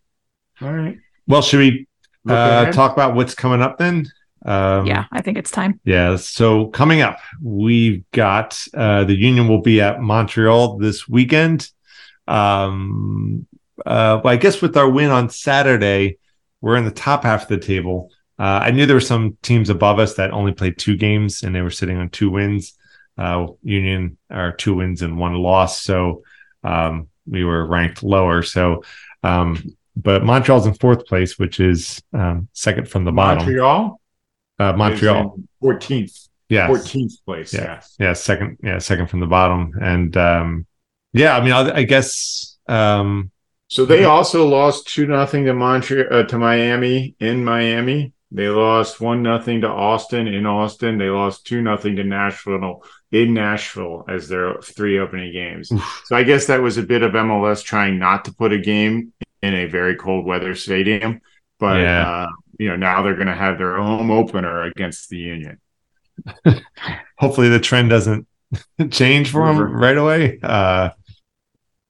All 0.61 0.73
right. 0.73 0.99
Well, 1.27 1.43
should 1.43 1.61
we 1.61 1.87
uh, 2.29 2.71
talk 2.73 2.93
about 2.93 3.15
what's 3.15 3.35
coming 3.35 3.63
up 3.63 3.79
then? 3.79 4.07
Um, 4.45 4.87
yeah, 4.87 5.07
I 5.11 5.23
think 5.23 5.39
it's 5.39 5.51
time. 5.51 5.81
Yeah. 5.85 6.17
So 6.17 6.67
coming 6.67 7.01
up, 7.01 7.19
we've 7.43 8.05
got 8.11 8.63
uh, 8.75 9.05
the 9.05 9.15
Union 9.15 9.49
will 9.49 9.63
be 9.63 9.81
at 9.81 10.01
Montreal 10.01 10.77
this 10.79 11.09
weekend. 11.09 11.71
Um, 12.29 13.47
uh, 13.85 14.21
well, 14.23 14.33
I 14.33 14.37
guess 14.37 14.61
with 14.61 14.77
our 14.77 14.89
win 14.89 15.11
on 15.11 15.31
Saturday, 15.31 16.19
we're 16.61 16.77
in 16.77 16.85
the 16.85 16.91
top 16.91 17.25
half 17.25 17.43
of 17.43 17.49
the 17.49 17.59
table. 17.59 18.11
Uh, 18.39 18.61
I 18.63 18.71
knew 18.71 18.87
there 18.87 18.97
were 18.97 19.01
some 19.01 19.39
teams 19.43 19.71
above 19.71 19.99
us 19.99 20.15
that 20.15 20.33
only 20.33 20.53
played 20.53 20.79
two 20.79 20.97
games 20.97 21.43
and 21.43 21.55
they 21.55 21.63
were 21.63 21.71
sitting 21.71 21.97
on 21.97 22.11
two 22.11 22.31
wins. 22.31 22.75
Uh, 23.17 23.47
Union 23.63 24.19
are 24.31 24.53
two 24.53 24.75
wins 24.75 25.03
and 25.03 25.19
one 25.19 25.35
loss, 25.35 25.81
so 25.81 26.23
um, 26.63 27.09
we 27.27 27.45
were 27.45 27.65
ranked 27.67 28.03
lower. 28.03 28.43
So, 28.43 28.83
um, 29.23 29.77
but 29.97 30.25
Montreal's 30.25 30.67
in 30.67 30.75
fourth 30.75 31.07
place, 31.07 31.39
which 31.39 31.61
is 31.61 32.03
um, 32.13 32.49
second 32.53 32.89
from 32.89 33.05
the 33.05 33.13
bottom. 33.13 33.45
Montreal. 33.45 34.01
Uh, 34.59 34.73
Montreal, 34.73 35.37
fourteenth. 35.61 36.29
yes. 36.49 36.69
Fourteenth 36.69 37.13
place. 37.25 37.53
Yeah. 37.55 37.61
Yes. 37.65 37.97
yeah 37.99 38.13
second 38.13 38.59
yeah 38.63 38.79
second 38.79 39.09
from 39.09 39.21
the 39.21 39.27
bottom 39.27 39.73
and 39.81 40.17
um 40.17 40.67
yeah 41.13 41.37
i 41.37 41.41
mean 41.43 41.53
i, 41.53 41.79
I 41.79 41.83
guess 41.83 42.57
um 42.69 43.31
So 43.69 43.85
they 43.85 44.05
also 44.05 44.47
lost 44.47 44.87
two 44.87 45.07
nothing 45.07 45.45
to 45.47 45.55
Montreal 45.55 46.07
uh, 46.13 46.23
to 46.25 46.39
Miami 46.39 47.17
in 47.19 47.45
Miami. 47.45 48.13
They 48.33 48.49
lost 48.49 49.01
one 49.01 49.23
nothing 49.23 49.61
to 49.61 49.69
Austin 49.69 50.27
in 50.27 50.45
Austin. 50.47 50.99
They 50.99 51.09
lost 51.09 51.47
two 51.47 51.63
nothing 51.63 51.97
to 51.97 52.05
Nashville 52.05 52.83
in 53.13 53.33
Nashville 53.35 54.05
as 54.09 54.29
their 54.29 54.55
three 54.61 54.99
opening 54.99 55.33
games. 55.33 55.71
So 56.07 56.17
I 56.17 56.25
guess 56.25 56.47
that 56.47 56.61
was 56.61 56.77
a 56.77 56.83
bit 56.83 57.03
of 57.03 57.13
MLS 57.13 57.63
trying 57.63 57.99
not 57.99 58.25
to 58.25 58.33
put 58.35 58.53
a 58.53 58.59
game 58.59 59.13
in 59.43 59.55
a 59.55 59.67
very 59.67 59.95
cold 59.95 60.25
weather 60.27 60.55
stadium. 60.57 61.21
But 61.61 61.81
Yeah. 61.81 62.09
uh, 62.25 62.29
you 62.59 62.69
know 62.69 62.77
now 62.77 63.03
they're 63.03 63.15
going 63.15 63.27
to 63.29 63.35
have 63.35 63.59
their 63.59 63.77
home 63.77 64.11
opener 64.11 64.63
against 64.63 65.11
the 65.11 65.19
Union. 65.19 65.61
hopefully 67.19 67.49
the 67.49 67.61
trend 67.61 67.91
doesn't 67.91 68.27
change 68.91 69.31
for 69.31 69.47
them 69.47 69.61
right 69.61 69.97
away. 69.97 70.39
Uh, 70.43 70.91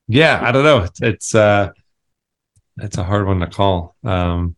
yeah, 0.08 0.40
I 0.42 0.52
don't 0.52 0.64
know. 0.64 0.78
It's, 0.80 1.00
it's 1.00 1.34
uh, 1.34 1.70
it's 2.78 2.98
a 2.98 3.04
hard 3.04 3.26
one 3.26 3.40
to 3.40 3.46
call. 3.46 3.94
Um, 4.04 4.56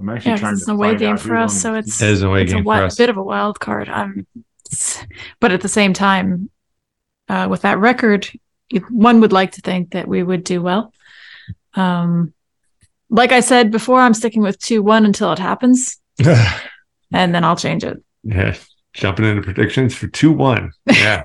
I'm 0.00 0.08
actually 0.10 0.30
Yeah, 0.30 0.34
'cause 0.36 0.40
trying 0.40 0.52
it's 0.54 0.64
to 0.66 0.70
an 0.70 0.76
away 0.76 0.96
game 0.96 1.16
for 1.16 1.36
us, 1.36 1.60
so 1.60 1.74
it's 1.74 2.00
it 2.00 2.10
is 2.10 2.22
a 2.22 2.28
way 2.30 2.42
it's 2.42 2.52
a 2.52 2.56
game 2.56 2.64
for 2.64 2.68
wi- 2.70 2.86
us. 2.86 2.96
bit 2.96 3.10
of 3.10 3.16
a 3.16 3.22
wild 3.22 3.58
card. 3.60 3.88
Um, 3.88 4.26
but 5.40 5.50
at 5.52 5.60
the 5.60 5.68
same 5.68 5.92
time, 5.92 6.50
uh, 7.28 7.46
with 7.50 7.62
that 7.62 7.78
record, 7.78 8.28
one 8.90 9.20
would 9.20 9.32
like 9.32 9.52
to 9.52 9.60
think 9.60 9.90
that 9.92 10.06
we 10.06 10.22
would 10.22 10.44
do 10.44 10.62
well. 10.62 10.92
Um, 11.74 12.32
like 13.10 13.32
I 13.32 13.40
said 13.40 13.70
before, 13.70 14.00
I'm 14.00 14.14
sticking 14.14 14.42
with 14.42 14.58
two 14.60 14.82
one 14.82 15.04
until 15.06 15.32
it 15.32 15.38
happens, 15.38 15.98
and 16.24 17.34
then 17.34 17.42
I'll 17.44 17.56
change 17.56 17.82
it. 17.84 18.02
yeah, 18.22 18.54
jumping 18.92 19.24
into 19.24 19.42
predictions 19.42 19.94
for 19.94 20.06
two 20.08 20.30
one. 20.32 20.70
Yeah, 20.86 21.24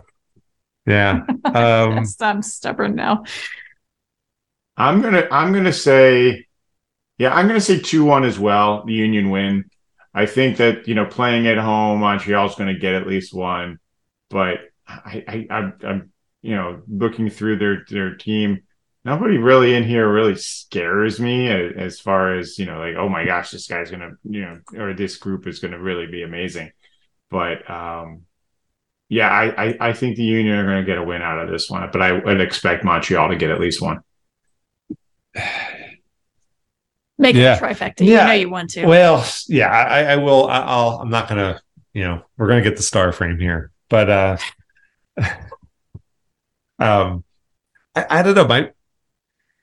yeah. 0.87 1.21
Um, 1.45 2.05
I'm 2.21 2.41
stubborn 2.41 2.95
now. 2.95 3.23
I'm 4.77 5.01
gonna 5.01 5.27
I'm 5.31 5.53
gonna 5.53 5.73
say, 5.73 6.45
yeah, 7.23 7.33
I'm 7.33 7.47
gonna 7.47 7.61
say 7.61 7.79
two 7.79 8.03
one 8.03 8.25
as 8.25 8.37
well. 8.37 8.83
The 8.85 8.91
Union 8.91 9.29
win. 9.29 9.63
I 10.13 10.25
think 10.25 10.57
that 10.57 10.89
you 10.89 10.93
know 10.93 11.05
playing 11.05 11.47
at 11.47 11.57
home, 11.57 12.01
Montreal's 12.01 12.55
going 12.55 12.73
to 12.73 12.77
get 12.77 12.95
at 12.95 13.07
least 13.07 13.33
one, 13.33 13.79
but 14.29 14.57
I, 14.85 15.23
I 15.25 15.47
I'm, 15.49 15.73
I'm 15.85 16.11
you 16.41 16.53
know 16.53 16.81
looking 16.85 17.29
through 17.29 17.59
their 17.59 17.85
their 17.89 18.15
team. 18.15 18.63
Nobody 19.05 19.37
really 19.37 19.73
in 19.73 19.85
here 19.85 20.11
really 20.11 20.35
scares 20.35 21.17
me 21.17 21.47
as, 21.47 21.71
as 21.77 21.99
far 22.01 22.35
as 22.35 22.59
you 22.59 22.65
know, 22.65 22.77
like 22.77 22.95
oh 22.97 23.07
my 23.07 23.23
gosh, 23.23 23.51
this 23.51 23.67
guy's 23.67 23.89
gonna 23.89 24.11
you 24.25 24.41
know, 24.41 24.59
or 24.77 24.93
this 24.93 25.15
group 25.15 25.47
is 25.47 25.59
gonna 25.59 25.79
really 25.79 26.07
be 26.07 26.23
amazing. 26.23 26.73
But 27.31 27.69
um, 27.69 28.23
yeah, 29.07 29.29
I, 29.29 29.67
I 29.67 29.77
I 29.79 29.93
think 29.93 30.17
the 30.17 30.23
Union 30.25 30.57
are 30.57 30.65
going 30.65 30.85
to 30.85 30.91
get 30.91 30.97
a 30.97 31.03
win 31.03 31.21
out 31.21 31.39
of 31.39 31.49
this 31.49 31.69
one, 31.69 31.89
but 31.89 32.01
I 32.01 32.11
would 32.11 32.41
expect 32.41 32.83
Montreal 32.83 33.29
to 33.29 33.37
get 33.37 33.49
at 33.49 33.61
least 33.61 33.81
one. 33.81 34.01
Make 37.17 37.35
Yeah. 37.35 37.55
it 37.55 37.61
a 37.61 37.65
trifecta. 37.65 38.01
You 38.05 38.13
Yeah. 38.13 38.25
know 38.27 38.33
you 38.33 38.49
want 38.49 38.71
to. 38.71 38.85
Well, 38.85 39.25
yeah, 39.47 39.69
I, 39.69 40.13
I 40.13 40.15
will. 40.17 40.47
I, 40.47 40.59
I'll. 40.59 40.99
I'm 41.01 41.09
not 41.09 41.27
gonna. 41.29 41.61
You 41.93 42.03
know, 42.05 42.23
we're 42.37 42.47
gonna 42.47 42.61
get 42.63 42.75
the 42.75 42.83
star 42.83 43.11
frame 43.11 43.37
here, 43.39 43.71
but 43.89 44.09
uh, 44.09 44.37
um, 46.79 47.23
I, 47.95 48.05
I 48.09 48.23
don't 48.23 48.35
know. 48.35 48.47
My, 48.47 48.71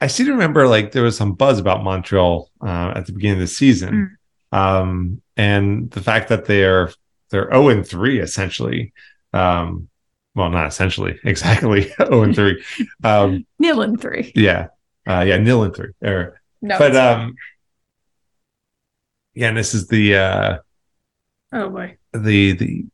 I 0.01 0.07
seem 0.07 0.27
to 0.27 0.33
remember 0.33 0.67
like 0.69 0.93
there 0.93 1.03
was 1.03 1.17
some 1.17 1.35
buzz 1.35 1.59
about 1.59 1.83
Montreal 1.83 2.51
uh, 2.65 2.93
at 2.97 3.07
the 3.07 3.13
beginning 3.13 3.37
of 3.39 3.41
the 3.41 3.47
season, 3.49 4.17
um, 4.53 5.21
and 5.37 5.91
the 5.91 6.01
fact 6.01 6.29
that 6.29 6.45
they're 6.47 6.91
they're 7.31 7.51
zero 7.51 7.69
and 7.69 7.87
three 7.87 8.21
essentially. 8.21 8.93
Um, 9.33 9.89
well, 10.37 10.51
not 10.51 10.69
essentially, 10.69 11.19
exactly 11.25 11.93
zero 11.97 12.23
and 12.23 12.35
three. 12.35 12.63
Um, 13.05 13.45
Nil 13.59 13.83
and 13.83 14.01
three. 14.01 14.33
yeah, 14.37 14.69
uh, 15.09 15.25
yeah, 15.27 15.39
nil 15.39 15.65
and 15.65 15.75
three. 15.75 15.91
Or 16.03 16.40
No, 16.63 16.79
but 16.79 16.91
it's 16.91 16.99
um 16.99 17.35
yeah 19.35 19.49
and 19.49 19.57
this 19.57 19.75
is 19.75 19.89
the 19.89 20.17
uh 20.17 20.59
oh 21.53 21.69
boy, 21.71 21.97
the 22.13 22.53
the 22.53 22.85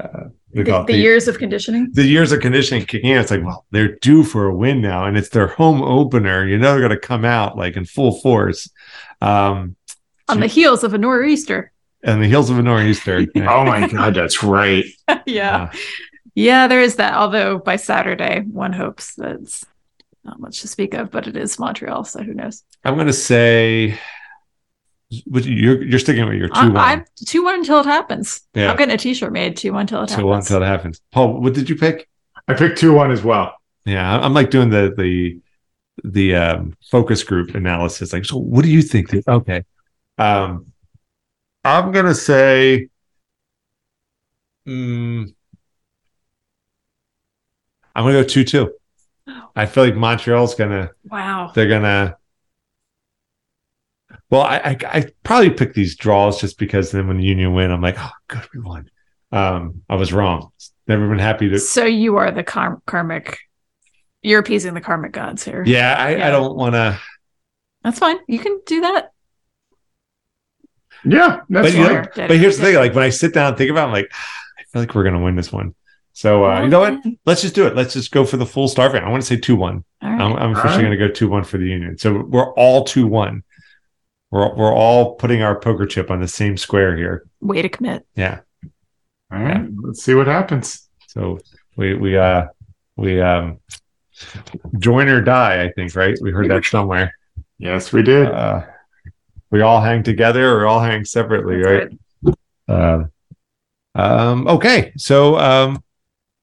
uh 0.00 0.24
we 0.54 0.62
the, 0.62 0.84
the 0.84 0.96
years 0.96 1.28
of 1.28 1.38
conditioning. 1.38 1.90
the 1.92 2.04
years 2.06 2.32
of 2.32 2.40
conditioning 2.40 2.86
kicking 2.86 3.10
in 3.10 3.18
it's 3.18 3.30
like 3.30 3.44
well 3.44 3.66
they're 3.70 3.96
due 3.96 4.24
for 4.24 4.46
a 4.46 4.54
win 4.54 4.80
now 4.80 5.04
and 5.04 5.16
it's 5.18 5.28
their 5.28 5.48
home 5.48 5.82
opener 5.82 6.46
you 6.46 6.56
know 6.56 6.70
they're 6.72 6.88
going 6.88 6.90
to 6.90 7.06
come 7.06 7.24
out 7.24 7.58
like 7.58 7.76
in 7.76 7.84
full 7.84 8.18
force 8.20 8.70
um 9.20 9.76
on 10.28 10.40
the 10.40 10.46
heels 10.46 10.84
of 10.84 10.94
a 10.94 10.98
nor'easter. 10.98 11.72
and 12.02 12.22
the 12.22 12.28
heels 12.28 12.48
of 12.50 12.58
a 12.58 12.62
nor'easter 12.62 13.20
yeah. 13.34 13.52
Oh 13.52 13.64
my 13.64 13.88
god, 13.88 14.14
that's 14.14 14.42
right. 14.42 14.84
yeah. 15.26 15.64
Uh, 15.64 15.70
Yeah, 16.34 16.68
there 16.68 16.80
is 16.80 16.96
that. 16.96 17.14
Although 17.14 17.58
by 17.58 17.76
Saturday, 17.76 18.42
one 18.42 18.72
hopes 18.72 19.14
that's 19.16 19.66
not 20.28 20.40
much 20.40 20.60
to 20.60 20.68
speak 20.68 20.94
of, 20.94 21.10
but 21.10 21.26
it 21.26 21.36
is 21.36 21.58
Montreal, 21.58 22.04
so 22.04 22.22
who 22.22 22.34
knows? 22.34 22.62
i'm 22.84 22.94
going 22.94 23.06
to 23.06 23.12
say 23.12 23.98
you're 25.10 25.82
you're 25.82 25.98
sticking 25.98 26.26
with 26.26 26.34
your 26.36 26.48
2 26.48 26.54
I'm, 26.54 26.72
1 26.74 26.84
I'm 26.84 27.04
two 27.26 27.42
one 27.42 27.54
until 27.54 27.80
it 27.80 27.86
happens. 27.86 28.42
Yeah. 28.52 28.70
I'm 28.70 28.76
getting 28.76 28.94
a 28.94 28.98
T-shirt 28.98 29.32
made 29.32 29.56
two 29.56 29.72
one 29.72 29.82
until 29.82 30.02
it 30.02 30.08
2 30.08 30.12
happens. 30.12 30.26
1 30.26 30.38
until 30.38 30.62
it 30.62 30.66
happens 30.66 31.00
paul 31.12 31.40
what 31.40 31.54
did 31.54 31.68
you 31.70 31.76
pick 31.76 32.08
I 32.46 32.54
picked 32.54 32.78
two 32.78 32.92
one 32.92 33.10
as 33.10 33.22
well. 33.24 33.54
yeah 33.86 34.18
i'm 34.20 34.34
like 34.34 34.50
doing 34.50 34.68
the 34.70 34.94
the 34.96 35.38
the 36.04 36.34
um 36.36 36.76
focus 36.90 37.24
group 37.24 37.54
analysis 37.54 38.12
like 38.12 38.24
so 38.26 38.36
what 38.36 38.62
do 38.64 38.70
you 38.70 38.82
think 38.82 39.10
okay 39.26 39.64
um 40.18 40.66
i'm 41.64 41.90
gonna 41.90 42.14
say 42.14 42.88
mm, 44.66 45.32
i'm 47.94 48.04
gonna 48.04 48.22
go 48.22 48.24
2-2 48.24 48.68
i 49.58 49.66
feel 49.66 49.84
like 49.84 49.94
montreal's 49.96 50.54
gonna 50.54 50.90
wow. 51.04 51.50
they're 51.54 51.68
gonna 51.68 52.16
well 54.30 54.42
I, 54.42 54.56
I 54.58 54.76
i 54.98 55.04
probably 55.22 55.50
pick 55.50 55.74
these 55.74 55.96
draws 55.96 56.40
just 56.40 56.58
because 56.58 56.90
then 56.90 57.06
when 57.08 57.18
the 57.18 57.24
union 57.24 57.52
win 57.54 57.70
i'm 57.70 57.80
like 57.82 57.96
oh 57.98 58.10
good 58.28 58.46
we 58.54 58.60
won 58.60 58.90
um 59.32 59.82
i 59.88 59.96
was 59.96 60.12
wrong 60.12 60.50
never 60.86 61.08
been 61.08 61.18
happy 61.18 61.48
to 61.50 61.58
So 61.58 61.84
you 61.84 62.16
are 62.16 62.30
the 62.30 62.42
kar- 62.42 62.80
karmic. 62.86 63.38
You're 64.22 64.40
appeasing 64.40 64.72
the 64.74 64.80
karmic 64.80 65.12
gods 65.12 65.44
here. 65.44 65.62
yeah 65.66 65.94
i, 65.98 66.16
Yeah. 66.16 66.28
I 66.28 66.30
don't 66.30 66.56
want 66.56 66.74
to 66.74 66.98
That's 67.84 67.98
fine. 67.98 68.16
You 68.26 68.38
can 68.38 68.60
do 68.66 68.80
that. 68.80 69.12
Yeah, 71.04 71.40
that's 71.48 71.68
but 71.68 71.74
you 71.74 71.82
know, 71.84 72.02
fine. 72.14 72.28
but 72.28 72.36
here's 72.38 72.56
the 72.58 72.64
thing: 72.64 72.74
like 72.74 72.92
when 72.94 73.04
I 73.04 73.10
sit 73.10 73.32
down 73.32 73.48
and 73.48 73.56
think 73.56 73.70
about, 73.70 73.84
it, 73.84 73.86
I'm 73.86 73.92
like, 73.92 74.12
I 74.58 74.62
feel 74.72 74.82
like 74.82 74.94
we're 74.94 75.04
gonna 75.04 75.22
win 75.22 75.36
this 75.36 75.52
one. 75.52 75.74
So 76.18 76.46
uh, 76.46 76.62
you 76.62 76.68
know 76.68 76.80
what? 76.80 76.98
Let's 77.26 77.42
just 77.42 77.54
do 77.54 77.68
it. 77.68 77.76
Let's 77.76 77.92
just 77.92 78.10
go 78.10 78.24
for 78.24 78.38
the 78.38 78.44
full 78.44 78.66
star 78.66 78.90
fan. 78.90 79.04
I 79.04 79.08
want 79.08 79.22
to 79.22 79.26
say 79.26 79.36
two 79.36 79.54
one. 79.54 79.84
All 80.02 80.10
right. 80.10 80.20
I'm, 80.20 80.32
I'm 80.32 80.50
officially 80.50 80.86
All 80.86 80.90
right. 80.90 80.96
going 80.96 80.98
to 80.98 81.08
go 81.08 81.14
two 81.14 81.28
one 81.28 81.44
for 81.44 81.58
the 81.58 81.66
Union. 81.66 81.96
So 81.96 82.24
we're 82.24 82.52
all 82.54 82.82
two 82.82 83.06
one. 83.06 83.44
We're 84.32 84.52
we're 84.52 84.74
all 84.74 85.14
putting 85.14 85.42
our 85.42 85.60
poker 85.60 85.86
chip 85.86 86.10
on 86.10 86.20
the 86.20 86.26
same 86.26 86.56
square 86.56 86.96
here. 86.96 87.24
Way 87.40 87.62
to 87.62 87.68
commit. 87.68 88.04
Yeah. 88.16 88.40
All 89.32 89.38
right, 89.38 89.64
let's 89.80 90.02
see 90.02 90.14
what 90.14 90.26
happens. 90.26 90.88
So 91.06 91.38
we 91.76 91.94
we 91.94 92.18
uh 92.18 92.46
we 92.96 93.20
um 93.20 93.60
join 94.80 95.08
or 95.08 95.20
die. 95.20 95.62
I 95.62 95.70
think 95.70 95.94
right. 95.94 96.18
We 96.20 96.32
heard 96.32 96.50
that 96.50 96.64
somewhere. 96.64 97.14
Yes, 97.58 97.92
we 97.92 98.02
did. 98.02 98.26
Uh, 98.26 98.66
we 99.52 99.60
all 99.60 99.80
hang 99.80 100.02
together 100.02 100.52
or 100.58 100.66
all 100.66 100.80
hang 100.80 101.04
separately, 101.04 101.62
That's 101.62 101.94
right? 102.26 102.36
Uh, 102.68 103.04
um, 103.94 104.48
okay, 104.48 104.92
so 104.96 105.38
um, 105.38 105.80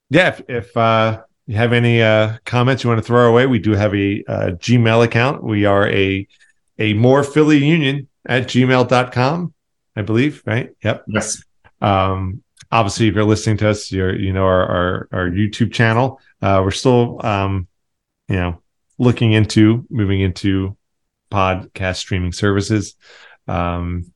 yeah, 0.10 0.30
if, 0.30 0.42
if 0.48 0.78
uh, 0.78 1.22
you 1.48 1.56
have 1.56 1.74
any 1.74 2.02
uh, 2.02 2.38
comments 2.46 2.84
you 2.84 2.90
want 2.90 3.00
to 3.00 3.06
throw 3.06 3.26
our 3.26 3.32
way, 3.32 3.46
we 3.46 3.60
do 3.60 3.72
have 3.72 3.94
a 3.96 4.24
uh, 4.28 4.52
Gmail 4.52 5.04
account. 5.04 5.44
We 5.44 5.66
are 5.66 5.88
a 5.88 6.28
a 6.78 6.94
more 6.94 7.24
Philly 7.24 7.64
Union 7.66 8.08
at 8.26 8.48
gmail.com, 8.48 9.54
I 9.96 10.02
believe, 10.02 10.44
right? 10.46 10.72
Yep. 10.84 11.06
yes. 11.08 11.44
Um, 11.82 12.44
obviously, 12.72 13.08
if 13.08 13.16
you're 13.16 13.24
listening 13.24 13.58
to 13.58 13.70
us, 13.70 13.92
you're 13.92 14.16
you 14.16 14.34
know 14.34 14.44
our 14.44 14.66
our, 14.66 15.08
our 15.12 15.30
YouTube 15.30 15.72
channel. 15.72 16.20
Uh, 16.42 16.62
we're 16.64 16.72
still 16.72 17.26
um, 17.26 17.68
you 18.28 18.36
know 18.36 18.62
looking 18.98 19.34
into 19.34 19.86
moving 19.90 20.22
into 20.22 20.76
podcast 21.32 21.98
streaming 21.98 22.32
services. 22.32 22.96
Um, 23.48 24.12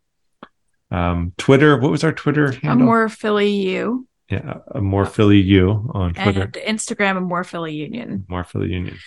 um, 0.92 1.34
Twitter. 1.38 1.78
What 1.78 1.92
was 1.92 2.04
our 2.04 2.12
Twitter 2.12 2.46
A 2.46 2.56
handle? 2.56 2.88
more 2.88 3.10
Philly 3.10 3.50
you 3.50 4.08
yeah, 4.30 4.60
a 4.72 4.82
more 4.82 5.06
Philly 5.06 5.40
U 5.42 5.90
on 5.94 6.14
Twitter. 6.14 6.44
and 6.44 6.54
Instagram 6.54 7.18
a 7.18 7.22
more 7.22 7.44
Philly 7.44 7.74
Union. 7.74 8.26
more 8.28 8.44
for 8.44 8.60
the 8.60 8.68
union. 8.68 8.98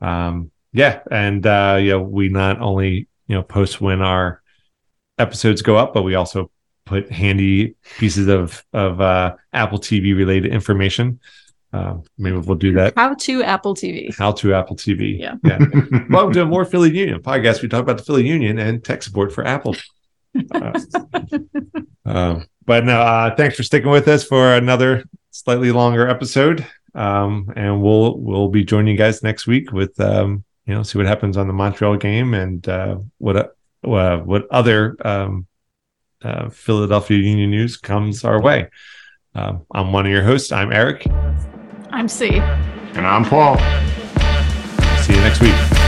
Um, 0.00 0.50
yeah, 0.72 1.00
and 1.10 1.46
uh, 1.46 1.78
yeah, 1.80 1.96
we 1.96 2.28
not 2.28 2.60
only 2.60 3.08
you 3.28 3.36
know 3.36 3.42
post 3.42 3.80
when 3.80 4.02
our 4.02 4.42
episodes 5.18 5.62
go 5.62 5.76
up, 5.76 5.94
but 5.94 6.02
we 6.02 6.14
also 6.16 6.50
put 6.86 7.10
handy 7.10 7.76
pieces 7.98 8.28
of 8.28 8.64
of 8.72 9.00
uh, 9.00 9.36
Apple 9.52 9.78
TV 9.78 10.16
related 10.16 10.52
information. 10.52 11.20
Uh, 11.72 11.98
maybe 12.18 12.36
we'll 12.36 12.56
do 12.56 12.72
that. 12.72 12.92
How 12.96 13.14
to 13.14 13.42
Apple 13.42 13.74
TV. 13.74 14.14
How 14.16 14.32
to 14.32 14.54
Apple 14.54 14.76
TV. 14.76 15.18
Yeah. 15.18 15.36
yeah. 15.44 15.58
Welcome 16.10 16.34
to 16.34 16.42
a 16.42 16.46
more 16.46 16.66
Philly 16.66 16.94
Union 16.94 17.22
podcast. 17.22 17.62
We 17.62 17.68
talk 17.68 17.80
about 17.80 17.96
the 17.96 18.02
Philly 18.02 18.26
Union 18.26 18.58
and 18.58 18.84
tech 18.84 19.02
support 19.02 19.32
for 19.32 19.46
Apple. 19.46 19.74
Uh, 20.54 20.80
um, 22.04 22.46
but 22.64 22.84
no, 22.84 23.00
uh, 23.00 23.34
thanks 23.34 23.56
for 23.56 23.62
sticking 23.62 23.90
with 23.90 24.08
us 24.08 24.24
for 24.24 24.54
another 24.54 25.04
slightly 25.30 25.72
longer 25.72 26.08
episode. 26.08 26.66
Um, 26.94 27.52
and 27.56 27.82
we'll 27.82 28.18
we'll 28.18 28.48
be 28.48 28.64
joining 28.64 28.92
you 28.92 28.98
guys 28.98 29.22
next 29.22 29.46
week 29.46 29.72
with 29.72 29.98
um, 30.00 30.44
you 30.66 30.74
know 30.74 30.82
see 30.82 30.98
what 30.98 31.06
happens 31.06 31.36
on 31.36 31.46
the 31.46 31.52
Montreal 31.52 31.96
game 31.96 32.34
and 32.34 32.66
uh, 32.68 32.96
what 33.18 33.36
uh, 33.36 34.18
what 34.18 34.46
other 34.50 34.96
um, 35.04 35.46
uh, 36.22 36.50
Philadelphia 36.50 37.18
Union 37.18 37.50
news 37.50 37.76
comes 37.76 38.24
our 38.24 38.40
way. 38.40 38.68
Um, 39.34 39.64
I'm 39.74 39.92
one 39.92 40.06
of 40.06 40.12
your 40.12 40.22
hosts. 40.22 40.52
I'm 40.52 40.72
Eric. 40.72 41.06
I'm 41.90 42.08
C. 42.08 42.36
and 42.36 43.06
I'm 43.06 43.24
Paul. 43.24 43.56
See 45.02 45.14
you 45.14 45.20
next 45.20 45.40
week. 45.40 45.81